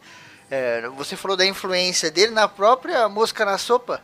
É, 0.51 0.89
você 0.97 1.15
falou 1.15 1.37
da 1.37 1.45
influência 1.45 2.11
dele 2.11 2.33
na 2.33 2.49
própria 2.49 3.07
Mosca 3.07 3.45
na 3.45 3.59
Sopa. 3.59 4.01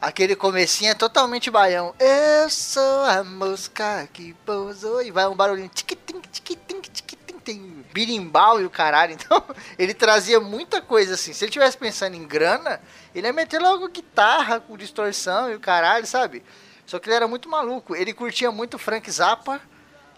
Aquele 0.00 0.36
comecinho 0.36 0.92
é 0.92 0.94
totalmente 0.94 1.50
baião. 1.50 1.92
Eu 1.98 2.48
sou 2.48 3.04
a 3.04 3.24
mosca 3.24 4.08
que 4.12 4.32
pousou. 4.46 5.02
E 5.02 5.10
vai 5.10 5.26
um 5.26 5.34
barulhinho. 5.34 5.68
Tic-tim, 5.68 6.20
tic-tim, 6.20 6.80
tic-tim. 6.80 7.38
Tem 7.44 7.84
birimbau 7.92 8.60
e 8.60 8.64
o 8.64 8.70
caralho. 8.70 9.16
Então, 9.18 9.42
ele 9.76 9.92
trazia 9.92 10.38
muita 10.38 10.80
coisa 10.80 11.14
assim. 11.14 11.32
Se 11.32 11.44
ele 11.44 11.50
tivesse 11.50 11.76
pensando 11.76 12.14
em 12.14 12.24
grana, 12.24 12.80
ele 13.12 13.26
ia 13.26 13.32
meter 13.32 13.60
logo 13.60 13.88
guitarra 13.88 14.60
com 14.60 14.76
distorção 14.76 15.50
e 15.50 15.56
o 15.56 15.60
caralho, 15.60 16.06
sabe? 16.06 16.44
Só 16.86 17.00
que 17.00 17.08
ele 17.08 17.16
era 17.16 17.26
muito 17.26 17.48
maluco. 17.48 17.96
Ele 17.96 18.14
curtia 18.14 18.52
muito 18.52 18.78
Frank 18.78 19.10
Zappa, 19.10 19.60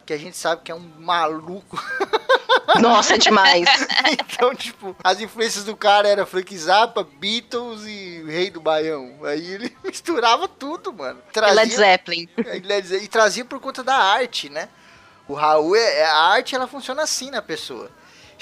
que 0.04 0.12
a 0.12 0.18
gente 0.18 0.36
sabe 0.36 0.62
que 0.62 0.70
é 0.70 0.74
um 0.74 0.90
maluco. 0.98 1.82
Nossa, 2.78 3.14
é 3.14 3.18
demais. 3.18 3.68
então, 4.12 4.54
tipo, 4.54 4.94
as 5.02 5.20
influências 5.20 5.64
do 5.64 5.76
cara 5.76 6.08
era 6.08 6.26
Frank 6.26 6.56
Zappa, 6.56 7.02
Beatles 7.18 7.82
e 7.86 8.22
Rei 8.26 8.50
do 8.50 8.60
Baião. 8.60 9.16
Aí 9.24 9.44
ele 9.52 9.76
misturava 9.82 10.46
tudo, 10.46 10.92
mano. 10.92 11.20
E 11.34 11.40
Led 11.40 11.74
Zeppelin. 11.74 12.28
E 12.38 12.58
Led 12.60 12.86
Ze- 12.86 13.02
E 13.04 13.08
trazia 13.08 13.44
por 13.44 13.58
conta 13.60 13.82
da 13.82 13.96
arte, 13.96 14.48
né? 14.48 14.68
O 15.26 15.34
Raul, 15.34 15.74
é, 15.76 15.98
é- 16.00 16.04
a 16.06 16.16
arte, 16.32 16.54
ela 16.54 16.66
funciona 16.66 17.02
assim 17.02 17.30
na 17.30 17.40
pessoa. 17.42 17.90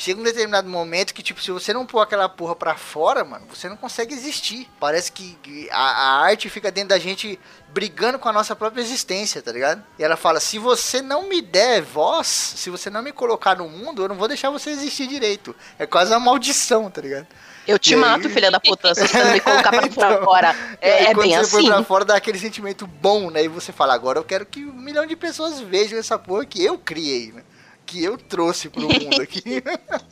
Chega 0.01 0.21
um 0.21 0.23
determinado 0.23 0.69
momento 0.69 1.13
que, 1.13 1.25
tipo, 1.25 1.43
se 1.43 1.51
você 1.51 1.73
não 1.73 1.85
pôr 1.85 1.99
aquela 2.01 2.29
porra 2.29 2.55
pra 2.55 2.77
fora, 2.77 3.25
mano, 3.25 3.47
você 3.53 3.69
não 3.69 3.77
consegue 3.77 4.15
existir. 4.15 4.71
Parece 4.79 5.11
que 5.11 5.37
a, 5.73 5.77
a 5.77 6.21
arte 6.23 6.49
fica 6.49 6.71
dentro 6.71 6.91
da 6.91 6.99
gente 7.01 7.37
brigando 7.71 8.17
com 8.17 8.29
a 8.29 8.33
nossa 8.33 8.55
própria 8.55 8.81
existência, 8.81 9.43
tá 9.43 9.51
ligado? 9.51 9.83
E 9.99 10.05
ela 10.05 10.17
fala: 10.17 10.39
se 10.39 10.57
você 10.57 11.03
não 11.03 11.29
me 11.29 11.43
der 11.43 11.83
voz, 11.83 12.29
se 12.29 12.71
você 12.71 12.89
não 12.89 13.03
me 13.03 13.11
colocar 13.11 13.57
no 13.57 13.69
mundo, 13.69 14.01
eu 14.05 14.09
não 14.09 14.15
vou 14.15 14.29
deixar 14.29 14.51
você 14.51 14.71
existir 14.71 15.09
direito. 15.09 15.53
É 15.77 15.85
quase 15.85 16.13
uma 16.13 16.21
maldição, 16.21 16.89
tá 16.89 17.01
ligado? 17.01 17.27
Eu 17.67 17.77
te 17.79 17.93
E 17.93 17.97
aí? 17.97 18.01
mato, 18.01 18.31
filha 18.31 18.51
da 18.53 18.61
puta, 18.61 18.95
se 18.95 19.07
você 19.07 19.23
não 19.25 19.33
me 19.33 19.41
colocar 19.41 19.73
pra 19.73 19.85
Então, 19.89 20.23
fora. 20.23 20.57
E 20.81 20.89
É, 20.89 20.93
aí, 20.93 21.07
é 21.07 21.15
quando 21.15 21.29
bem 21.29 21.37
você 21.37 21.47
põe 21.47 21.61
assim. 21.61 21.67
pra 21.67 21.83
fora, 21.83 22.05
dá 22.05 22.17
aquele 22.17 22.39
sentimento 22.39 22.87
bom, 22.87 23.31
né? 23.31 23.45
E 23.45 23.49
você 23.49 23.73
fala, 23.73 23.95
agora 23.95 24.19
eu 24.19 24.25
quero 24.25 24.47
que 24.47 24.65
um 24.65 24.73
milhão 24.73 25.05
de 25.07 25.17
pessoas 25.17 25.61
vejam 25.61 25.99
essa 25.99 26.19
porra 26.19 26.47
que 26.47 26.65
eu 26.65 26.79
criei, 26.79 27.33
né? 27.33 27.43
Que 27.89 28.05
eu 28.05 28.19
trouxe 28.19 28.69
pro 28.69 28.83
mundo 28.87 29.23
aqui. 29.23 29.63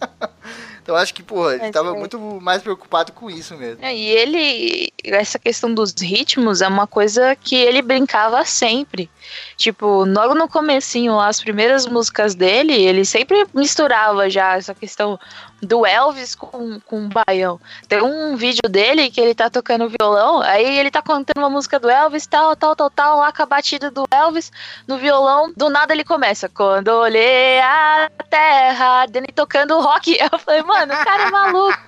então 0.83 0.97
acho 0.97 1.12
que, 1.12 1.22
porra, 1.22 1.57
ele 1.57 1.70
tava 1.70 1.93
muito 1.93 2.18
mais 2.41 2.62
preocupado 2.62 3.12
com 3.12 3.31
isso 3.31 3.55
mesmo. 3.55 3.85
É, 3.85 3.95
E 3.95 4.07
ele, 4.07 4.91
essa 5.05 5.39
questão 5.39 5.74
dos 5.74 5.95
ritmos 6.01 6.62
é 6.62 6.68
uma 6.68 6.87
coisa 6.87 7.37
que 7.37 7.55
ele 7.55 7.83
brincava 7.83 8.43
sempre. 8.47 9.11
Tipo, 9.59 10.07
logo 10.07 10.35
no 10.35 10.49
comecinho, 10.49 11.20
as 11.20 11.39
primeiras 11.39 11.87
músicas 11.87 12.35
dele, 12.35 12.72
ele 12.72 13.05
sempre 13.05 13.47
misturava 13.53 14.31
já 14.31 14.57
essa 14.57 14.74
questão 14.74 15.20
do 15.63 15.87
Elvis 15.87 16.35
com, 16.35 16.79
com 16.81 17.07
o 17.07 17.09
baião. 17.09 17.59
Tem 17.89 18.03
um 18.03 18.37
vídeo 18.37 18.69
dele 18.69 19.11
que 19.11 19.21
ele 19.21 19.35
tá 19.35 19.49
tocando 19.49 19.89
violão, 19.89 20.41
aí 20.43 20.79
ele 20.79 20.91
tá 20.91 21.01
cantando 21.01 21.41
uma 21.41 21.51
música 21.51 21.79
do 21.81 21.89
Elvis, 21.89 22.27
tal, 22.27 22.55
tal, 22.55 22.77
tal, 22.77 22.91
tal, 22.91 23.19
lá 23.19 23.33
com 23.33 23.43
a 23.43 23.47
batida 23.47 23.91
do 23.91 24.05
Elvis 24.11 24.53
no 24.87 24.99
violão, 24.99 25.53
do 25.57 25.71
nada 25.71 25.95
ele 25.95 26.05
começa, 26.05 26.49
quando 26.49 26.89
olhei 26.89 27.59
a 27.61 28.11
terra, 28.29 29.07
dele 29.07 29.29
tocando 29.35 29.81
rock, 29.81 30.17
eu 30.21 30.39
falei, 30.39 30.63
mano, 30.63 30.93
o 30.93 31.05
cara 31.05 31.23
é 31.25 31.31
maluco. 31.31 31.79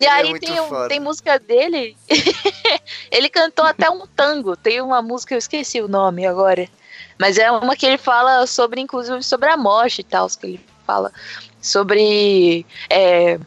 E 0.00 0.06
é 0.06 0.10
aí 0.10 0.30
muito 0.30 0.46
tem, 0.46 0.60
um- 0.60 0.88
tem 0.88 1.00
música 1.00 1.38
dele, 1.38 1.96
ele 3.10 3.28
cantou 3.28 3.64
até 3.64 3.90
um 3.90 4.06
tango, 4.06 4.56
tem 4.56 4.80
uma 4.80 5.02
música, 5.02 5.34
eu 5.34 5.38
esqueci 5.38 5.80
o 5.80 5.88
nome 5.88 6.26
agora, 6.26 6.68
mas 7.18 7.38
é 7.38 7.50
uma 7.50 7.74
que 7.76 7.86
ele 7.86 7.98
fala 7.98 8.46
sobre, 8.46 8.80
inclusive, 8.80 9.22
sobre 9.22 9.48
a 9.48 9.56
morte 9.56 10.00
e 10.00 10.04
tal, 10.04 10.28
que 10.28 10.46
ele 10.46 10.60
fala 10.86 11.12
sobre 11.60 12.64
é, 12.88 13.38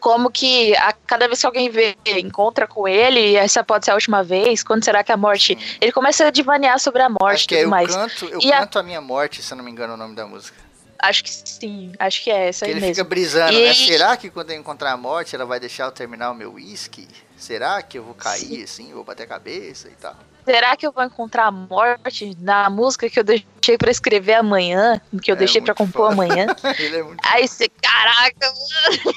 como 0.00 0.30
que 0.30 0.76
a, 0.76 0.92
cada 0.92 1.26
vez 1.26 1.40
que 1.40 1.46
alguém 1.46 1.68
vê, 1.70 1.96
encontra 2.06 2.66
com 2.66 2.86
ele, 2.86 3.34
essa 3.34 3.64
pode 3.64 3.84
ser 3.84 3.90
a 3.90 3.94
última 3.94 4.22
vez, 4.22 4.62
quando 4.62 4.84
será 4.84 5.02
que 5.02 5.10
a 5.12 5.16
morte... 5.16 5.58
Ele 5.80 5.90
começa 5.92 6.26
a 6.26 6.30
divanear 6.30 6.78
sobre 6.78 7.02
a 7.02 7.08
morte 7.08 7.52
e 7.52 7.56
é 7.56 7.58
tudo 7.58 7.64
Eu 7.66 7.70
mais. 7.70 7.94
Canto, 7.94 8.24
eu 8.26 8.38
E 8.40 8.52
a- 8.52 8.60
canto 8.60 8.78
a... 8.78 8.82
minha 8.82 9.00
morte, 9.00 9.42
se 9.42 9.52
eu 9.52 9.56
não 9.56 9.64
me 9.64 9.70
engano 9.70 9.94
o 9.94 9.96
nome 9.96 10.14
da 10.14 10.26
música. 10.26 10.56
Acho 11.00 11.22
que 11.22 11.30
sim, 11.30 11.92
acho 11.98 12.24
que 12.24 12.30
é 12.30 12.48
essa 12.48 12.64
Que 12.64 12.70
aí 12.72 12.76
ele 12.76 12.80
mesmo. 12.80 12.94
fica 12.96 13.04
brisando, 13.08 13.52
E- 13.52 13.66
né? 13.68 13.74
Será 13.74 14.16
que 14.16 14.30
quando 14.30 14.50
eu 14.50 14.56
encontrar 14.56 14.92
a 14.92 14.96
morte, 14.96 15.34
ela 15.34 15.44
vai 15.44 15.60
deixar 15.60 15.84
eu 15.84 15.92
terminar 15.92 16.30
o 16.30 16.34
meu 16.34 16.54
uísque? 16.54 17.06
Será 17.36 17.80
que 17.82 17.98
eu 17.98 18.02
vou 18.02 18.14
cair 18.14 18.64
assim, 18.64 18.92
vou 18.92 19.04
bater 19.04 19.22
a 19.22 19.26
cabeça 19.26 19.88
e 19.88 19.92
tal? 19.94 20.16
Será 20.48 20.74
que 20.78 20.86
eu 20.86 20.92
vou 20.92 21.04
encontrar 21.04 21.44
a 21.44 21.50
morte 21.50 22.34
na 22.40 22.70
música 22.70 23.10
que 23.10 23.18
eu 23.20 23.24
deixei 23.24 23.76
pra 23.76 23.90
escrever 23.90 24.32
amanhã? 24.32 24.98
Que 25.22 25.30
eu 25.30 25.34
É 25.34 25.38
deixei 25.38 25.60
pra 25.60 25.74
muito 25.76 25.92
compor 25.92 26.10
foda. 26.10 26.24
amanhã? 26.24 26.46
Ele 26.78 26.96
é 26.96 27.02
muito 27.02 27.20
Aí 27.22 27.46
você, 27.46 27.68
caraca, 27.68 28.46
mano. 28.46 29.14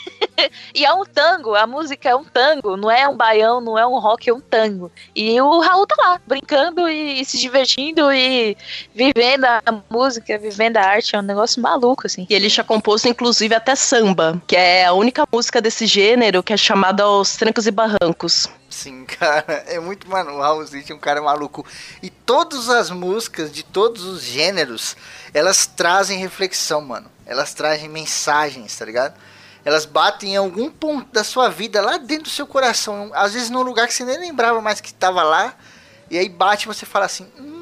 e 0.75 0.83
é 0.83 0.93
um 0.93 1.05
tango, 1.05 1.55
a 1.55 1.65
música 1.65 2.09
é 2.09 2.15
um 2.15 2.25
tango, 2.25 2.75
não 2.75 2.91
é 2.91 3.07
um 3.07 3.15
baião, 3.15 3.61
não 3.61 3.79
é 3.79 3.87
um 3.87 3.97
rock, 3.97 4.29
é 4.29 4.33
um 4.33 4.41
tango. 4.41 4.91
E 5.15 5.39
o 5.39 5.61
Raul 5.61 5.87
tá 5.87 5.95
lá, 5.97 6.21
brincando 6.27 6.89
e, 6.89 7.21
e 7.21 7.23
se 7.23 7.37
divertindo 7.39 8.11
e 8.11 8.57
vivendo 8.93 9.45
a 9.45 9.61
música, 9.89 10.37
vivendo 10.37 10.75
a 10.75 10.81
arte, 10.83 11.15
é 11.15 11.19
um 11.19 11.21
negócio 11.21 11.61
maluco, 11.61 12.07
assim. 12.07 12.27
E 12.29 12.33
ele 12.33 12.49
já 12.49 12.61
compôs, 12.63 13.05
inclusive, 13.05 13.55
até 13.55 13.73
samba, 13.73 14.41
que 14.45 14.57
é 14.57 14.83
a 14.83 14.91
única 14.91 15.23
música 15.31 15.61
desse 15.61 15.85
gênero 15.85 16.43
que 16.43 16.51
é 16.51 16.57
chamada 16.57 17.07
Os 17.07 17.37
Trancos 17.37 17.67
e 17.67 17.71
Barrancos. 17.71 18.49
Sim, 18.69 19.03
cara, 19.19 19.63
é 19.67 19.79
muito, 19.79 20.09
mano, 20.09 20.31
o 20.31 20.39
Raul 20.39 20.65
Seixas 20.65 20.91
é 20.91 20.93
um 20.93 20.97
cara 20.99 21.20
maluco. 21.21 21.65
E 22.01 22.09
todas 22.09 22.69
as 22.69 22.89
músicas 22.89 23.51
de 23.51 23.63
todos 23.63 24.03
os 24.03 24.23
gêneros, 24.23 24.95
elas 25.33 25.65
trazem 25.65 26.19
reflexão, 26.19 26.81
mano. 26.81 27.09
Elas 27.25 27.53
trazem 27.53 27.87
mensagens, 27.87 28.77
tá 28.77 28.85
ligado? 28.85 29.17
Elas 29.63 29.85
batem 29.85 30.33
em 30.33 30.37
algum 30.37 30.71
ponto 30.71 31.11
da 31.11 31.23
sua 31.23 31.49
vida, 31.49 31.81
lá 31.81 31.97
dentro 31.97 32.23
do 32.25 32.29
seu 32.29 32.47
coração. 32.47 33.11
Às 33.13 33.33
vezes 33.33 33.49
num 33.49 33.61
lugar 33.61 33.87
que 33.87 33.93
você 33.93 34.03
nem 34.03 34.19
lembrava 34.19 34.59
mais 34.61 34.81
que 34.81 34.93
tava 34.93 35.21
lá. 35.23 35.55
E 36.09 36.17
aí 36.17 36.27
bate 36.27 36.65
e 36.65 36.67
você 36.67 36.85
fala 36.85 37.05
assim, 37.05 37.31
hum, 37.39 37.60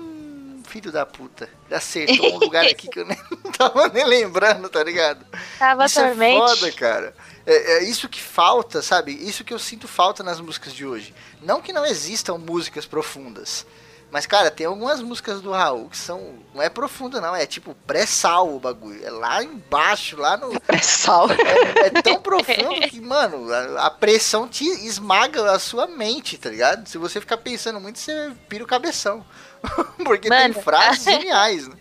filho 0.70 0.92
da 0.92 1.06
puta. 1.06 1.50
Ele 1.66 1.76
acertou 1.76 2.36
um 2.36 2.38
lugar 2.38 2.66
aqui 2.66 2.88
que 2.88 3.00
eu 3.00 3.06
nem 3.06 3.18
tava 3.58 3.90
nem 3.90 4.06
lembrando, 4.06 4.70
tá 4.70 4.84
ligado? 4.84 5.26
Tava 5.58 5.86
Isso 5.86 6.00
é 6.00 6.14
foda, 6.14 6.72
cara. 6.72 7.16
É, 7.46 7.78
é 7.78 7.84
isso 7.84 8.08
que 8.08 8.22
falta, 8.22 8.82
sabe? 8.82 9.12
Isso 9.12 9.44
que 9.44 9.54
eu 9.54 9.60
sinto 9.60 9.88
falta 9.88 10.24
nas 10.24 10.40
músicas 10.40 10.74
de 10.74 10.86
hoje. 10.86 11.14
Não 11.42 11.62
que 11.62 11.74
não 11.74 11.86
existam 11.86 12.38
músicas 12.38 12.86
profundas. 12.86 13.66
Mas, 14.12 14.26
cara, 14.26 14.50
tem 14.50 14.66
algumas 14.66 15.02
músicas 15.02 15.40
do 15.40 15.52
Raul 15.52 15.88
que 15.88 15.98
são. 15.98 16.40
Não 16.54 16.62
é 16.62 16.70
profunda, 16.70 17.22
não. 17.22 17.36
É 17.36 17.46
tipo 17.46 17.76
pré-sal 17.86 18.56
o 18.56 18.60
bagulho. 18.60 19.06
É 19.06 19.12
lá 19.12 19.44
embaixo, 19.44 20.18
lá 20.18 20.36
no. 20.36 20.60
Pré-sal. 20.62 21.28
É, 21.32 21.88
é 21.88 22.02
tão 22.02 22.20
profundo 22.20 22.90
que, 22.90 23.00
mano, 23.00 23.52
a, 23.54 23.86
a 23.86 23.90
pressão 23.92 24.48
te 24.48 24.66
esmaga 24.66 25.52
a 25.52 25.60
sua 25.60 25.86
mente, 25.86 26.40
tá 26.40 26.50
ligado? 26.50 26.90
Se 26.90 26.98
você 26.98 27.20
ficar 27.20 27.38
pensando 27.38 27.80
muito, 27.80 28.00
você 28.00 28.32
pira 28.48 28.64
o 28.64 28.68
cabeção. 28.68 29.24
Porque 30.03 30.30
Mano, 30.30 30.53
tem 30.53 30.64
frases 30.64 31.03
geniais, 31.03 31.68
né? 31.68 31.76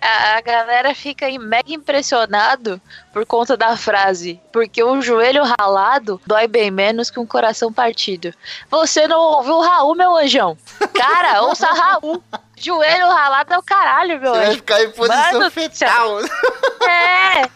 A, 0.00 0.36
a 0.36 0.40
galera 0.42 0.94
fica 0.94 1.26
mega 1.38 1.72
impressionado 1.72 2.78
por 3.10 3.24
conta 3.24 3.56
da 3.56 3.74
frase. 3.74 4.38
Porque 4.52 4.84
um 4.84 5.00
joelho 5.00 5.42
ralado 5.58 6.20
dói 6.26 6.46
bem 6.46 6.70
menos 6.70 7.10
que 7.10 7.18
um 7.18 7.26
coração 7.26 7.72
partido. 7.72 8.32
Você 8.70 9.08
não 9.08 9.18
ouviu 9.18 9.54
o 9.54 9.62
Raul, 9.62 9.94
meu 9.94 10.14
anjão? 10.14 10.58
Cara, 10.92 11.40
ouça 11.48 11.66
Raul. 11.72 12.22
Joelho 12.56 13.08
ralado 13.08 13.54
é 13.54 13.58
o 13.58 13.62
caralho, 13.62 14.20
meu 14.20 14.32
Você 14.32 14.38
vai 14.38 14.46
anjo. 14.48 14.56
ficar 14.56 14.82
em 14.84 14.90
posição 14.90 15.32
Mano 15.32 15.50
fetal. 15.50 16.20
É. 16.20 17.50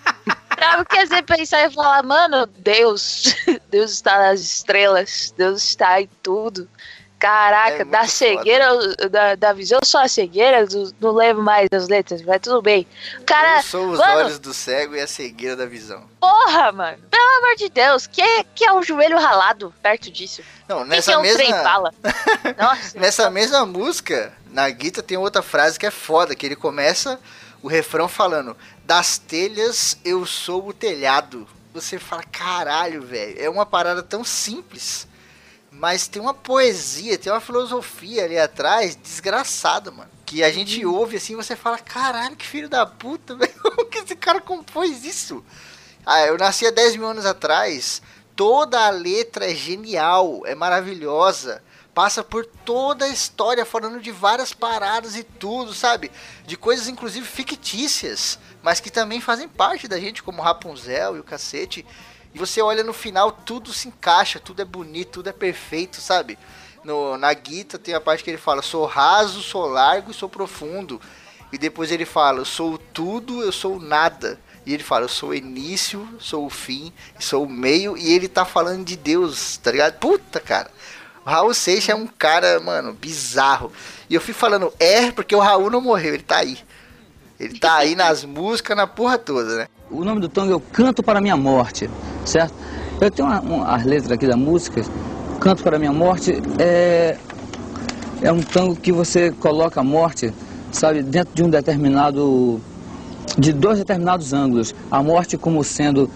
Sabe 0.58 0.82
o 0.82 0.86
que 0.86 1.06
você 1.06 1.22
pensar 1.22 1.66
e 1.66 1.70
falar, 1.70 2.02
mano, 2.02 2.46
Deus, 2.46 3.36
Deus 3.70 3.92
está 3.92 4.18
nas 4.18 4.40
estrelas, 4.40 5.32
Deus 5.36 5.62
está 5.62 6.00
em 6.00 6.08
tudo. 6.22 6.68
Caraca, 7.18 7.82
É 7.82 7.84
da 7.84 8.06
cegueira, 8.06 8.68
da, 9.10 9.34
da 9.34 9.52
visão 9.52 9.80
só 9.84 10.04
a 10.04 10.08
cegueira, 10.08 10.64
do- 10.66 10.94
não 11.00 11.10
lembro 11.12 11.42
mais 11.42 11.68
das 11.68 11.88
letras, 11.88 12.22
mas 12.22 12.40
tudo 12.40 12.62
bem. 12.62 12.86
Cara, 13.26 13.56
Eu 13.58 13.62
sou 13.64 13.88
os 13.90 13.98
mano, 13.98 14.18
olhos 14.18 14.38
do 14.38 14.54
cego 14.54 14.94
e 14.94 15.00
a 15.00 15.06
cegueira 15.06 15.56
da 15.56 15.66
visão. 15.66 16.04
porra, 16.20 16.70
mano, 16.70 16.98
pelo 17.10 17.38
amor 17.38 17.56
de 17.56 17.68
Deus, 17.70 18.06
que, 18.06 18.22
que 18.54 18.64
é 18.64 18.72
um 18.72 18.82
joelho 18.82 19.18
ralado 19.18 19.74
perto 19.82 20.10
disso? 20.12 20.42
Não, 20.68 20.78
Quem 20.78 20.84
que 20.84 20.90
nessa 20.90 21.12
é 21.12 21.18
um 21.18 21.22
trem 21.22 21.50
mesma. 21.50 21.62
bala? 21.64 21.94
Nossa, 22.56 22.98
Nessa 23.00 23.30
mesma 23.30 23.66
música, 23.66 24.32
na 24.46 24.70
guitarra 24.70 25.02
tem 25.06 25.16
outra 25.18 25.42
frase 25.42 25.76
que 25.78 25.86
é 25.86 25.90
foda, 25.90 26.36
que 26.36 26.46
ele 26.46 26.54
começa 26.56 27.18
o 27.62 27.66
refrão 27.66 28.06
falando: 28.06 28.56
Das 28.84 29.18
telhas 29.18 29.98
eu 30.04 30.24
sou 30.24 30.68
o 30.68 30.72
telhado. 30.72 31.48
Você 31.74 31.98
fala, 31.98 32.22
caralho, 32.30 33.02
velho. 33.02 33.34
É 33.40 33.48
uma 33.50 33.66
parada 33.66 34.02
tão 34.04 34.22
simples, 34.22 35.07
mas 35.78 36.08
tem 36.08 36.20
uma 36.20 36.34
poesia, 36.34 37.16
tem 37.16 37.32
uma 37.32 37.40
filosofia 37.40 38.24
ali 38.24 38.36
atrás, 38.36 38.96
desgraçada, 38.96 39.92
mano. 39.92 40.10
Que 40.26 40.42
a 40.42 40.50
gente 40.50 40.84
ouve 40.84 41.16
assim 41.16 41.34
e 41.34 41.36
você 41.36 41.54
fala, 41.54 41.78
caralho, 41.78 42.34
que 42.34 42.44
filho 42.44 42.68
da 42.68 42.84
puta, 42.84 43.34
velho. 43.38 43.52
Que 43.88 43.98
esse 43.98 44.16
cara 44.16 44.40
compôs 44.40 45.04
isso? 45.04 45.44
Ah, 46.04 46.20
eu 46.26 46.36
nasci 46.36 46.66
há 46.66 46.70
10 46.72 46.96
mil 46.96 47.06
anos 47.06 47.24
atrás. 47.24 48.02
Toda 48.34 48.86
a 48.86 48.90
letra 48.90 49.50
é 49.50 49.54
genial, 49.54 50.42
é 50.44 50.54
maravilhosa. 50.54 51.62
Passa 51.94 52.24
por 52.24 52.44
toda 52.44 53.04
a 53.04 53.08
história, 53.08 53.64
falando 53.64 54.00
de 54.00 54.10
várias 54.10 54.52
paradas 54.52 55.16
e 55.16 55.22
tudo, 55.22 55.72
sabe? 55.72 56.10
De 56.44 56.56
coisas 56.56 56.88
inclusive 56.88 57.26
fictícias, 57.26 58.38
mas 58.62 58.80
que 58.80 58.90
também 58.90 59.20
fazem 59.20 59.48
parte 59.48 59.86
da 59.86 59.98
gente, 59.98 60.22
como 60.24 60.42
Rapunzel 60.42 61.16
e 61.16 61.20
o 61.20 61.24
cacete. 61.24 61.86
E 62.34 62.38
você 62.38 62.60
olha 62.60 62.84
no 62.84 62.92
final, 62.92 63.32
tudo 63.32 63.72
se 63.72 63.88
encaixa, 63.88 64.38
tudo 64.38 64.62
é 64.62 64.64
bonito, 64.64 65.12
tudo 65.12 65.28
é 65.28 65.32
perfeito, 65.32 66.00
sabe? 66.00 66.38
No, 66.84 67.16
na 67.16 67.32
guita 67.32 67.78
tem 67.78 67.94
a 67.94 68.00
parte 68.00 68.22
que 68.22 68.30
ele 68.30 68.38
fala: 68.38 68.62
sou 68.62 68.86
raso, 68.86 69.42
sou 69.42 69.66
largo 69.66 70.10
e 70.10 70.14
sou 70.14 70.28
profundo. 70.28 71.00
E 71.52 71.58
depois 71.58 71.90
ele 71.90 72.04
fala: 72.04 72.44
sou 72.44 72.78
tudo, 72.78 73.42
eu 73.42 73.52
sou 73.52 73.80
nada. 73.80 74.38
E 74.64 74.74
ele 74.74 74.82
fala: 74.82 75.04
eu 75.04 75.08
sou 75.08 75.30
o 75.30 75.34
início, 75.34 76.08
sou 76.20 76.46
o 76.46 76.50
fim, 76.50 76.92
sou 77.18 77.44
o 77.44 77.50
meio. 77.50 77.96
E 77.96 78.12
ele 78.12 78.28
tá 78.28 78.44
falando 78.44 78.84
de 78.84 78.96
Deus, 78.96 79.56
tá 79.56 79.72
ligado? 79.72 79.98
Puta, 79.98 80.40
cara. 80.40 80.70
O 81.24 81.30
Raul 81.30 81.52
Seixas 81.52 81.90
é 81.90 81.94
um 81.94 82.06
cara, 82.06 82.58
mano, 82.60 82.92
bizarro. 82.92 83.72
E 84.08 84.14
eu 84.14 84.20
fui 84.20 84.32
falando 84.32 84.72
é 84.78 85.10
porque 85.10 85.34
o 85.34 85.40
Raul 85.40 85.70
não 85.70 85.80
morreu, 85.80 86.14
ele 86.14 86.22
tá 86.22 86.38
aí. 86.38 86.58
Ele 87.38 87.58
tá 87.58 87.76
aí 87.76 87.94
nas 87.94 88.24
músicas, 88.24 88.76
na 88.76 88.86
porra 88.86 89.16
toda, 89.16 89.56
né? 89.56 89.66
O 89.90 90.04
nome 90.04 90.20
do 90.20 90.28
tango 90.28 90.52
é 90.52 90.56
o 90.56 90.60
Canto 90.60 91.02
para 91.02 91.20
Minha 91.20 91.36
Morte, 91.36 91.88
certo? 92.24 92.52
Eu 93.00 93.10
tenho 93.10 93.28
uma, 93.28 93.40
uma- 93.40 93.74
as 93.76 93.84
letras 93.84 94.10
aqui 94.12 94.26
da 94.26 94.36
música, 94.36 94.82
Canto 95.40 95.62
para 95.62 95.78
Minha 95.78 95.92
Morte 95.92 96.42
é, 96.58 97.16
é 98.22 98.32
um 98.32 98.42
tango 98.42 98.74
que 98.74 98.90
você 98.92 99.30
coloca 99.30 99.80
a 99.80 99.84
morte, 99.84 100.32
sabe, 100.72 101.02
dentro 101.02 101.32
de 101.32 101.42
um 101.44 101.48
determinado, 101.48 102.60
de 103.38 103.52
dois 103.52 103.78
determinados 103.78 104.32
ângulos. 104.32 104.74
A 104.90 105.00
morte 105.00 105.36
como 105.38 105.62
sendo 105.62 106.10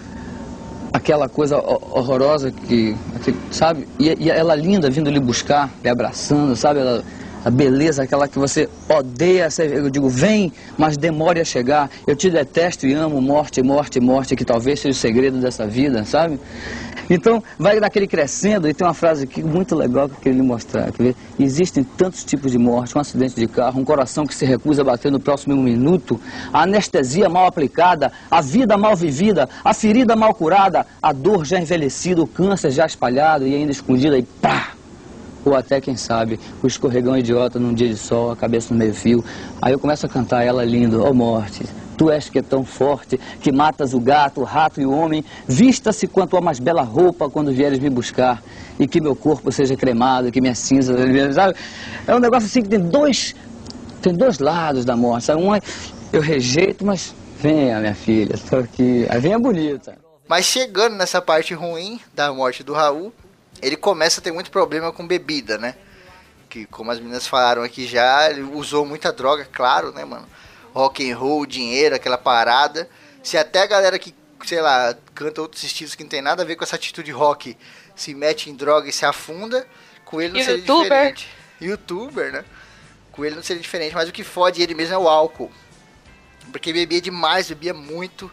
aquela 0.91 1.29
coisa 1.29 1.57
ho- 1.57 1.81
horrorosa 1.97 2.51
que, 2.51 2.95
aquele- 3.15 3.37
sabe? 3.49 3.87
E, 3.97 4.25
e 4.25 4.29
ela 4.29 4.55
linda 4.55 4.89
vindo 4.89 5.09
lhe 5.09 5.21
buscar, 5.21 5.69
lhe 5.81 5.89
abraçando, 5.89 6.53
sabe? 6.57 6.81
Ela, 6.81 7.01
a 7.43 7.49
beleza, 7.49 8.03
aquela 8.03 8.27
que 8.27 8.39
você 8.39 8.69
odeia, 8.89 9.47
eu 9.59 9.89
digo, 9.89 10.09
vem, 10.09 10.51
mas 10.77 10.97
demore 10.97 11.39
a 11.39 11.45
chegar. 11.45 11.89
Eu 12.07 12.15
te 12.15 12.29
detesto 12.29 12.87
e 12.87 12.93
amo, 12.93 13.21
morte, 13.21 13.61
morte, 13.61 13.99
morte, 13.99 14.35
que 14.35 14.45
talvez 14.45 14.79
seja 14.79 14.97
o 14.97 14.99
segredo 14.99 15.39
dessa 15.39 15.67
vida, 15.67 16.03
sabe? 16.05 16.39
Então, 17.09 17.43
vai 17.59 17.79
daquele 17.79 18.07
crescendo, 18.07 18.67
e 18.67 18.73
tem 18.73 18.87
uma 18.87 18.93
frase 18.93 19.25
aqui 19.25 19.43
muito 19.43 19.75
legal 19.75 20.07
que 20.07 20.15
eu 20.15 20.19
queria 20.19 20.41
lhe 20.41 20.47
mostrar. 20.47 20.89
Ver? 20.97 21.15
Existem 21.37 21.83
tantos 21.83 22.23
tipos 22.23 22.51
de 22.51 22.57
morte, 22.57 22.97
um 22.97 23.01
acidente 23.01 23.35
de 23.35 23.47
carro, 23.47 23.81
um 23.81 23.83
coração 23.83 24.25
que 24.25 24.33
se 24.33 24.45
recusa 24.45 24.81
a 24.81 24.85
bater 24.85 25.11
no 25.11 25.19
próximo 25.19 25.55
minuto, 25.55 26.19
a 26.51 26.63
anestesia 26.63 27.27
mal 27.27 27.45
aplicada, 27.45 28.11
a 28.31 28.41
vida 28.41 28.77
mal 28.77 28.95
vivida, 28.95 29.49
a 29.63 29.73
ferida 29.73 30.15
mal 30.15 30.33
curada, 30.33 30.85
a 31.01 31.11
dor 31.11 31.45
já 31.45 31.59
envelhecida, 31.59 32.21
o 32.21 32.27
câncer 32.27 32.71
já 32.71 32.85
espalhado 32.85 33.45
e 33.45 33.53
ainda 33.53 33.71
escondido 33.71 34.15
aí, 34.15 34.23
pá! 34.41 34.71
Ou 35.45 35.55
até, 35.55 35.81
quem 35.81 35.95
sabe, 35.95 36.39
o 36.61 36.67
escorregão 36.67 37.17
idiota 37.17 37.59
num 37.59 37.73
dia 37.73 37.89
de 37.89 37.97
sol, 37.97 38.31
a 38.31 38.35
cabeça 38.35 38.73
no 38.73 38.79
meio 38.79 38.93
fio. 38.93 39.23
Aí 39.61 39.73
eu 39.73 39.79
começo 39.79 40.05
a 40.05 40.09
cantar 40.09 40.43
ela 40.43 40.63
lindo, 40.63 41.03
ó 41.03 41.13
morte, 41.13 41.65
tu 41.97 42.09
és 42.09 42.29
que 42.29 42.39
é 42.39 42.41
tão 42.41 42.63
forte, 42.63 43.19
que 43.41 43.51
matas 43.51 43.93
o 43.93 43.99
gato, 43.99 44.41
o 44.41 44.43
rato 44.43 44.81
e 44.81 44.85
o 44.85 44.91
homem, 44.91 45.23
vista-se 45.47 46.07
quanto 46.07 46.37
a 46.37 46.41
mais 46.41 46.59
bela 46.59 46.81
roupa 46.81 47.29
quando 47.29 47.51
vieres 47.51 47.79
me 47.79 47.89
buscar, 47.89 48.41
e 48.79 48.87
que 48.87 49.01
meu 49.01 49.15
corpo 49.15 49.51
seja 49.51 49.75
cremado, 49.75 50.31
que 50.31 50.41
minha 50.41 50.55
cinza, 50.55 50.95
sabe? 51.33 51.55
É 52.07 52.15
um 52.15 52.19
negócio 52.19 52.47
assim 52.47 52.61
que 52.61 52.69
tem 52.69 52.79
dois, 52.79 53.35
tem 54.01 54.13
dois 54.13 54.39
lados 54.39 54.85
da 54.85 54.95
morte, 54.95 55.25
sabe? 55.25 55.41
Um 55.41 55.53
é, 55.53 55.59
eu 56.11 56.21
rejeito, 56.21 56.85
mas 56.85 57.13
venha, 57.39 57.79
minha 57.79 57.95
filha, 57.95 58.35
estou 58.35 58.59
aqui. 58.59 59.05
A 59.09 59.39
bonita. 59.39 59.97
Mas 60.27 60.45
chegando 60.45 60.95
nessa 60.95 61.21
parte 61.21 61.53
ruim 61.53 61.99
da 62.15 62.33
morte 62.33 62.63
do 62.63 62.73
Raul, 62.73 63.13
ele 63.63 63.77
começa 63.77 64.19
a 64.19 64.23
ter 64.23 64.31
muito 64.31 64.51
problema 64.51 64.91
com 64.91 65.07
bebida, 65.07 65.57
né? 65.57 65.75
Que 66.49 66.65
como 66.65 66.91
as 66.91 66.99
meninas 66.99 67.25
falaram 67.25 67.63
aqui 67.63 67.87
já, 67.87 68.29
ele 68.29 68.41
usou 68.41 68.85
muita 68.85 69.11
droga, 69.11 69.47
claro, 69.51 69.91
né, 69.91 70.03
mano? 70.03 70.27
Rock 70.73 71.09
and 71.09 71.17
roll, 71.17 71.45
dinheiro, 71.45 71.95
aquela 71.95 72.17
parada. 72.17 72.89
Se 73.23 73.37
até 73.37 73.61
a 73.61 73.65
galera 73.65 73.97
que, 73.97 74.13
sei 74.45 74.61
lá, 74.61 74.95
canta 75.15 75.41
outros 75.41 75.63
estilos 75.63 75.95
que 75.95 76.03
não 76.03 76.09
tem 76.09 76.21
nada 76.21 76.43
a 76.43 76.45
ver 76.45 76.55
com 76.55 76.63
essa 76.63 76.75
atitude 76.75 77.11
rock, 77.11 77.57
se 77.95 78.13
mete 78.13 78.49
em 78.49 78.55
droga 78.55 78.89
e 78.89 78.91
se 78.91 79.05
afunda, 79.05 79.65
com 80.03 80.21
ele 80.21 80.33
não 80.33 80.43
seria 80.43 80.57
Youtuber. 80.57 80.83
diferente. 80.83 81.29
Youtuber, 81.61 82.31
né? 82.31 82.45
Com 83.11 83.23
ele 83.23 83.35
não 83.35 83.43
seria 83.43 83.61
diferente, 83.61 83.95
mas 83.95 84.09
o 84.09 84.11
que 84.11 84.23
fode 84.23 84.61
ele 84.61 84.73
mesmo 84.73 84.95
é 84.95 84.97
o 84.97 85.07
álcool. 85.07 85.51
Porque 86.51 86.73
bebia 86.73 86.99
demais, 86.99 87.47
bebia 87.47 87.73
muito. 87.73 88.29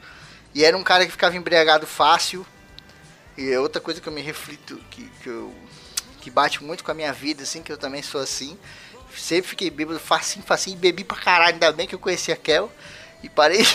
E 0.54 0.64
era 0.64 0.76
um 0.76 0.82
cara 0.82 1.04
que 1.04 1.12
ficava 1.12 1.36
embriagado 1.36 1.86
fácil. 1.86 2.44
E 3.40 3.50
é 3.50 3.58
outra 3.58 3.80
coisa 3.80 4.02
que 4.02 4.06
eu 4.06 4.12
me 4.12 4.20
reflito, 4.20 4.78
que, 4.90 5.02
que, 5.22 5.26
eu, 5.26 5.50
que 6.20 6.30
bate 6.30 6.62
muito 6.62 6.84
com 6.84 6.90
a 6.90 6.94
minha 6.94 7.10
vida, 7.10 7.42
assim, 7.42 7.62
que 7.62 7.72
eu 7.72 7.78
também 7.78 8.02
sou 8.02 8.20
assim. 8.20 8.58
Sempre 9.16 9.48
fiquei 9.48 9.70
bêbado 9.70 9.98
facinho, 9.98 10.44
facinho, 10.44 10.76
e 10.76 10.78
bebi 10.78 11.04
pra 11.04 11.16
caralho, 11.16 11.54
ainda 11.54 11.72
bem 11.72 11.86
que 11.86 11.94
eu 11.94 11.98
conheci 11.98 12.30
a 12.30 12.36
Kel. 12.36 12.70
E 13.22 13.30
parei. 13.30 13.64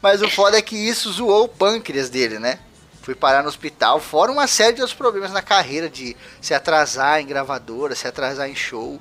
Mas 0.00 0.22
o 0.22 0.30
foda 0.30 0.56
é 0.56 0.62
que 0.62 0.74
isso 0.74 1.12
zoou 1.12 1.44
o 1.44 1.48
pâncreas 1.48 2.08
dele, 2.08 2.38
né? 2.38 2.58
Fui 3.02 3.14
parar 3.14 3.42
no 3.42 3.50
hospital, 3.50 4.00
fora 4.00 4.32
uma 4.32 4.46
série 4.46 4.72
de 4.72 4.80
outros 4.80 4.96
problemas 4.96 5.30
na 5.30 5.42
carreira 5.42 5.90
de 5.90 6.16
se 6.40 6.54
atrasar 6.54 7.20
em 7.20 7.26
gravadora, 7.26 7.94
se 7.94 8.08
atrasar 8.08 8.48
em 8.48 8.56
show. 8.56 8.98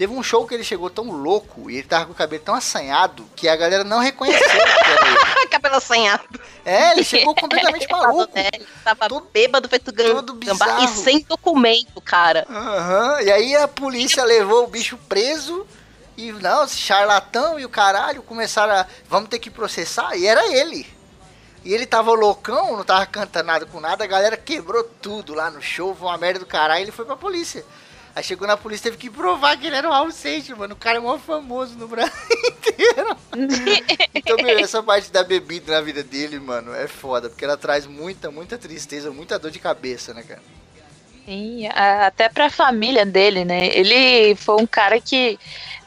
Teve 0.00 0.14
um 0.14 0.22
show 0.22 0.46
que 0.46 0.54
ele 0.54 0.64
chegou 0.64 0.88
tão 0.88 1.10
louco 1.10 1.70
e 1.70 1.76
ele 1.76 1.86
tava 1.86 2.06
com 2.06 2.12
o 2.12 2.14
cabelo 2.14 2.42
tão 2.42 2.54
assanhado 2.54 3.28
que 3.36 3.46
a 3.46 3.54
galera 3.54 3.84
não 3.84 3.98
reconheceu 3.98 4.48
que 4.48 4.56
era 4.56 5.10
ele. 5.10 5.44
Cabelo 5.52 5.76
assanhado. 5.76 6.40
É, 6.64 6.92
ele 6.92 7.04
chegou 7.04 7.34
completamente 7.34 7.86
maluco. 7.92 8.32
Ele 8.34 8.66
tava 8.82 9.20
bêbado, 9.30 9.68
feito 9.68 9.92
todo 9.92 10.32
gambá 10.36 10.84
e 10.84 10.88
sem 10.88 11.20
documento, 11.20 12.00
cara. 12.00 12.46
Aham, 12.48 13.20
E 13.20 13.30
aí 13.30 13.54
a 13.54 13.68
polícia 13.68 14.24
levou 14.24 14.64
o 14.64 14.68
bicho 14.68 14.96
preso 15.06 15.66
e 16.16 16.32
não, 16.32 16.64
esse 16.64 16.78
charlatão 16.78 17.60
e 17.60 17.66
o 17.66 17.68
caralho 17.68 18.22
começaram 18.22 18.72
a. 18.72 18.86
Vamos 19.06 19.28
ter 19.28 19.38
que 19.38 19.50
processar. 19.50 20.16
E 20.16 20.26
era 20.26 20.50
ele. 20.50 20.86
E 21.62 21.74
ele 21.74 21.84
tava 21.84 22.10
loucão, 22.14 22.74
não 22.74 22.84
tava 22.84 23.04
cantando 23.04 23.48
nada 23.48 23.66
com 23.66 23.78
nada, 23.78 24.02
a 24.02 24.06
galera 24.06 24.38
quebrou 24.38 24.82
tudo 24.82 25.34
lá 25.34 25.50
no 25.50 25.60
show, 25.60 25.94
foi 25.94 26.08
uma 26.08 26.16
merda 26.16 26.38
do 26.38 26.46
caralho, 26.46 26.84
ele 26.84 26.90
foi 26.90 27.04
pra 27.04 27.16
polícia. 27.16 27.66
Aí 28.14 28.24
chegou 28.24 28.46
na 28.46 28.56
polícia, 28.56 28.84
teve 28.84 28.96
que 28.96 29.08
provar 29.08 29.56
que 29.56 29.66
ele 29.66 29.76
era 29.76 29.88
o 29.88 29.92
Raul 29.92 30.10
Seixas, 30.10 30.56
mano. 30.56 30.74
O 30.74 30.76
cara 30.76 30.98
é 30.98 31.00
o 31.00 31.04
maior 31.04 31.18
famoso 31.18 31.78
no 31.78 31.86
Brasil 31.86 32.12
inteiro. 32.48 33.16
então, 34.14 34.36
meu, 34.36 34.58
essa 34.58 34.82
parte 34.82 35.12
da 35.12 35.22
bebida 35.22 35.72
na 35.72 35.80
vida 35.80 36.02
dele, 36.02 36.38
mano, 36.40 36.74
é 36.74 36.88
foda, 36.88 37.28
porque 37.28 37.44
ela 37.44 37.56
traz 37.56 37.86
muita, 37.86 38.30
muita 38.30 38.58
tristeza, 38.58 39.10
muita 39.10 39.38
dor 39.38 39.50
de 39.50 39.58
cabeça, 39.58 40.12
né, 40.12 40.22
cara? 40.22 40.42
Sim, 41.24 41.68
até 41.68 42.28
pra 42.28 42.50
família 42.50 43.06
dele, 43.06 43.44
né? 43.44 43.68
Ele 43.68 44.34
foi 44.34 44.56
um 44.56 44.66
cara 44.66 45.00
que 45.00 45.38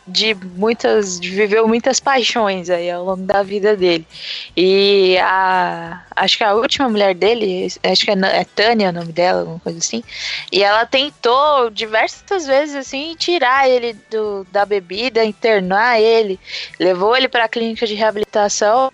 de 0.06 0.34
muitas 0.36 1.20
de- 1.20 1.30
viveu 1.30 1.68
muitas 1.68 1.99
paixões 1.99 2.70
aí 2.70 2.89
ao 2.91 3.04
longo 3.06 3.24
da 3.24 3.41
vida 3.43 3.76
dele. 3.78 4.08
E 4.56 5.18
a 5.20 6.04
acho 6.16 6.38
que 6.38 6.43
a 6.43 6.54
última 6.54 6.88
mulher 6.89 7.16
dele, 7.16 7.68
acho 7.84 8.06
que 8.06 8.12
é, 8.12 8.14
é 8.41 8.45
Tânia 8.45 8.89
o 8.89 8.91
nome 8.93 9.12
dela, 9.12 9.39
alguma 9.41 9.60
coisa 9.60 9.80
assim. 9.80 10.04
E 10.51 10.62
ela 10.64 10.86
tentou 10.86 11.70
diversas 11.72 12.45
vezes 12.45 12.76
assim 12.76 13.16
tirar 13.18 13.68
ele 13.70 13.93
do, 14.10 14.45
da 14.51 14.66
bebida, 14.66 15.24
internar 15.26 15.99
ele, 15.99 16.39
levou 16.80 17.16
ele 17.18 17.28
pra 17.28 17.47
clínica 17.49 17.86
de 17.88 17.95
reabilitação, 17.95 18.91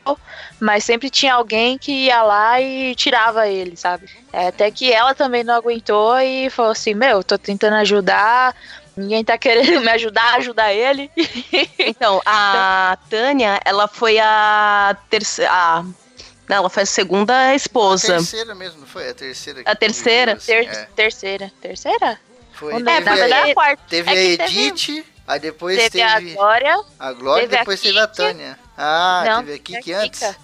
mas 0.60 0.84
sempre 0.84 1.10
tinha 1.10 1.34
alguém 1.34 1.78
que 1.78 1.92
ia 2.06 2.22
lá 2.24 2.62
e 2.62 2.96
tirava 2.96 3.48
ele, 3.48 3.76
sabe? 3.76 4.08
É, 4.32 4.48
Até 4.48 4.72
que 4.72 4.92
ela 4.92 5.14
também 5.16 5.44
não 5.44 5.56
aguentou 5.56 6.18
e 6.20 6.50
falou 6.50 6.72
assim: 6.72 6.94
Meu, 6.94 7.24
tô 7.24 7.38
tentando 7.38 7.76
ajudar, 7.78 8.56
ninguém 9.00 9.24
tá 9.24 9.38
querendo 9.38 9.82
me 9.82 9.90
ajudar, 9.90 10.36
ajudar 10.36 10.74
ele. 10.74 11.10
Então, 11.80 12.22
a 12.26 12.98
Tânia, 13.10 13.60
ela 13.66 13.88
foi 13.88 14.20
a 14.20 14.96
terceira. 15.10 15.52
A... 15.52 15.84
Não, 16.48 16.58
ela 16.58 16.70
foi 16.70 16.84
a 16.84 16.86
segunda 16.86 17.36
A 17.50 17.56
esposa. 17.56 18.08
terceira 18.18 18.56
mesmo, 18.56 18.82
não 18.82 18.88
foi? 18.88 19.10
A 19.10 19.14
terceira. 19.14 19.64
que 19.64 19.70
A 19.70 19.76
terceira? 19.76 20.34
assim, 20.34 20.46
Ter- 20.48 20.68
é. 20.68 20.88
Terceira. 20.96 21.52
Terceira? 21.62 22.20
Foi. 22.54 22.74
Teve, 22.74 22.84
não, 22.84 23.02
na 23.02 23.12
a, 23.12 23.16
verdade 23.16 23.48
é 23.50 23.52
a 23.52 23.54
quarta. 23.54 23.84
teve 23.88 24.10
É 24.10 24.12
a 24.12 24.16
que 24.16 24.38
teve- 24.38 24.68
Edith, 24.68 25.06
aí 25.28 25.40
depois 25.40 25.78
Teve, 25.78 25.90
teve, 25.92 26.04
a 26.04 26.20
Glória. 26.36 26.80
a 27.00 27.14
Glória 27.14 27.44
e 27.44 27.48
teve 27.48 27.56
a 27.56 27.60
depois 27.60 27.80
teve 27.82 28.00
a. 28.00 28.08
Tânia. 28.08 28.60
Ah, 28.78 29.24
Não, 29.26 29.38
teve 29.44 29.54
a 29.54 29.58
Kiki 29.60 29.74
teve 29.84 29.94
a 29.94 30.00
antes. 30.02 30.20
Kika. 30.20 30.36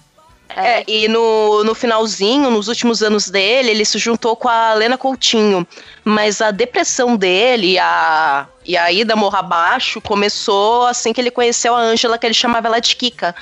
É, 0.48 0.84
e 0.86 1.08
no, 1.08 1.64
no 1.64 1.74
finalzinho, 1.74 2.50
nos 2.50 2.68
últimos 2.68 3.02
anos 3.02 3.28
dele, 3.28 3.70
ele 3.70 3.84
se 3.84 3.98
juntou 3.98 4.36
com 4.36 4.48
a 4.48 4.72
Lena 4.74 4.96
Coutinho. 4.96 5.66
Mas 6.04 6.40
a 6.40 6.50
depressão 6.50 7.16
dele 7.16 7.78
a, 7.78 8.46
e 8.64 8.76
a 8.76 8.90
ida 8.92 9.16
morra 9.16 9.40
abaixo 9.40 10.00
começou 10.00 10.86
assim 10.86 11.12
que 11.12 11.20
ele 11.20 11.30
conheceu 11.30 11.74
a 11.74 11.80
Ângela, 11.80 12.16
que 12.16 12.26
ele 12.26 12.34
chamava 12.34 12.68
ela 12.68 12.80
de 12.80 12.94
Kika. 12.96 13.34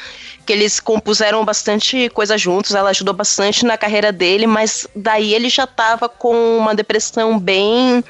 Que 0.47 0.53
eles 0.53 0.79
compuseram 0.79 1.45
bastante 1.45 2.09
coisa 2.11 2.37
juntos, 2.37 2.75
ela 2.75 2.91
ajudou 2.91 3.15
bastante 3.15 3.65
na 3.65 3.79
carreira 3.79 4.13
dele, 4.13 4.47
mas 4.47 4.87
daí 4.95 5.35
ele 5.35 5.49
já 5.49 5.67
tava 5.67 6.09
com 6.09 6.59
uma 6.59 6.75
depressão 6.75 7.39
bem, 7.39 8.05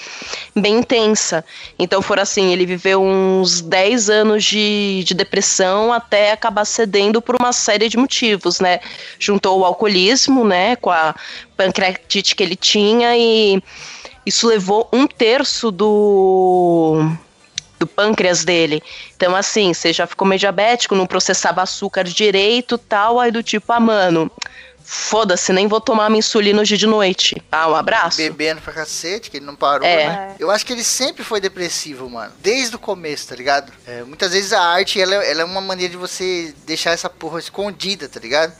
bem 0.54 0.78
intensa. 0.78 1.44
Então 1.78 2.02
foram 2.02 2.22
assim, 2.22 2.52
ele 2.52 2.66
viveu 2.66 3.02
uns 3.02 3.60
10 3.60 4.10
anos 4.10 4.44
de, 4.44 5.04
de 5.04 5.14
depressão 5.14 5.92
até 5.92 6.32
acabar 6.32 6.64
cedendo 6.64 7.22
por 7.22 7.36
uma 7.38 7.52
série 7.52 7.88
de 7.88 7.96
motivos, 7.96 8.58
né? 8.60 8.80
Juntou 9.18 9.60
o 9.60 9.64
alcoolismo, 9.64 10.44
né, 10.44 10.76
com 10.76 10.90
a 10.90 11.14
pancreatite 11.56 12.34
que 12.34 12.42
ele 12.42 12.56
tinha 12.56 13.16
e 13.16 13.62
isso 14.26 14.46
levou 14.46 14.88
um 14.92 15.06
terço 15.06 15.70
do 15.70 17.10
do 17.78 17.86
pâncreas 17.86 18.44
dele. 18.44 18.82
Então, 19.16 19.34
assim, 19.34 19.74
você 19.74 19.92
já 19.92 20.06
ficou 20.06 20.26
meio 20.26 20.38
diabético, 20.38 20.94
não 20.94 21.06
processava 21.06 21.62
açúcar 21.62 22.04
direito, 22.04 22.78
tal, 22.78 23.18
aí 23.20 23.30
do 23.30 23.42
tipo, 23.42 23.72
ah, 23.72 23.80
mano, 23.80 24.30
foda-se, 24.82 25.52
nem 25.52 25.66
vou 25.66 25.80
tomar 25.80 26.08
minha 26.10 26.18
insulina 26.18 26.60
hoje 26.60 26.76
de 26.76 26.86
noite. 26.86 27.42
Ah, 27.50 27.68
um 27.68 27.74
abraço. 27.74 28.18
Bebendo 28.18 28.60
pra 28.60 28.72
cacete, 28.72 29.30
que 29.30 29.38
ele 29.38 29.46
não 29.46 29.56
parou, 29.56 29.86
É. 29.86 30.06
né? 30.06 30.36
Eu 30.38 30.50
acho 30.50 30.64
que 30.64 30.72
ele 30.72 30.84
sempre 30.84 31.24
foi 31.24 31.40
depressivo, 31.40 32.08
mano. 32.08 32.32
Desde 32.40 32.76
o 32.76 32.78
começo, 32.78 33.28
tá 33.28 33.34
ligado? 33.34 33.72
É, 33.86 34.02
muitas 34.04 34.32
vezes 34.32 34.52
a 34.52 34.60
arte, 34.60 35.00
ela, 35.00 35.14
ela 35.14 35.40
é 35.40 35.44
uma 35.44 35.60
maneira 35.60 35.90
de 35.90 35.96
você 35.96 36.54
deixar 36.66 36.90
essa 36.92 37.08
porra 37.08 37.38
escondida, 37.38 38.08
tá 38.08 38.20
ligado? 38.20 38.52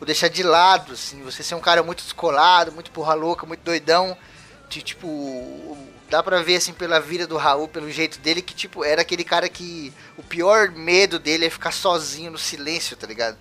Ou 0.00 0.06
deixar 0.06 0.28
de 0.28 0.42
lado, 0.42 0.92
assim. 0.92 1.22
Você 1.22 1.42
ser 1.42 1.54
um 1.54 1.60
cara 1.60 1.82
muito 1.82 2.02
descolado, 2.02 2.72
muito 2.72 2.90
porra 2.90 3.14
louca, 3.14 3.44
muito 3.44 3.60
doidão. 3.60 4.16
De, 4.68 4.80
tipo, 4.82 5.06
dá 6.14 6.22
pra 6.22 6.42
ver, 6.42 6.56
assim, 6.56 6.72
pela 6.72 7.00
vida 7.00 7.26
do 7.26 7.36
Raul, 7.36 7.66
pelo 7.66 7.90
jeito 7.90 8.20
dele, 8.20 8.40
que, 8.40 8.54
tipo, 8.54 8.84
era 8.84 9.02
aquele 9.02 9.24
cara 9.24 9.48
que... 9.48 9.92
O 10.16 10.22
pior 10.22 10.70
medo 10.70 11.18
dele 11.18 11.44
é 11.44 11.50
ficar 11.50 11.72
sozinho 11.72 12.30
no 12.30 12.38
silêncio, 12.38 12.96
tá 12.96 13.04
ligado? 13.04 13.36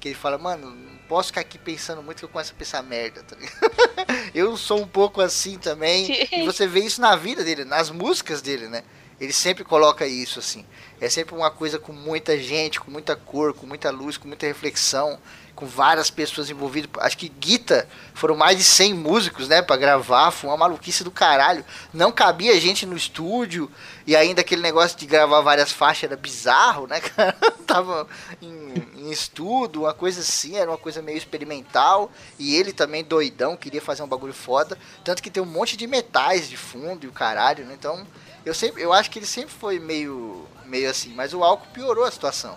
Que 0.00 0.08
ele 0.08 0.14
fala, 0.14 0.38
mano, 0.38 0.70
não 0.70 0.96
posso 1.06 1.28
ficar 1.28 1.42
aqui 1.42 1.58
pensando 1.58 2.02
muito 2.02 2.18
que 2.18 2.24
eu 2.24 2.28
começo 2.30 2.52
a 2.52 2.56
pensar 2.58 2.82
merda, 2.82 3.22
tá 3.22 3.36
ligado? 3.36 4.32
eu 4.34 4.56
sou 4.56 4.80
um 4.80 4.86
pouco 4.86 5.20
assim 5.20 5.58
também. 5.58 6.26
e 6.32 6.46
você 6.46 6.66
vê 6.66 6.80
isso 6.80 6.98
na 6.98 7.14
vida 7.14 7.44
dele, 7.44 7.66
nas 7.66 7.90
músicas 7.90 8.40
dele, 8.40 8.68
né? 8.68 8.84
Ele 9.20 9.32
sempre 9.32 9.62
coloca 9.62 10.06
isso, 10.06 10.38
assim. 10.38 10.64
É 10.98 11.10
sempre 11.10 11.34
uma 11.34 11.50
coisa 11.50 11.78
com 11.78 11.92
muita 11.92 12.38
gente, 12.38 12.80
com 12.80 12.90
muita 12.90 13.16
cor, 13.16 13.52
com 13.52 13.66
muita 13.66 13.90
luz, 13.90 14.16
com 14.16 14.28
muita 14.28 14.46
reflexão, 14.46 15.18
com 15.58 15.66
várias 15.66 16.08
pessoas 16.08 16.48
envolvidas. 16.48 16.88
Acho 17.02 17.18
que 17.18 17.28
Guita 17.28 17.88
foram 18.14 18.36
mais 18.36 18.56
de 18.56 18.62
100 18.62 18.94
músicos, 18.94 19.48
né, 19.48 19.60
pra 19.60 19.76
gravar. 19.76 20.30
Foi 20.30 20.48
uma 20.48 20.56
maluquice 20.56 21.02
do 21.02 21.10
caralho. 21.10 21.64
Não 21.92 22.12
cabia 22.12 22.60
gente 22.60 22.86
no 22.86 22.96
estúdio. 22.96 23.68
E 24.06 24.14
ainda 24.14 24.40
aquele 24.42 24.62
negócio 24.62 24.96
de 24.96 25.04
gravar 25.04 25.40
várias 25.40 25.72
faixas 25.72 26.04
era 26.04 26.16
bizarro, 26.16 26.86
né, 26.86 27.00
cara? 27.10 27.32
Tava 27.66 28.06
em, 28.40 28.72
em 28.98 29.10
estudo, 29.10 29.80
uma 29.80 29.92
coisa 29.92 30.20
assim, 30.20 30.56
era 30.56 30.70
uma 30.70 30.78
coisa 30.78 31.02
meio 31.02 31.18
experimental. 31.18 32.08
E 32.38 32.54
ele 32.54 32.72
também 32.72 33.02
doidão, 33.02 33.56
queria 33.56 33.82
fazer 33.82 34.04
um 34.04 34.08
bagulho 34.08 34.32
foda. 34.32 34.78
Tanto 35.02 35.20
que 35.20 35.28
tem 35.28 35.42
um 35.42 35.46
monte 35.46 35.76
de 35.76 35.88
metais 35.88 36.48
de 36.48 36.56
fundo 36.56 37.04
e 37.04 37.08
o 37.08 37.12
caralho, 37.12 37.64
né? 37.64 37.74
Então, 37.76 38.06
eu 38.46 38.54
sempre, 38.54 38.80
eu 38.80 38.92
acho 38.92 39.10
que 39.10 39.18
ele 39.18 39.26
sempre 39.26 39.52
foi 39.52 39.80
meio, 39.80 40.46
meio 40.66 40.88
assim. 40.88 41.12
Mas 41.14 41.34
o 41.34 41.42
álcool 41.42 41.66
piorou 41.72 42.04
a 42.04 42.10
situação. 42.12 42.56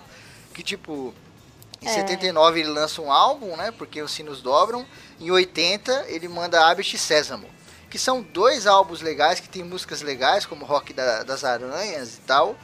Que 0.54 0.62
tipo, 0.62 1.16
em 1.82 1.88
É. 1.88 1.94
79 1.94 2.60
ele 2.60 2.70
lança 2.70 3.02
um 3.02 3.12
álbum, 3.12 3.56
né? 3.58 3.72
Porque 3.72 4.02
os 4.02 4.12
sinos 4.12 4.42
dobram. 4.42 4.86
Em 5.20 5.32
80 5.32 6.06
ele 6.08 6.28
manda 6.28 6.66
Abit 6.70 6.96
e 6.96 7.00
Sésamo. 7.00 7.50
Que 7.90 7.98
são 7.98 8.22
dois 8.22 8.68
álbuns 8.68 9.02
legais, 9.02 9.40
que 9.40 9.50
tem 9.50 9.64
músicas 9.64 10.02
legais, 10.02 10.46
como 10.46 10.64
Rock 10.64 10.94
da- 10.94 11.24
das 11.24 11.44
Aranhas 11.44 12.16
e 12.18 12.22
tal. 12.22 12.56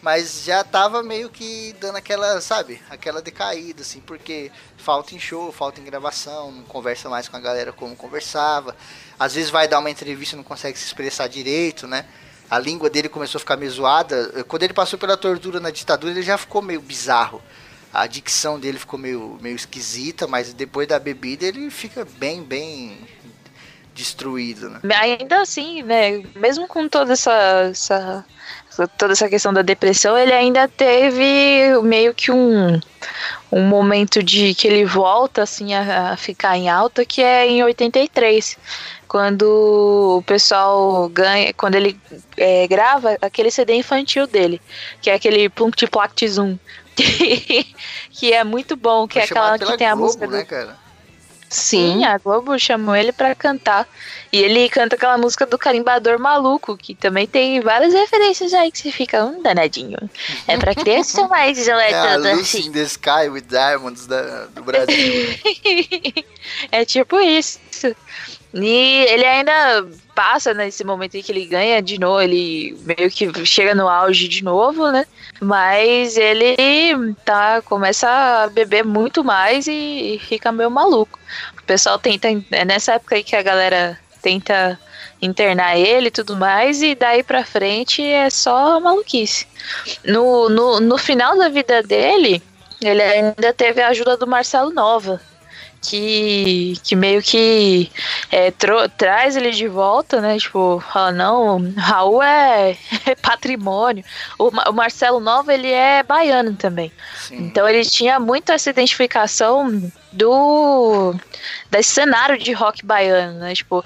Mas 0.00 0.42
já 0.42 0.64
tava 0.64 1.00
meio 1.02 1.30
que 1.30 1.76
dando 1.78 1.96
aquela, 1.96 2.40
sabe? 2.40 2.82
Aquela 2.90 3.22
decaída, 3.22 3.82
assim. 3.82 4.00
Porque 4.00 4.50
falta 4.76 5.14
em 5.14 5.20
show, 5.20 5.52
falta 5.52 5.80
em 5.80 5.84
gravação, 5.84 6.50
não 6.50 6.64
conversa 6.64 7.08
mais 7.08 7.28
com 7.28 7.36
a 7.36 7.40
galera 7.40 7.72
como 7.72 7.94
conversava. 7.94 8.74
Às 9.18 9.34
vezes 9.34 9.50
vai 9.50 9.68
dar 9.68 9.78
uma 9.78 9.90
entrevista 9.90 10.34
e 10.34 10.38
não 10.38 10.42
consegue 10.42 10.76
se 10.76 10.86
expressar 10.86 11.28
direito, 11.28 11.86
né? 11.86 12.06
A 12.50 12.58
língua 12.58 12.90
dele 12.90 13.08
começou 13.08 13.38
a 13.38 13.40
ficar 13.40 13.56
meio 13.56 13.70
zoada. 13.70 14.42
Quando 14.48 14.64
ele 14.64 14.74
passou 14.74 14.98
pela 14.98 15.16
tortura 15.16 15.60
na 15.60 15.70
ditadura, 15.70 16.12
ele 16.12 16.22
já 16.22 16.36
ficou 16.36 16.60
meio 16.60 16.80
bizarro 16.80 17.40
a 17.92 18.06
dicção 18.06 18.58
dele 18.58 18.78
ficou 18.78 18.98
meio, 18.98 19.38
meio 19.40 19.56
esquisita, 19.56 20.26
mas 20.26 20.52
depois 20.52 20.88
da 20.88 20.98
bebida 20.98 21.44
ele 21.46 21.70
fica 21.70 22.06
bem, 22.18 22.42
bem 22.42 22.96
destruído, 23.94 24.70
né? 24.70 24.80
Ainda 24.96 25.42
assim, 25.42 25.82
né? 25.82 26.22
Mesmo 26.34 26.66
com 26.66 26.88
toda 26.88 27.12
essa, 27.12 27.68
essa- 27.70 28.24
toda 28.96 29.12
essa 29.12 29.28
questão 29.28 29.52
da 29.52 29.60
depressão, 29.62 30.16
ele 30.16 30.32
ainda 30.32 30.66
teve 30.66 31.78
meio 31.82 32.14
que 32.14 32.30
um, 32.32 32.80
um 33.50 33.62
momento 33.66 34.22
de 34.22 34.54
que 34.54 34.66
ele 34.66 34.84
volta 34.84 35.42
assim 35.42 35.74
a, 35.74 36.12
a 36.12 36.16
ficar 36.16 36.56
em 36.56 36.70
alta, 36.70 37.04
que 37.04 37.22
é 37.22 37.46
em 37.46 37.62
83. 37.62 38.56
Quando 39.06 39.42
o 40.18 40.22
pessoal 40.22 41.06
ganha, 41.10 41.52
quando 41.52 41.74
ele 41.74 42.00
é, 42.34 42.66
grava 42.66 43.14
aquele 43.20 43.50
CD 43.50 43.74
infantil 43.74 44.26
dele, 44.26 44.58
que 45.02 45.10
é 45.10 45.14
aquele 45.14 45.50
Plunct 45.50 45.86
Plact 45.88 46.26
Zoom, 46.28 46.56
que 48.10 48.32
é 48.32 48.44
muito 48.44 48.76
bom, 48.76 49.06
que 49.06 49.14
Foi 49.14 49.22
é 49.22 49.24
aquela 49.24 49.58
que 49.58 49.76
tem 49.76 49.86
a 49.86 49.94
Globo, 49.94 50.06
música 50.06 50.26
do 50.26 50.32
né, 50.32 50.44
cara? 50.44 50.82
Sim, 51.48 52.04
a 52.06 52.16
Globo 52.16 52.58
chamou 52.58 52.96
ele 52.96 53.12
pra 53.12 53.34
cantar. 53.34 53.86
E 54.32 54.38
ele 54.38 54.70
canta 54.70 54.96
aquela 54.96 55.18
música 55.18 55.44
do 55.44 55.58
Carimbador 55.58 56.18
Maluco, 56.18 56.78
que 56.78 56.94
também 56.94 57.26
tem 57.26 57.60
várias 57.60 57.92
referências 57.92 58.54
aí 58.54 58.72
que 58.72 58.78
você 58.78 58.90
fica 58.90 59.22
um 59.22 59.42
danadinho. 59.42 59.98
É 60.48 60.56
pra 60.56 60.74
criança 60.74 61.28
mais 61.28 61.58
É 61.58 61.60
a 61.60 61.64
gelada 61.64 62.32
Lucy 62.32 62.56
assim. 62.58 62.68
in 62.68 62.72
the 62.72 62.82
Sky 62.84 63.28
with 63.28 63.42
Diamonds 63.42 64.06
da- 64.06 64.46
do 64.46 64.62
Brasil. 64.62 64.94
é 66.72 66.86
tipo 66.86 67.20
isso. 67.20 67.58
E 68.54 69.06
ele 69.08 69.24
ainda 69.24 69.86
passa 70.14 70.52
nesse 70.52 70.84
momento 70.84 71.14
em 71.14 71.22
que 71.22 71.32
ele 71.32 71.46
ganha 71.46 71.80
de 71.80 71.98
novo, 71.98 72.20
ele 72.20 72.76
meio 72.84 73.10
que 73.10 73.46
chega 73.46 73.74
no 73.74 73.88
auge 73.88 74.28
de 74.28 74.44
novo, 74.44 74.90
né? 74.90 75.06
Mas 75.40 76.16
ele 76.18 76.54
tá 77.24 77.62
começa 77.62 78.08
a 78.08 78.48
beber 78.48 78.84
muito 78.84 79.24
mais 79.24 79.66
e, 79.66 80.14
e 80.14 80.18
fica 80.18 80.52
meio 80.52 80.70
maluco. 80.70 81.18
O 81.58 81.62
pessoal 81.62 81.98
tenta, 81.98 82.28
é 82.50 82.64
nessa 82.64 82.94
época 82.94 83.14
aí 83.14 83.24
que 83.24 83.34
a 83.34 83.42
galera 83.42 83.98
tenta 84.20 84.78
internar 85.20 85.78
ele 85.78 86.08
e 86.08 86.10
tudo 86.10 86.36
mais, 86.36 86.82
e 86.82 86.94
daí 86.94 87.22
pra 87.22 87.44
frente 87.44 88.02
é 88.02 88.28
só 88.28 88.80
maluquice. 88.80 89.46
No, 90.04 90.48
no, 90.48 90.80
no 90.80 90.98
final 90.98 91.38
da 91.38 91.48
vida 91.48 91.82
dele, 91.82 92.42
ele 92.82 93.00
ainda 93.00 93.52
teve 93.52 93.80
a 93.80 93.88
ajuda 93.88 94.16
do 94.16 94.26
Marcelo 94.26 94.72
Nova, 94.72 95.20
que, 95.82 96.74
que 96.84 96.94
meio 96.94 97.20
que 97.20 97.90
é, 98.30 98.50
tro- 98.52 98.88
traz 98.88 99.36
ele 99.36 99.50
de 99.50 99.66
volta, 99.68 100.20
né? 100.20 100.38
Tipo, 100.38 100.82
fala, 100.92 101.12
não, 101.12 101.72
Raul 101.76 102.22
é, 102.22 102.76
é 103.04 103.14
patrimônio. 103.16 104.04
O, 104.38 104.48
o 104.48 104.72
Marcelo 104.72 105.20
Nova, 105.20 105.52
ele 105.52 105.70
é 105.70 106.02
baiano 106.02 106.54
também. 106.54 106.92
Sim. 107.18 107.36
Então 107.38 107.68
ele 107.68 107.84
tinha 107.84 108.18
muito 108.20 108.52
essa 108.52 108.70
identificação 108.70 109.92
do 110.12 111.14
desse 111.70 111.90
cenário 111.90 112.38
de 112.38 112.52
rock 112.52 112.84
baiano, 112.84 113.38
né? 113.40 113.54
Tipo, 113.54 113.82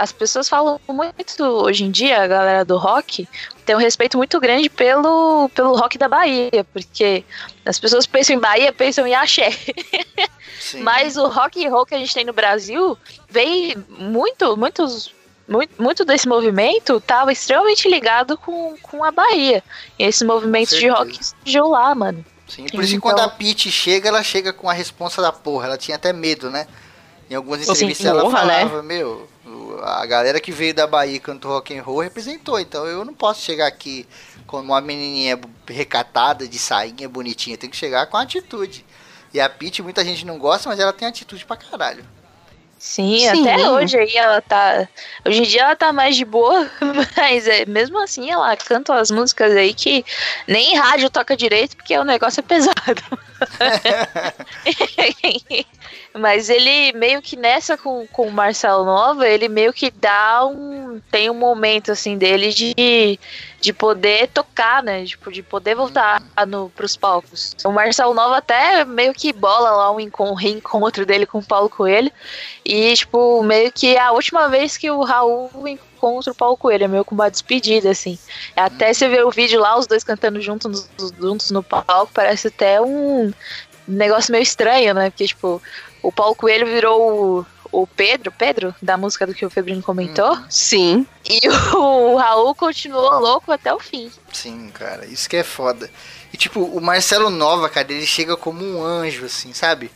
as 0.00 0.10
pessoas 0.10 0.48
falam 0.48 0.80
muito 0.88 1.42
hoje 1.44 1.84
em 1.84 1.90
dia, 1.90 2.22
a 2.22 2.26
galera 2.26 2.64
do 2.64 2.78
rock 2.78 3.28
tem 3.64 3.74
um 3.76 3.78
respeito 3.78 4.16
muito 4.16 4.38
grande 4.40 4.68
pelo, 4.68 5.48
pelo 5.54 5.76
rock 5.76 5.96
da 5.98 6.08
Bahia, 6.08 6.64
porque 6.72 7.24
as 7.64 7.78
pessoas 7.78 8.06
pensam 8.06 8.36
em 8.36 8.38
Bahia, 8.38 8.72
pensam 8.72 9.06
em 9.06 9.14
axé. 9.14 9.50
Sim. 10.60 10.80
Mas 10.84 11.16
o 11.16 11.28
rock 11.28 11.64
and 11.64 11.70
roll 11.70 11.86
que 11.86 11.94
a 11.94 11.98
gente 11.98 12.14
tem 12.14 12.24
no 12.24 12.32
Brasil 12.32 12.96
vem 13.28 13.74
muito, 13.88 14.56
muitos, 14.56 15.14
muito, 15.48 15.80
muito 15.82 16.04
desse 16.04 16.28
movimento 16.28 16.96
estava 16.96 17.32
extremamente 17.32 17.88
ligado 17.88 18.36
com, 18.36 18.76
com 18.82 19.04
a 19.04 19.10
Bahia. 19.10 19.62
E 19.98 20.04
esse 20.04 20.24
movimento 20.24 20.76
de 20.76 20.88
rock 20.88 21.18
surgiu 21.24 21.68
lá, 21.68 21.94
mano. 21.94 22.24
Sim, 22.48 22.66
por 22.68 22.80
isso 22.82 22.90
que 22.92 22.96
Então- 22.96 23.10
quando 23.10 23.20
a 23.20 23.28
Pete 23.28 23.70
chega, 23.70 24.08
ela 24.08 24.22
chega 24.22 24.52
com 24.52 24.68
a 24.68 24.72
responsa 24.72 25.22
da 25.22 25.32
porra. 25.32 25.66
Ela 25.66 25.78
tinha 25.78 25.96
até 25.96 26.12
medo, 26.12 26.50
né? 26.50 26.66
Em 27.30 27.34
algumas 27.34 27.60
Sim, 27.60 27.72
entrevistas 27.72 28.06
ela 28.06 28.22
porra, 28.22 28.44
né? 28.44 28.60
falava, 28.60 28.82
meu, 28.82 29.26
o- 29.46 29.48
a 29.82 30.06
galera 30.06 30.40
que 30.40 30.52
veio 30.52 30.74
da 30.74 30.86
Bahia 30.86 31.16
e 31.16 31.20
cantou 31.20 31.50
rock 31.50 31.76
and 31.76 31.82
roll 31.82 32.00
representou, 32.00 32.58
então 32.58 32.86
eu 32.86 33.04
não 33.04 33.14
posso 33.14 33.42
chegar 33.42 33.66
aqui 33.66 34.06
como 34.46 34.72
uma 34.72 34.80
menininha 34.80 35.38
recatada, 35.68 36.46
de 36.46 36.58
sainha, 36.58 37.08
bonitinha, 37.08 37.56
tem 37.56 37.70
que 37.70 37.76
chegar 37.76 38.06
com 38.06 38.16
atitude. 38.16 38.84
E 39.32 39.40
a 39.40 39.48
Pete, 39.48 39.82
muita 39.82 40.04
gente 40.04 40.26
não 40.26 40.38
gosta, 40.38 40.68
mas 40.68 40.78
ela 40.78 40.92
tem 40.92 41.08
atitude 41.08 41.44
pra 41.44 41.56
caralho. 41.56 42.04
Sim, 42.78 43.20
Sim. 43.20 43.48
até 43.48 43.70
hoje 43.70 43.96
aí 43.96 44.16
ela 44.16 44.40
tá. 44.40 44.88
Hoje 45.24 45.38
em 45.38 45.46
dia 45.46 45.62
ela 45.62 45.76
tá 45.76 45.92
mais 45.92 46.16
de 46.16 46.24
boa, 46.24 46.68
mas 47.16 47.46
é, 47.46 47.64
mesmo 47.64 47.96
assim 47.96 48.28
ela 48.28 48.56
canta 48.56 48.96
as 48.96 49.08
músicas 49.08 49.52
aí 49.52 49.72
que 49.72 50.04
nem 50.48 50.76
rádio 50.76 51.08
toca 51.08 51.36
direito, 51.36 51.76
porque 51.76 51.96
o 51.96 52.04
negócio 52.04 52.40
é 52.40 52.42
pesado. 52.42 53.02
mas 56.14 56.50
ele 56.50 56.92
meio 56.92 57.22
que 57.22 57.36
nessa 57.36 57.76
com, 57.76 58.06
com 58.08 58.28
o 58.28 58.32
Marcelo 58.32 58.84
Nova, 58.84 59.26
ele 59.26 59.48
meio 59.48 59.72
que 59.72 59.90
dá 59.90 60.44
um. 60.46 61.00
Tem 61.10 61.30
um 61.30 61.34
momento 61.34 61.92
assim 61.92 62.18
dele 62.18 62.52
de, 62.52 63.18
de 63.60 63.72
poder 63.72 64.28
tocar, 64.28 64.82
né? 64.82 65.04
Tipo, 65.04 65.32
de 65.32 65.42
poder 65.42 65.74
voltar 65.74 66.22
no, 66.46 66.70
pros 66.70 66.96
palcos. 66.96 67.56
O 67.64 67.70
Marcelo 67.70 68.14
Nova 68.14 68.36
até 68.36 68.84
meio 68.84 69.14
que 69.14 69.32
bola 69.32 69.70
lá 69.70 69.90
um 69.90 70.00
encon- 70.00 70.34
reencontro 70.34 71.06
dele 71.06 71.26
com 71.26 71.38
o 71.38 71.44
Paulo 71.44 71.68
Coelho. 71.68 72.10
E, 72.64 72.94
tipo, 72.94 73.42
meio 73.42 73.72
que 73.72 73.96
a 73.96 74.12
última 74.12 74.48
vez 74.48 74.76
que 74.76 74.90
o 74.90 75.02
Raul 75.02 75.50
encontra 76.02 76.32
o 76.32 76.34
Paulo 76.34 76.56
Coelho, 76.56 76.84
é 76.84 76.88
meio 76.88 77.04
com 77.04 77.14
uma 77.14 77.30
despedida, 77.30 77.90
assim. 77.90 78.18
Até 78.56 78.92
você 78.92 79.08
ver 79.08 79.24
o 79.24 79.30
vídeo 79.30 79.60
lá, 79.60 79.78
os 79.78 79.86
dois 79.86 80.02
cantando 80.02 80.40
juntos, 80.40 80.88
juntos 81.18 81.50
no 81.52 81.62
palco, 81.62 82.10
parece 82.12 82.48
até 82.48 82.80
um 82.80 83.32
negócio 83.86 84.32
meio 84.32 84.42
estranho, 84.42 84.92
né? 84.94 85.10
Porque, 85.10 85.26
tipo, 85.26 85.62
o 86.02 86.10
Paulo 86.10 86.34
Coelho 86.34 86.66
virou 86.66 87.46
o, 87.72 87.82
o 87.82 87.86
Pedro, 87.86 88.32
Pedro, 88.32 88.74
da 88.82 88.96
música 88.96 89.26
do 89.26 89.34
que 89.34 89.46
o 89.46 89.50
Febrino 89.50 89.82
comentou, 89.82 90.36
Sim. 90.50 91.06
e 91.24 91.40
o 91.76 92.16
Raul 92.16 92.54
continuou 92.54 93.20
louco 93.20 93.52
até 93.52 93.72
o 93.72 93.78
fim. 93.78 94.10
Sim, 94.32 94.70
cara, 94.74 95.06
isso 95.06 95.28
que 95.28 95.36
é 95.36 95.44
foda. 95.44 95.88
E 96.32 96.36
tipo, 96.36 96.60
o 96.60 96.80
Marcelo 96.80 97.30
Nova, 97.30 97.68
cara, 97.68 97.92
ele 97.92 98.06
chega 98.06 98.36
como 98.36 98.64
um 98.64 98.84
anjo, 98.84 99.26
assim, 99.26 99.52
sabe? 99.52 99.90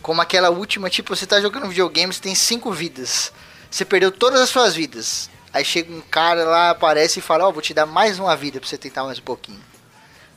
Como 0.00 0.20
aquela 0.20 0.48
última, 0.48 0.88
tipo, 0.88 1.14
você 1.14 1.26
tá 1.26 1.40
jogando 1.40 1.68
videogame, 1.68 2.12
você 2.12 2.20
tem 2.20 2.34
cinco 2.34 2.70
vidas. 2.70 3.32
Você 3.70 3.84
perdeu 3.84 4.10
todas 4.10 4.40
as 4.40 4.48
suas 4.48 4.74
vidas. 4.74 5.30
Aí 5.52 5.64
chega 5.64 5.92
um 5.92 6.00
cara 6.00 6.44
lá, 6.44 6.70
aparece 6.70 7.18
e 7.18 7.22
fala, 7.22 7.48
ó, 7.48 7.50
vou 7.50 7.60
te 7.60 7.74
dar 7.74 7.86
mais 7.86 8.18
uma 8.18 8.36
vida 8.36 8.60
pra 8.60 8.68
você 8.68 8.78
tentar 8.78 9.04
mais 9.04 9.18
um 9.18 9.22
pouquinho. 9.22 9.60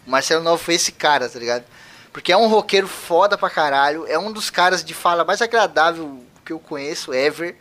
O 0.05 0.09
Marcelo 0.09 0.43
Nova 0.43 0.57
foi 0.57 0.73
esse 0.73 0.91
cara, 0.91 1.29
tá 1.29 1.37
ligado? 1.37 1.63
Porque 2.11 2.31
é 2.31 2.37
um 2.37 2.47
roqueiro 2.47 2.87
foda 2.87 3.37
pra 3.37 3.49
caralho, 3.49 4.05
é 4.07 4.17
um 4.17 4.31
dos 4.31 4.49
caras 4.49 4.83
de 4.83 4.93
fala 4.93 5.23
mais 5.23 5.41
agradável 5.41 6.23
que 6.43 6.51
eu 6.51 6.59
conheço, 6.59 7.13
ever. 7.13 7.55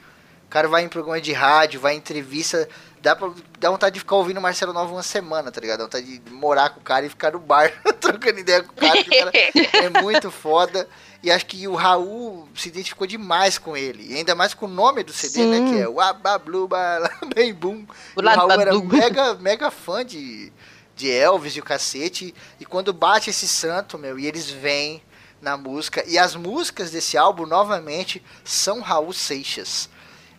O 0.47 0.51
cara 0.51 0.69
vai 0.69 0.83
em 0.83 0.89
programa 0.89 1.21
de 1.21 1.33
rádio, 1.33 1.81
vai 1.81 1.95
em 1.95 1.99
entrevista, 1.99 2.69
dá, 3.01 3.17
pra, 3.17 3.31
dá 3.59 3.71
vontade 3.71 3.95
de 3.95 4.01
ficar 4.01 4.17
ouvindo 4.17 4.37
o 4.39 4.43
Marcelo 4.43 4.73
Nova 4.73 4.93
uma 4.93 5.03
semana, 5.03 5.51
tá 5.51 5.61
ligado? 5.61 5.79
Dá 5.79 5.85
vontade 5.85 6.19
de 6.19 6.31
morar 6.31 6.71
com 6.71 6.81
o 6.81 6.83
cara 6.83 7.07
e 7.07 7.09
ficar 7.09 7.33
no 7.33 7.39
bar 7.39 7.71
trocando 8.01 8.39
ideia 8.39 8.63
com 8.63 8.73
o 8.73 8.77
cara, 8.77 9.01
o 9.01 9.05
cara 9.05 9.31
é 9.73 10.03
muito 10.03 10.31
foda. 10.31 10.89
E 11.23 11.31
acho 11.31 11.47
que 11.47 11.69
o 11.69 11.75
Raul 11.75 12.49
se 12.55 12.69
identificou 12.69 13.07
demais 13.07 13.57
com 13.57 13.77
ele. 13.77 14.13
E 14.13 14.17
ainda 14.17 14.35
mais 14.35 14.55
com 14.55 14.67
o 14.67 14.69
nome 14.69 15.05
do 15.05 15.13
CD, 15.13 15.47
né? 15.47 15.59
Sim. 15.59 15.73
Que 15.73 15.81
é 15.83 15.89
o 15.89 16.01
Ababluba 16.01 16.79
Bem 17.35 17.55
Boom. 17.55 17.87
O 18.17 18.21
Raul 18.21 18.51
era 18.51 18.77
mega, 18.81 19.35
mega 19.35 19.71
fã 19.71 20.05
de, 20.05 20.53
de 20.97 21.09
Elvis 21.09 21.55
e 21.55 21.61
o 21.61 21.65
cacete. 21.65 22.35
E 22.59 22.65
quando 22.65 22.93
bate 22.93 23.31
esse 23.31 23.47
santo, 23.47 23.97
meu, 23.97 24.19
e 24.19 24.27
eles 24.27 24.51
vêm 24.51 25.01
na 25.41 25.57
música. 25.57 26.05
E 26.09 26.19
as 26.19 26.35
músicas 26.35 26.91
desse 26.91 27.17
álbum, 27.17 27.47
novamente, 27.47 28.21
são 28.45 28.81
Raul 28.81 29.13
Seixas. 29.13 29.89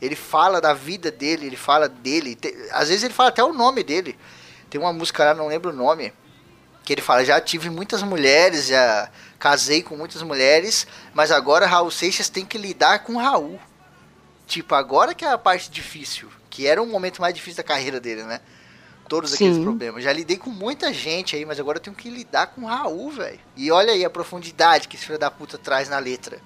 Ele 0.01 0.17
fala 0.17 0.59
da 0.59 0.73
vida 0.73 1.09
dele, 1.09 1.45
ele 1.45 1.55
fala 1.55 1.87
dele. 1.87 2.37
às 2.71 2.89
vezes 2.89 3.03
ele 3.03 3.13
fala 3.13 3.29
até 3.29 3.41
o 3.41 3.53
nome 3.53 3.83
dele. 3.83 4.19
Tem 4.69 4.81
uma 4.81 4.91
música 4.91 5.23
lá, 5.23 5.33
não 5.33 5.47
lembro 5.47 5.71
o 5.71 5.75
nome. 5.75 6.11
Que 6.83 6.91
ele 6.91 7.01
fala, 7.01 7.23
já 7.23 7.39
tive 7.39 7.69
muitas 7.69 8.03
mulheres, 8.03 8.67
já 8.67 9.09
casei 9.43 9.83
com 9.83 9.97
muitas 9.97 10.21
mulheres, 10.23 10.87
mas 11.13 11.29
agora 11.29 11.67
Raul 11.67 11.91
Seixas 11.91 12.29
tem 12.29 12.45
que 12.45 12.57
lidar 12.57 12.99
com 12.99 13.17
Raul. 13.17 13.59
Tipo, 14.47 14.73
agora 14.73 15.13
que 15.13 15.25
é 15.25 15.31
a 15.33 15.37
parte 15.37 15.69
difícil, 15.69 16.29
que 16.49 16.65
era 16.65 16.81
um 16.81 16.85
momento 16.85 17.19
mais 17.19 17.33
difícil 17.35 17.57
da 17.57 17.63
carreira 17.63 17.99
dele, 17.99 18.23
né? 18.23 18.39
Todos 19.09 19.33
aqueles 19.33 19.57
Sim. 19.57 19.63
problemas. 19.63 20.01
Já 20.01 20.13
lidei 20.13 20.37
com 20.37 20.49
muita 20.49 20.93
gente 20.93 21.35
aí, 21.35 21.43
mas 21.43 21.59
agora 21.59 21.75
eu 21.75 21.81
tenho 21.81 21.93
que 21.93 22.09
lidar 22.09 22.47
com 22.47 22.61
o 22.61 22.67
Raul, 22.67 23.11
velho. 23.11 23.39
E 23.57 23.69
olha 23.69 23.91
aí 23.91 24.05
a 24.05 24.09
profundidade 24.09 24.87
que 24.87 24.95
esse 24.95 25.05
filho 25.05 25.19
da 25.19 25.29
puta 25.29 25.57
traz 25.57 25.89
na 25.89 25.99
letra. 25.99 26.39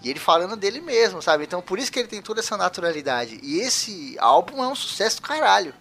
E 0.00 0.08
ele 0.08 0.20
falando 0.20 0.54
dele 0.54 0.80
mesmo, 0.80 1.20
sabe? 1.20 1.42
Então 1.42 1.60
por 1.60 1.76
isso 1.76 1.90
que 1.90 1.98
ele 1.98 2.06
tem 2.06 2.22
toda 2.22 2.38
essa 2.38 2.56
naturalidade. 2.56 3.40
E 3.42 3.58
esse 3.58 4.16
álbum 4.20 4.62
é 4.62 4.68
um 4.68 4.76
sucesso 4.76 5.16
do 5.16 5.22
caralho. 5.22 5.74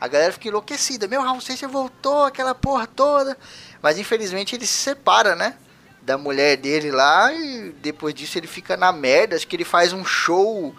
A 0.00 0.06
galera 0.06 0.32
fica 0.32 0.46
enlouquecida. 0.46 1.08
Meu, 1.08 1.22
Raul 1.22 1.40
Seixas 1.40 1.68
voltou, 1.68 2.22
aquela 2.22 2.54
porra 2.54 2.86
toda. 2.86 3.36
Mas 3.82 3.98
infelizmente 3.98 4.54
ele 4.54 4.64
se 4.64 4.74
separa, 4.74 5.34
né? 5.34 5.56
Da 6.02 6.18
mulher 6.18 6.56
dele 6.56 6.90
lá 6.90 7.32
e 7.32 7.72
depois 7.80 8.12
disso 8.14 8.36
ele 8.38 8.46
fica 8.48 8.76
na 8.76 8.90
merda. 8.92 9.36
Acho 9.36 9.46
que 9.46 9.54
ele 9.56 9.64
faz 9.64 9.92
um 9.92 10.04
show 10.04 10.74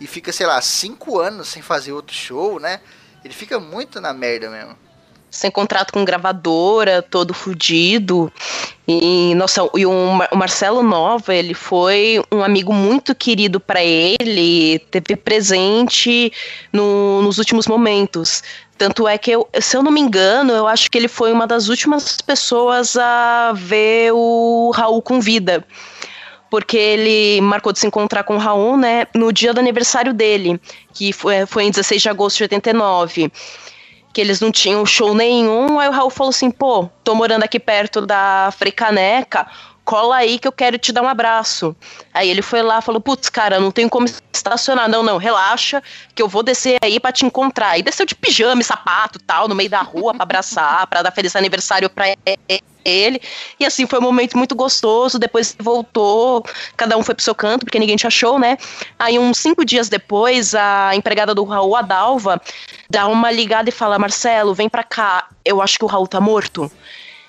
e 0.00 0.06
fica, 0.06 0.32
sei 0.32 0.46
lá, 0.46 0.60
cinco 0.62 1.18
anos 1.18 1.48
sem 1.48 1.60
fazer 1.62 1.92
outro 1.92 2.14
show, 2.14 2.60
né? 2.60 2.80
Ele 3.24 3.34
fica 3.34 3.58
muito 3.58 4.00
na 4.00 4.12
merda 4.12 4.48
mesmo. 4.48 4.76
sem 5.30 5.50
contrato 5.50 5.92
com 5.92 6.04
gravadora, 6.04 7.02
todo 7.02 7.34
fudido. 7.34 8.32
E, 8.86 9.34
nossa, 9.34 9.68
e 9.76 9.84
o, 9.84 9.92
Mar- 10.12 10.28
o 10.32 10.36
Marcelo 10.36 10.82
Nova, 10.82 11.34
ele 11.34 11.52
foi 11.52 12.22
um 12.32 12.42
amigo 12.42 12.72
muito 12.72 13.14
querido 13.14 13.60
pra 13.60 13.82
ele, 13.84 14.78
teve 14.90 15.14
presente 15.16 16.32
no- 16.72 17.20
nos 17.20 17.36
últimos 17.36 17.66
momentos. 17.66 18.42
Tanto 18.78 19.08
é 19.08 19.18
que, 19.18 19.32
eu, 19.32 19.48
se 19.60 19.76
eu 19.76 19.82
não 19.82 19.90
me 19.90 20.00
engano, 20.00 20.52
eu 20.52 20.68
acho 20.68 20.88
que 20.88 20.96
ele 20.96 21.08
foi 21.08 21.32
uma 21.32 21.48
das 21.48 21.68
últimas 21.68 22.20
pessoas 22.20 22.96
a 22.96 23.52
ver 23.54 24.12
o 24.14 24.70
Raul 24.72 25.02
com 25.02 25.20
vida. 25.20 25.64
Porque 26.48 26.78
ele 26.78 27.40
marcou 27.40 27.72
de 27.72 27.80
se 27.80 27.86
encontrar 27.86 28.22
com 28.22 28.36
o 28.36 28.38
Raul, 28.38 28.76
né, 28.76 29.06
no 29.14 29.32
dia 29.32 29.52
do 29.52 29.58
aniversário 29.58 30.14
dele, 30.14 30.58
que 30.94 31.12
foi, 31.12 31.44
foi 31.44 31.64
em 31.64 31.70
16 31.70 32.00
de 32.00 32.08
agosto 32.08 32.36
de 32.38 32.44
89 32.44 33.30
que 34.12 34.22
eles 34.22 34.40
não 34.40 34.50
tinham 34.50 34.84
show 34.84 35.14
nenhum. 35.14 35.78
Aí 35.78 35.88
o 35.88 35.92
Raul 35.92 36.10
falou 36.10 36.30
assim: 36.30 36.50
pô, 36.50 36.88
tô 37.04 37.14
morando 37.14 37.44
aqui 37.44 37.60
perto 37.60 38.04
da 38.04 38.50
Frecaneca, 38.56 39.46
cola 39.88 40.16
aí 40.16 40.38
que 40.38 40.46
eu 40.46 40.52
quero 40.52 40.76
te 40.76 40.92
dar 40.92 41.00
um 41.00 41.08
abraço. 41.08 41.74
Aí 42.12 42.28
ele 42.28 42.42
foi 42.42 42.60
lá, 42.60 42.82
falou, 42.82 43.00
putz, 43.00 43.30
cara, 43.30 43.58
não 43.58 43.70
tenho 43.70 43.88
como 43.88 44.04
estacionar, 44.30 44.86
não, 44.86 45.02
não, 45.02 45.16
relaxa, 45.16 45.82
que 46.14 46.20
eu 46.20 46.28
vou 46.28 46.42
descer 46.42 46.76
aí 46.82 47.00
para 47.00 47.10
te 47.10 47.24
encontrar. 47.24 47.78
E 47.78 47.82
desceu 47.82 48.04
de 48.04 48.14
pijama 48.14 48.62
sapato 48.62 49.18
tal, 49.18 49.48
no 49.48 49.54
meio 49.54 49.70
da 49.70 49.80
rua 49.80 50.12
pra 50.12 50.24
abraçar, 50.24 50.86
pra 50.88 51.00
dar 51.00 51.10
feliz 51.10 51.34
aniversário 51.34 51.88
pra 51.88 52.04
ele. 52.84 53.18
E 53.58 53.64
assim, 53.64 53.86
foi 53.86 53.98
um 53.98 54.02
momento 54.02 54.36
muito 54.36 54.54
gostoso. 54.54 55.18
Depois 55.18 55.56
voltou, 55.58 56.44
cada 56.76 56.94
um 56.98 57.02
foi 57.02 57.14
pro 57.14 57.24
seu 57.24 57.34
canto, 57.34 57.64
porque 57.64 57.78
ninguém 57.78 57.96
te 57.96 58.06
achou, 58.06 58.38
né? 58.38 58.58
Aí, 58.98 59.18
uns 59.18 59.38
cinco 59.38 59.64
dias 59.64 59.88
depois, 59.88 60.54
a 60.54 60.94
empregada 60.94 61.34
do 61.34 61.44
Raul, 61.44 61.74
a 61.74 61.80
Dalva, 61.80 62.38
dá 62.90 63.06
uma 63.06 63.30
ligada 63.30 63.70
e 63.70 63.72
fala: 63.72 63.98
Marcelo, 63.98 64.52
vem 64.52 64.68
pra 64.68 64.84
cá, 64.84 65.28
eu 65.42 65.62
acho 65.62 65.78
que 65.78 65.84
o 65.86 65.88
Raul 65.88 66.06
tá 66.06 66.20
morto. 66.20 66.70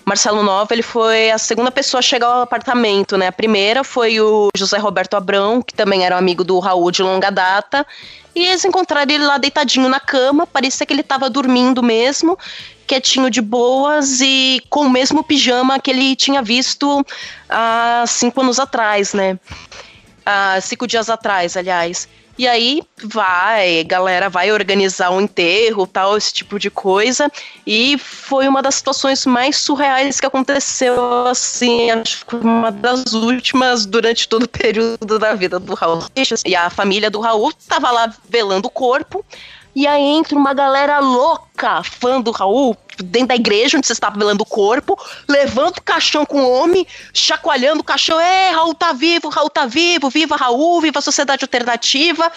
Marcelo 0.10 0.42
Nova, 0.42 0.74
ele 0.74 0.82
foi 0.82 1.30
a 1.30 1.38
segunda 1.38 1.70
pessoa 1.70 2.00
a 2.00 2.02
chegar 2.02 2.26
ao 2.26 2.42
apartamento, 2.42 3.16
né? 3.16 3.28
A 3.28 3.32
primeira 3.32 3.84
foi 3.84 4.20
o 4.20 4.50
José 4.58 4.80
Roberto 4.80 5.14
Abrão, 5.14 5.62
que 5.62 5.72
também 5.72 6.04
era 6.04 6.16
um 6.16 6.18
amigo 6.18 6.44
do 6.44 6.58
Raul 6.58 6.90
de 6.90 7.04
longa 7.04 7.30
data. 7.30 7.86
E 8.34 8.44
eles 8.48 8.66
encontraram 8.66 9.14
ele 9.14 9.24
lá 9.24 9.38
deitadinho 9.38 9.88
na 9.88 10.00
cama, 10.00 10.48
parecia 10.48 10.84
que 10.84 10.92
ele 10.92 11.02
estava 11.02 11.30
dormindo 11.30 11.84
mesmo, 11.84 12.40
quietinho 12.88 13.30
de 13.30 13.40
boas 13.40 14.20
e 14.20 14.60
com 14.68 14.88
o 14.88 14.90
mesmo 14.90 15.24
pijama 15.24 15.80
que 15.80 15.92
ele 15.92 16.16
tinha 16.16 16.42
visto 16.42 17.06
há 17.48 18.04
cinco 18.08 18.42
anos 18.42 18.60
atrás, 18.60 19.14
né? 19.14 19.38
Há 20.26 20.60
cinco 20.60 20.88
dias 20.88 21.08
atrás, 21.08 21.56
aliás. 21.56 22.10
E 22.40 22.48
aí 22.48 22.82
vai, 23.04 23.84
galera 23.84 24.30
vai 24.30 24.50
organizar 24.50 25.10
um 25.12 25.20
enterro, 25.20 25.86
tal, 25.86 26.16
esse 26.16 26.32
tipo 26.32 26.58
de 26.58 26.70
coisa. 26.70 27.30
E 27.68 27.98
foi 27.98 28.48
uma 28.48 28.62
das 28.62 28.76
situações 28.76 29.26
mais 29.26 29.58
surreais 29.58 30.22
que 30.22 30.26
aconteceu, 30.26 31.28
assim, 31.28 31.92
acho 31.92 32.26
que 32.26 32.38
uma 32.38 32.72
das 32.72 33.12
últimas 33.12 33.86
durante 33.86 34.26
todo 34.30 34.44
o 34.44 34.48
período 34.48 35.20
da 35.20 35.34
vida 35.34 35.60
do 35.60 35.74
Raul 35.74 36.06
E 36.46 36.56
a 36.56 36.70
família 36.70 37.12
do 37.12 37.20
Raul 37.20 37.52
tava 37.68 37.92
lá 37.92 38.16
velando 38.30 38.70
o 38.70 38.72
corpo. 38.72 39.26
E 39.76 39.86
aí 39.86 40.02
entra 40.02 40.38
uma 40.38 40.54
galera 40.54 41.00
louca, 41.00 41.84
fã 41.84 42.20
do 42.20 42.32
Raul, 42.32 42.76
dentro 42.98 43.30
da 43.30 43.36
igreja 43.36 43.78
onde 43.78 43.88
você 43.88 43.94
estava 43.94 44.18
velando 44.18 44.44
o 44.44 44.46
corpo, 44.46 45.00
levanta 45.28 45.80
o 45.80 45.84
caixão 45.84 46.26
com 46.26 46.42
o 46.42 46.52
homem, 46.52 46.86
chacoalhando 47.14 47.82
o 47.82 47.84
caixão, 47.84 48.20
é, 48.20 48.50
Raul 48.50 48.74
tá 48.74 48.94
vivo, 48.94 49.30
Raul 49.30 49.50
tá 49.50 49.66
vivo, 49.66 50.10
viva 50.10 50.36
Raul, 50.36 50.82
viva 50.82 51.00
a 51.00 51.02
sociedade 51.02 51.44
alternativa. 51.44 52.32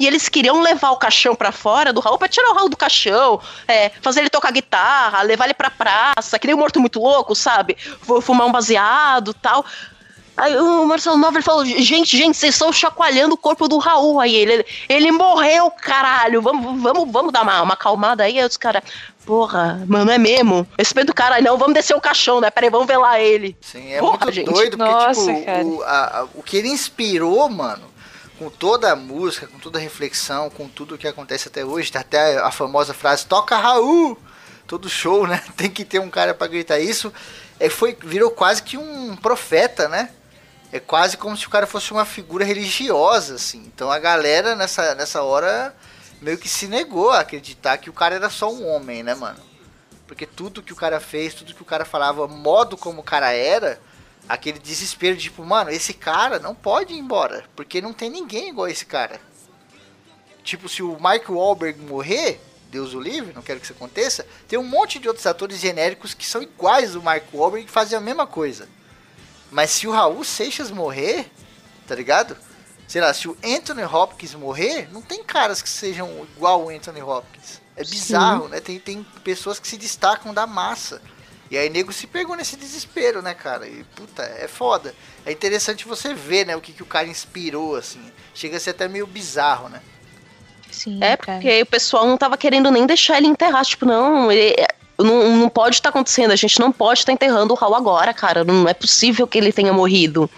E 0.00 0.06
eles 0.06 0.28
queriam 0.28 0.60
levar 0.60 0.90
o 0.90 0.96
caixão 0.96 1.34
para 1.34 1.52
fora 1.52 1.92
do 1.92 2.00
Raul 2.00 2.18
para 2.18 2.26
tirar 2.26 2.50
o 2.50 2.54
Raul 2.54 2.68
do 2.68 2.76
caixão, 2.76 3.40
é, 3.68 3.90
fazer 4.00 4.20
ele 4.20 4.30
tocar 4.30 4.50
guitarra, 4.50 5.22
levar 5.22 5.44
ele 5.44 5.54
pra 5.54 5.70
praça, 5.70 6.38
que 6.38 6.46
nem 6.46 6.56
um 6.56 6.58
morto 6.58 6.80
muito 6.80 6.98
louco, 6.98 7.34
sabe? 7.34 7.76
Vou 8.02 8.20
fumar 8.20 8.46
um 8.46 8.52
baseado 8.52 9.32
tal. 9.34 9.64
Aí 10.36 10.56
o 10.56 10.86
Marcelo 10.86 11.16
Nova 11.16 11.42
falou: 11.42 11.64
gente, 11.64 12.16
gente, 12.16 12.36
vocês 12.36 12.54
estão 12.54 12.72
chacoalhando 12.72 13.34
o 13.34 13.38
corpo 13.38 13.68
do 13.68 13.78
Raul. 13.78 14.18
Aí 14.18 14.34
ele, 14.34 14.64
ele 14.88 15.12
morreu, 15.12 15.70
caralho. 15.70 16.40
Vamos, 16.40 16.82
vamos, 16.82 17.12
vamos 17.12 17.32
dar 17.32 17.42
uma, 17.42 17.62
uma 17.62 17.74
acalmada 17.74 18.24
aí. 18.24 18.38
Aí 18.38 18.46
os 18.46 18.56
caras, 18.56 18.82
porra, 19.26 19.84
mano, 19.86 20.10
é 20.10 20.18
mesmo. 20.18 20.66
Respeito 20.78 21.08
do 21.08 21.14
cara, 21.14 21.40
não, 21.40 21.58
vamos 21.58 21.74
descer 21.74 21.94
o 21.94 22.00
caixão, 22.00 22.40
né? 22.40 22.50
Peraí, 22.50 22.70
vamos 22.70 22.86
ver 22.86 22.96
lá 22.96 23.20
ele. 23.20 23.56
Sim, 23.60 23.92
é 23.92 23.98
porra, 23.98 24.24
muito 24.24 24.32
gente. 24.32 24.50
doido, 24.50 24.78
porque, 24.78 24.92
Nossa, 24.92 25.34
tipo, 25.34 25.76
o, 25.76 25.82
a, 25.82 26.20
a, 26.20 26.24
o 26.34 26.42
que 26.42 26.56
ele 26.56 26.68
inspirou, 26.68 27.48
mano, 27.50 27.84
com 28.38 28.48
toda 28.48 28.90
a 28.90 28.96
música, 28.96 29.46
com 29.46 29.58
toda 29.58 29.78
a 29.78 29.82
reflexão, 29.82 30.48
com 30.48 30.66
tudo 30.66 30.94
o 30.94 30.98
que 30.98 31.06
acontece 31.06 31.48
até 31.48 31.64
hoje, 31.64 31.92
até 31.94 32.38
a 32.38 32.50
famosa 32.50 32.94
frase, 32.94 33.26
toca 33.26 33.56
Raul! 33.56 34.18
Todo 34.66 34.88
show, 34.88 35.26
né? 35.26 35.42
Tem 35.56 35.68
que 35.68 35.84
ter 35.84 35.98
um 35.98 36.08
cara 36.08 36.32
para 36.32 36.46
gritar 36.46 36.78
isso. 36.78 37.12
É, 37.60 37.68
foi, 37.68 37.96
virou 38.02 38.30
quase 38.30 38.62
que 38.62 38.78
um 38.78 39.14
profeta, 39.16 39.88
né? 39.88 40.08
É 40.72 40.80
quase 40.80 41.18
como 41.18 41.36
se 41.36 41.46
o 41.46 41.50
cara 41.50 41.66
fosse 41.66 41.92
uma 41.92 42.06
figura 42.06 42.44
religiosa, 42.44 43.34
assim. 43.34 43.58
Então 43.66 43.92
a 43.92 43.98
galera 43.98 44.56
nessa, 44.56 44.94
nessa 44.94 45.22
hora 45.22 45.76
meio 46.20 46.38
que 46.38 46.48
se 46.48 46.66
negou 46.66 47.10
a 47.10 47.20
acreditar 47.20 47.76
que 47.76 47.90
o 47.90 47.92
cara 47.92 48.14
era 48.14 48.30
só 48.30 48.50
um 48.50 48.66
homem, 48.66 49.02
né, 49.02 49.14
mano? 49.14 49.38
Porque 50.06 50.26
tudo 50.26 50.62
que 50.62 50.72
o 50.72 50.76
cara 50.76 50.98
fez, 50.98 51.34
tudo 51.34 51.54
que 51.54 51.62
o 51.62 51.66
cara 51.66 51.84
falava, 51.84 52.26
modo 52.26 52.76
como 52.76 53.00
o 53.00 53.04
cara 53.04 53.32
era, 53.32 53.78
aquele 54.26 54.58
desespero 54.58 55.16
de 55.16 55.24
tipo, 55.24 55.44
mano, 55.44 55.70
esse 55.70 55.92
cara 55.92 56.38
não 56.38 56.54
pode 56.54 56.94
ir 56.94 56.98
embora, 56.98 57.44
porque 57.54 57.82
não 57.82 57.92
tem 57.92 58.08
ninguém 58.08 58.48
igual 58.48 58.68
esse 58.68 58.86
cara. 58.86 59.20
Tipo, 60.42 60.68
se 60.68 60.82
o 60.82 60.98
Mike 61.00 61.30
Wahlberg 61.30 61.80
morrer, 61.80 62.40
Deus 62.70 62.94
o 62.94 63.00
livre, 63.00 63.34
não 63.34 63.42
quero 63.42 63.60
que 63.60 63.66
isso 63.66 63.74
aconteça, 63.74 64.26
tem 64.48 64.58
um 64.58 64.64
monte 64.64 64.98
de 64.98 65.06
outros 65.06 65.26
atores 65.26 65.58
genéricos 65.58 66.14
que 66.14 66.26
são 66.26 66.42
iguais 66.42 66.96
ao 66.96 67.02
Mike 67.02 67.28
Wahlberg 67.34 67.66
e 67.66 67.70
fazem 67.70 67.96
a 67.96 68.00
mesma 68.00 68.26
coisa. 68.26 68.68
Mas 69.52 69.70
se 69.70 69.86
o 69.86 69.92
Raul 69.92 70.24
Seixas 70.24 70.70
morrer, 70.70 71.30
tá 71.86 71.94
ligado? 71.94 72.36
Sei 72.88 73.00
lá, 73.00 73.12
se 73.12 73.28
o 73.28 73.36
Anthony 73.44 73.84
Hopkins 73.84 74.34
morrer, 74.34 74.88
não 74.90 75.02
tem 75.02 75.22
caras 75.22 75.62
que 75.62 75.68
sejam 75.68 76.26
igual 76.36 76.64
o 76.64 76.68
Anthony 76.70 77.02
Hopkins. 77.02 77.60
É 77.76 77.84
bizarro, 77.84 78.46
Sim. 78.46 78.50
né? 78.50 78.60
Tem, 78.60 78.78
tem 78.78 79.06
pessoas 79.22 79.58
que 79.58 79.68
se 79.68 79.76
destacam 79.76 80.32
da 80.32 80.46
massa. 80.46 81.00
E 81.50 81.58
aí 81.58 81.68
nego 81.68 81.92
se 81.92 82.06
pegou 82.06 82.34
nesse 82.34 82.56
desespero, 82.56 83.20
né, 83.20 83.34
cara? 83.34 83.68
E 83.68 83.84
puta, 83.94 84.22
é 84.22 84.48
foda. 84.48 84.94
É 85.24 85.32
interessante 85.32 85.86
você 85.86 86.14
ver, 86.14 86.46
né, 86.46 86.56
o 86.56 86.60
que, 86.62 86.72
que 86.72 86.82
o 86.82 86.86
cara 86.86 87.06
inspirou, 87.06 87.76
assim. 87.76 88.00
Chega 88.34 88.56
a 88.56 88.60
ser 88.60 88.70
até 88.70 88.88
meio 88.88 89.06
bizarro, 89.06 89.68
né? 89.68 89.82
Sim, 90.70 90.98
é, 91.02 91.14
cara. 91.16 91.38
porque 91.38 91.62
o 91.62 91.66
pessoal 91.66 92.06
não 92.06 92.16
tava 92.16 92.38
querendo 92.38 92.70
nem 92.70 92.86
deixar 92.86 93.18
ele 93.18 93.26
enterrar. 93.26 93.64
Tipo, 93.66 93.84
não, 93.84 94.32
ele, 94.32 94.54
não, 95.04 95.36
não 95.36 95.48
pode 95.48 95.76
estar 95.76 95.90
tá 95.90 95.98
acontecendo, 95.98 96.30
a 96.30 96.36
gente 96.36 96.58
não 96.60 96.72
pode 96.72 97.00
estar 97.00 97.10
tá 97.10 97.14
enterrando 97.14 97.52
o 97.52 97.56
Raul 97.56 97.74
agora, 97.74 98.12
cara. 98.12 98.44
Não 98.44 98.68
é 98.68 98.74
possível 98.74 99.26
que 99.26 99.38
ele 99.38 99.52
tenha 99.52 99.72
morrido. 99.72 100.30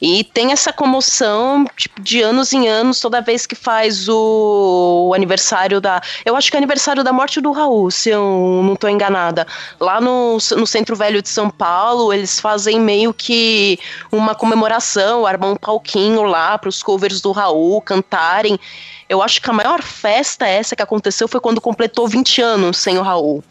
E 0.00 0.24
tem 0.24 0.52
essa 0.52 0.72
comoção, 0.72 1.66
tipo, 1.76 2.00
de 2.00 2.22
anos 2.22 2.52
em 2.54 2.66
anos, 2.68 3.00
toda 3.00 3.20
vez 3.20 3.44
que 3.44 3.54
faz 3.54 4.08
o, 4.08 5.08
o, 5.08 5.14
aniversário 5.14 5.80
da. 5.80 6.00
Eu 6.24 6.34
acho 6.36 6.50
que 6.50 6.56
é 6.56 6.58
aniversário 6.58 7.04
da 7.04 7.12
morte 7.12 7.40
do 7.40 7.52
Raul, 7.52 7.90
se 7.90 8.08
eu 8.08 8.62
não 8.64 8.72
estou 8.72 8.88
enganada. 8.88 9.46
Lá 9.78 10.00
no, 10.00 10.38
no 10.56 10.66
Centro 10.66 10.96
Velho 10.96 11.20
de 11.20 11.28
São 11.28 11.50
Paulo, 11.50 12.12
eles 12.12 12.40
fazem 12.40 12.80
meio 12.80 13.12
que 13.12 13.78
uma 14.10 14.34
comemoração, 14.34 15.26
armam 15.26 15.52
um 15.52 15.56
palquinho 15.56 16.22
lá 16.22 16.56
para 16.56 16.70
os 16.70 16.82
covers 16.82 17.20
do 17.20 17.32
Raul 17.32 17.82
cantarem. 17.82 18.58
Eu 19.06 19.20
acho 19.20 19.42
que 19.42 19.50
a 19.50 19.52
maior 19.52 19.82
festa 19.82 20.46
essa 20.46 20.74
que 20.74 20.82
aconteceu 20.82 21.28
foi 21.28 21.40
quando 21.40 21.60
completou 21.60 22.08
20 22.08 22.40
anos 22.40 22.78
sem 22.78 22.96
o 22.96 23.02
Raul. 23.02 23.44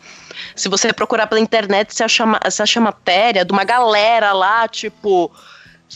Se 0.56 0.70
você 0.70 0.91
procurar 0.93 1.28
pela 1.28 1.41
internet, 1.41 1.93
você 1.93 2.04
acha, 2.04 2.26
você 2.43 2.64
acha 2.64 2.80
matéria 2.80 3.45
de 3.45 3.52
uma 3.52 3.64
galera 3.64 4.32
lá, 4.32 4.68
tipo, 4.68 5.32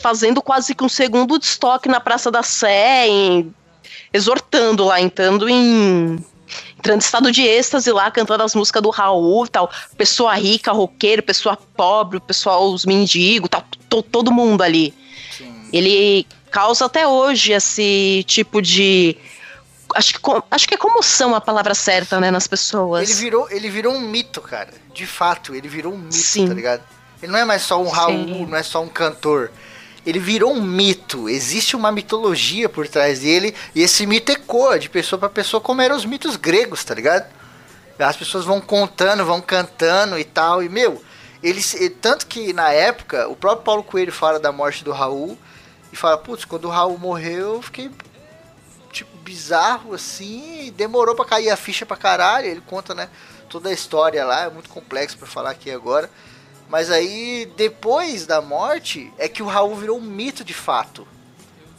fazendo 0.00 0.42
quase 0.42 0.74
que 0.74 0.84
um 0.84 0.88
segundo 0.88 1.38
de 1.38 1.46
estoque 1.46 1.88
na 1.88 2.00
Praça 2.00 2.30
da 2.30 2.42
Sé, 2.42 3.06
em, 3.08 3.54
exortando 4.12 4.84
lá, 4.84 5.00
entrando 5.00 5.48
em 5.48 6.18
entrando 6.78 7.00
em 7.00 7.04
estado 7.04 7.32
de 7.32 7.42
êxtase 7.42 7.90
lá, 7.90 8.10
cantando 8.10 8.42
as 8.42 8.54
músicas 8.54 8.82
do 8.82 8.90
Raul 8.90 9.48
tal. 9.48 9.70
Pessoa 9.96 10.34
rica, 10.34 10.70
roqueiro, 10.72 11.22
pessoa 11.22 11.56
pobre, 11.56 12.20
pessoal, 12.20 12.70
os 12.70 12.84
mendigos, 12.84 13.48
tal, 13.48 13.64
todo 14.02 14.30
mundo 14.30 14.62
ali. 14.62 14.92
Sim. 15.36 15.68
Ele 15.72 16.26
causa 16.50 16.84
até 16.84 17.06
hoje 17.06 17.52
esse 17.52 18.24
tipo 18.26 18.60
de 18.60 19.16
acho 19.94 20.14
que, 20.14 20.20
acho 20.50 20.68
que 20.68 20.74
é 20.74 20.76
comoção 20.76 21.34
a 21.34 21.40
palavra 21.40 21.74
certa, 21.74 22.20
né, 22.20 22.30
nas 22.30 22.46
pessoas. 22.46 23.08
Ele 23.08 23.18
virou, 23.18 23.50
ele 23.50 23.70
virou 23.70 23.94
um 23.94 24.00
mito, 24.00 24.40
cara. 24.40 24.70
De 24.92 25.06
fato, 25.06 25.54
ele 25.54 25.68
virou 25.68 25.92
um 25.92 25.98
mito, 25.98 26.14
Sim. 26.14 26.48
tá 26.48 26.54
ligado? 26.54 26.82
Ele 27.22 27.32
não 27.32 27.38
é 27.38 27.44
mais 27.44 27.62
só 27.62 27.80
um 27.80 27.88
Raul, 27.88 28.12
Sim. 28.12 28.46
não 28.46 28.56
é 28.56 28.62
só 28.62 28.82
um 28.82 28.88
cantor. 28.88 29.50
Ele 30.06 30.18
virou 30.18 30.52
um 30.52 30.60
mito. 30.60 31.28
Existe 31.28 31.76
uma 31.76 31.90
mitologia 31.90 32.68
por 32.68 32.86
trás 32.86 33.20
dele 33.20 33.54
e 33.74 33.82
esse 33.82 34.06
mito 34.06 34.32
ecoa 34.32 34.78
de 34.78 34.88
pessoa 34.88 35.18
para 35.18 35.28
pessoa 35.28 35.60
como 35.60 35.80
eram 35.80 35.96
os 35.96 36.04
mitos 36.04 36.36
gregos, 36.36 36.84
tá 36.84 36.94
ligado? 36.94 37.26
As 37.98 38.16
pessoas 38.16 38.44
vão 38.44 38.60
contando, 38.60 39.24
vão 39.24 39.40
cantando 39.40 40.18
e 40.18 40.24
tal. 40.24 40.62
E, 40.62 40.68
meu, 40.68 41.02
eles. 41.42 41.74
Tanto 42.00 42.26
que 42.26 42.52
na 42.52 42.70
época, 42.70 43.28
o 43.28 43.36
próprio 43.36 43.64
Paulo 43.64 43.82
Coelho 43.82 44.12
fala 44.12 44.38
da 44.38 44.52
morte 44.52 44.84
do 44.84 44.92
Raul 44.92 45.38
e 45.92 45.96
fala, 45.96 46.18
putz, 46.18 46.44
quando 46.44 46.64
o 46.64 46.70
Raul 46.70 46.98
morreu, 46.98 47.54
eu 47.54 47.62
fiquei 47.62 47.90
tipo, 48.90 49.16
bizarro, 49.18 49.92
assim, 49.92 50.72
demorou 50.76 51.14
para 51.14 51.24
cair 51.24 51.50
a 51.50 51.56
ficha 51.56 51.84
pra 51.84 51.96
caralho, 51.96 52.46
ele 52.46 52.60
conta, 52.60 52.94
né, 52.94 53.08
toda 53.48 53.68
a 53.68 53.72
história 53.72 54.24
lá, 54.24 54.42
é 54.42 54.50
muito 54.50 54.68
complexo 54.68 55.18
para 55.18 55.26
falar 55.26 55.50
aqui 55.50 55.70
agora, 55.70 56.08
mas 56.68 56.90
aí, 56.90 57.50
depois 57.56 58.26
da 58.26 58.40
morte, 58.40 59.12
é 59.18 59.28
que 59.28 59.42
o 59.42 59.46
Raul 59.46 59.76
virou 59.76 59.98
um 59.98 60.02
mito 60.02 60.44
de 60.44 60.54
fato, 60.54 61.06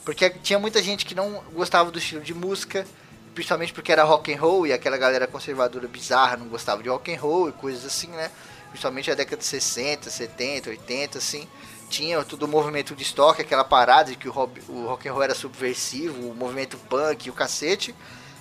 porque 0.04 0.30
tinha 0.30 0.60
muita 0.60 0.82
gente 0.82 1.06
que 1.06 1.16
não 1.16 1.44
gostava 1.54 1.92
do 1.92 2.00
estilo 2.00 2.22
de 2.22 2.34
música, 2.34 2.86
principalmente 3.34 3.74
porque 3.74 3.92
era 3.92 4.04
rock 4.04 4.34
and 4.34 4.40
roll, 4.40 4.68
e 4.68 4.74
aquela 4.74 4.98
galera 4.98 5.28
conservadora 5.28 5.88
bizarra 5.88 6.38
não 6.38 6.48
gostava 6.48 6.82
de 6.82 6.90
rock 6.90 7.14
and 7.14 7.20
roll 7.20 7.50
e 7.50 7.52
coisas 7.52 7.86
assim, 7.86 8.08
né, 8.08 8.32
principalmente 8.70 9.12
a 9.12 9.16
década 9.16 9.38
de 9.38 9.46
60, 9.46 10.10
70, 10.10 10.70
80, 10.70 11.18
assim, 11.18 11.48
tinha 11.90 12.24
todo 12.24 12.44
o 12.44 12.48
movimento 12.48 12.96
de 12.96 13.04
estoque, 13.04 13.42
aquela 13.42 13.64
parada 13.64 14.12
de 14.12 14.18
que 14.18 14.28
o 14.28 14.32
rock, 14.32 14.62
o 14.70 14.86
rock 14.88 15.08
and 15.08 15.14
roll 15.14 15.24
era 15.24 15.36
subversivo, 15.36 16.30
o 16.30 16.36
movimento 16.36 16.78
punk, 16.90 17.30
o 17.30 17.34
cacete. 17.34 17.96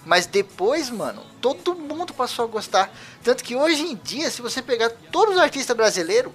Mas 0.04 0.26
depois, 0.26 0.90
mano, 0.90 1.24
todo 1.40 1.74
mundo 1.74 2.12
passou 2.12 2.44
a 2.44 2.48
gostar. 2.48 2.92
Tanto 3.22 3.42
que 3.42 3.56
hoje 3.56 3.82
em 3.82 3.96
dia, 3.96 4.30
se 4.30 4.42
você 4.42 4.60
pegar 4.60 4.90
todos 5.10 5.36
os 5.36 5.40
artistas 5.40 5.76
brasileiros, 5.76 6.32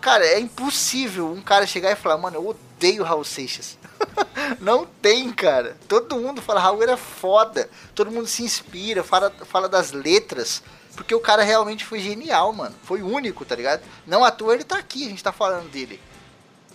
Cara, 0.00 0.24
é 0.24 0.40
impossível 0.40 1.30
um 1.30 1.42
cara 1.42 1.66
chegar 1.66 1.92
e 1.92 1.96
falar, 1.96 2.16
mano, 2.16 2.36
eu 2.36 2.48
odeio 2.48 3.04
Raul 3.04 3.24
Seixas. 3.24 3.78
Não 4.58 4.86
tem, 4.86 5.30
cara. 5.30 5.76
Todo 5.86 6.16
mundo 6.16 6.40
fala, 6.40 6.60
Raul 6.60 6.82
era 6.82 6.96
foda. 6.96 7.68
Todo 7.94 8.10
mundo 8.10 8.26
se 8.26 8.42
inspira, 8.42 9.04
fala, 9.04 9.30
fala 9.44 9.68
das 9.68 9.92
letras. 9.92 10.62
Porque 10.96 11.14
o 11.14 11.20
cara 11.20 11.42
realmente 11.42 11.84
foi 11.84 12.00
genial, 12.00 12.52
mano. 12.52 12.74
Foi 12.82 13.02
único, 13.02 13.44
tá 13.44 13.54
ligado? 13.54 13.82
Não 14.06 14.24
à 14.24 14.30
toa 14.30 14.54
ele 14.54 14.64
tá 14.64 14.78
aqui, 14.78 15.04
a 15.04 15.10
gente 15.10 15.22
tá 15.22 15.32
falando 15.32 15.70
dele. 15.70 16.00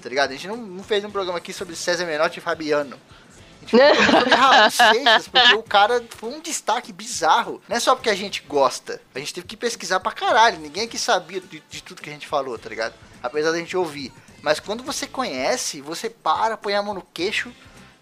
Tá 0.01 0.07
ligado? 0.07 0.29
A 0.29 0.33
gente 0.33 0.47
não, 0.47 0.57
não 0.57 0.83
fez 0.83 1.03
um 1.03 1.11
programa 1.11 1.39
aqui 1.39 1.51
sobre 1.51 1.75
César 1.75 2.05
Menotti 2.05 2.37
e 2.37 2.41
Fabiano. 2.41 2.97
A 3.73 3.93
gente 3.93 3.97
fez 3.97 4.07
programa 4.07 4.11
sobre 4.11 4.35
Raul 4.35 4.71
Seixas, 4.71 5.27
porque 5.27 5.53
o 5.55 5.63
cara 5.63 6.03
foi 6.09 6.29
um 6.29 6.39
destaque 6.39 6.91
bizarro. 6.91 7.61
Não 7.67 7.77
é 7.77 7.79
só 7.79 7.95
porque 7.95 8.09
a 8.09 8.15
gente 8.15 8.43
gosta. 8.47 9.01
A 9.13 9.19
gente 9.19 9.33
teve 9.33 9.47
que 9.47 9.57
pesquisar 9.57 9.99
pra 9.99 10.11
caralho. 10.11 10.59
Ninguém 10.59 10.83
aqui 10.83 10.97
sabia 10.97 11.41
de, 11.41 11.61
de 11.69 11.83
tudo 11.83 12.01
que 12.01 12.09
a 12.09 12.13
gente 12.13 12.27
falou, 12.27 12.57
tá 12.57 12.69
ligado? 12.69 12.93
Apesar 13.21 13.51
da 13.51 13.57
gente 13.57 13.75
ouvir. 13.75 14.11
Mas 14.41 14.59
quando 14.59 14.83
você 14.83 15.05
conhece, 15.05 15.81
você 15.81 16.09
para, 16.09 16.57
põe 16.57 16.73
a 16.73 16.81
mão 16.81 16.93
no 16.93 17.01
queixo, 17.13 17.51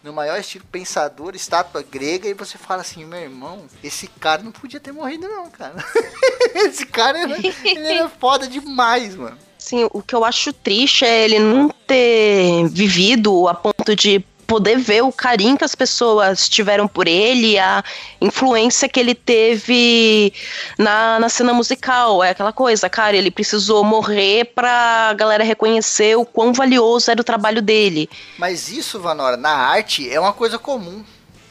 no 0.04 0.14
maior 0.14 0.40
estilo 0.40 0.66
pensador, 0.72 1.36
estátua 1.36 1.84
grega, 1.84 2.30
e 2.30 2.34
você 2.34 2.58
fala 2.58 2.82
assim, 2.82 3.04
meu 3.06 3.20
irmão, 3.20 3.66
esse 3.84 4.08
cara 4.08 4.44
não 4.44 4.52
podia 4.52 4.80
ter 4.80 4.92
morrido 4.92 5.28
não, 5.28 5.50
cara. 5.50 5.76
esse 6.54 6.86
cara, 6.86 7.20
ele 7.20 7.88
era 7.88 8.08
foda 8.08 8.48
demais, 8.48 9.16
mano. 9.16 9.38
Sim, 9.58 9.88
o 9.92 10.02
que 10.02 10.16
eu 10.16 10.24
acho 10.24 10.54
triste 10.54 11.04
é 11.04 11.26
ele 11.26 11.40
não 11.40 11.70
ter 11.70 12.68
vivido 12.70 13.48
a 13.48 13.54
ponto 13.54 13.96
de 13.96 14.24
poder 14.48 14.78
ver 14.78 15.04
o 15.04 15.12
carinho 15.12 15.58
que 15.58 15.66
as 15.66 15.76
pessoas 15.76 16.48
tiveram 16.48 16.88
por 16.88 17.06
ele, 17.06 17.60
a 17.60 17.84
influência 18.22 18.88
que 18.88 19.00
ele 19.00 19.14
teve 19.14 20.34
na, 20.78 21.20
na 21.20 21.28
cena 21.28 21.54
musical. 21.54 22.24
É 22.24 22.30
aquela 22.30 22.54
coisa, 22.54 22.90
cara, 22.90 23.18
ele 23.18 23.30
precisou 23.30 23.84
morrer 23.84 24.46
pra 24.56 25.14
galera 25.14 25.44
reconhecer 25.44 26.16
o 26.16 26.26
quão 26.26 26.54
valioso 26.54 27.12
era 27.12 27.20
o 27.20 27.26
trabalho 27.26 27.62
dele. 27.62 28.10
Mas 28.38 28.70
isso, 28.70 29.00
Vanora, 29.00 29.36
na 29.36 29.52
arte 29.52 30.10
é 30.10 30.20
uma 30.20 30.34
coisa 30.34 30.58
comum. 30.58 31.04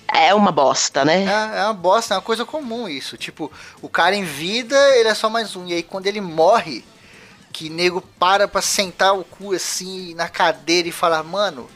É 0.09 0.33
uma 0.33 0.53
bosta, 0.53 1.05
né? 1.05 1.25
É, 1.25 1.59
é 1.59 1.65
uma 1.65 1.75
bosta, 1.75 2.15
é 2.15 2.17
uma 2.17 2.23
coisa 2.23 2.45
comum 2.45 2.89
isso. 2.89 3.17
Tipo, 3.19 3.53
o 3.83 3.89
cara 3.89 4.17
em 4.17 4.25
vida, 4.25 4.77
ele 4.97 5.09
é 5.09 5.15
só 5.15 5.29
mais 5.29 5.55
um. 5.55 5.67
E 5.67 5.75
aí 5.75 5.83
quando 5.83 6.07
ele 6.07 6.21
morre, 6.21 6.85
que 7.53 7.69
nego 7.69 8.01
para 8.01 8.47
pra 8.47 8.63
sentar 8.63 9.19
o 9.19 9.25
cu 9.25 9.53
assim 9.53 10.15
na 10.15 10.29
cadeira 10.29 10.89
e 10.89 10.93
falar, 10.93 11.23
mano, 11.23 11.69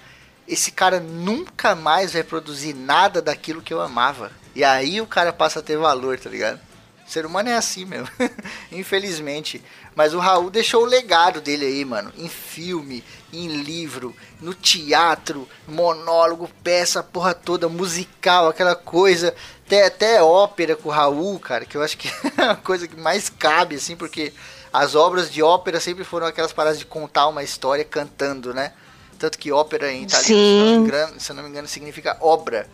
esse 0.50 0.72
cara 0.72 0.98
nunca 0.98 1.76
mais 1.76 2.12
vai 2.12 2.24
produzir 2.24 2.74
nada 2.74 3.22
daquilo 3.22 3.62
que 3.62 3.72
eu 3.72 3.80
amava. 3.80 4.32
E 4.52 4.64
aí 4.64 5.00
o 5.00 5.06
cara 5.06 5.32
passa 5.32 5.60
a 5.60 5.62
ter 5.62 5.78
valor, 5.78 6.18
tá 6.18 6.28
ligado? 6.28 6.58
O 7.06 7.10
ser 7.10 7.24
humano 7.24 7.48
é 7.48 7.54
assim 7.54 7.84
mesmo, 7.84 8.08
infelizmente. 8.72 9.62
Mas 9.94 10.12
o 10.12 10.18
Raul 10.18 10.50
deixou 10.50 10.82
o 10.82 10.86
legado 10.86 11.40
dele 11.40 11.66
aí, 11.66 11.84
mano. 11.84 12.12
Em 12.18 12.28
filme, 12.28 13.04
em 13.32 13.46
livro, 13.62 14.14
no 14.40 14.52
teatro, 14.52 15.48
monólogo, 15.68 16.50
peça, 16.64 17.00
porra 17.00 17.32
toda, 17.32 17.68
musical, 17.68 18.48
aquela 18.48 18.74
coisa. 18.74 19.32
Até, 19.66 19.86
até 19.86 20.22
ópera 20.22 20.74
com 20.74 20.88
o 20.88 20.92
Raul, 20.92 21.38
cara, 21.38 21.64
que 21.64 21.76
eu 21.76 21.82
acho 21.82 21.96
que 21.96 22.08
é 22.36 22.42
a 22.42 22.56
coisa 22.56 22.88
que 22.88 22.98
mais 22.98 23.28
cabe, 23.28 23.76
assim, 23.76 23.94
porque 23.94 24.32
as 24.72 24.96
obras 24.96 25.30
de 25.30 25.44
ópera 25.44 25.78
sempre 25.78 26.02
foram 26.02 26.26
aquelas 26.26 26.52
paradas 26.52 26.78
de 26.78 26.86
contar 26.86 27.28
uma 27.28 27.44
história 27.44 27.84
cantando, 27.84 28.52
né? 28.52 28.72
Tanto 29.20 29.38
que 29.38 29.52
ópera 29.52 29.92
em 29.92 30.04
italiano, 30.04 30.24
se 30.24 30.32
não, 30.32 30.64
me 30.64 30.86
engano, 30.86 31.20
se 31.20 31.32
não 31.34 31.42
me 31.42 31.48
engano, 31.50 31.68
significa 31.68 32.16
obra. 32.20 32.66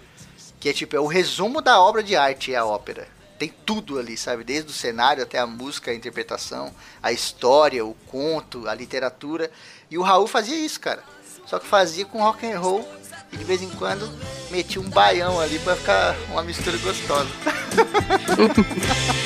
Que 0.61 0.68
é 0.68 0.72
tipo, 0.72 0.94
é 0.94 1.01
o 1.01 1.07
resumo 1.07 1.61
da 1.61 1.80
obra 1.80 2.05
de 2.05 2.14
arte, 2.14 2.55
é 2.55 2.57
a 2.57 2.64
ópera. 2.64 3.09
Tem 3.36 3.53
tudo 3.66 3.99
ali, 3.99 4.16
sabe? 4.16 4.44
Desde 4.44 4.70
o 4.70 4.72
cenário 4.72 5.24
até 5.24 5.40
a 5.40 5.47
música, 5.47 5.90
a 5.90 5.94
interpretação, 5.94 6.72
a 7.03 7.11
história, 7.11 7.84
o 7.84 7.94
conto, 8.07 8.68
a 8.68 8.74
literatura. 8.74 9.51
E 9.90 9.99
o 9.99 10.03
Raul 10.03 10.28
fazia 10.28 10.57
isso, 10.57 10.78
cara. 10.78 11.03
Só 11.47 11.59
que 11.59 11.66
fazia 11.66 12.05
com 12.07 12.22
rock 12.22 12.47
and 12.47 12.61
roll 12.61 12.88
e 13.32 13.36
de 13.36 13.44
vez 13.44 13.61
em 13.61 13.70
quando 13.70 14.09
metia 14.49 14.80
um 14.80 14.88
baião 14.88 15.40
ali 15.40 15.59
para 15.59 15.74
ficar 15.74 16.16
uma 16.30 16.44
mistura 16.44 16.78
gostosa. 16.78 17.28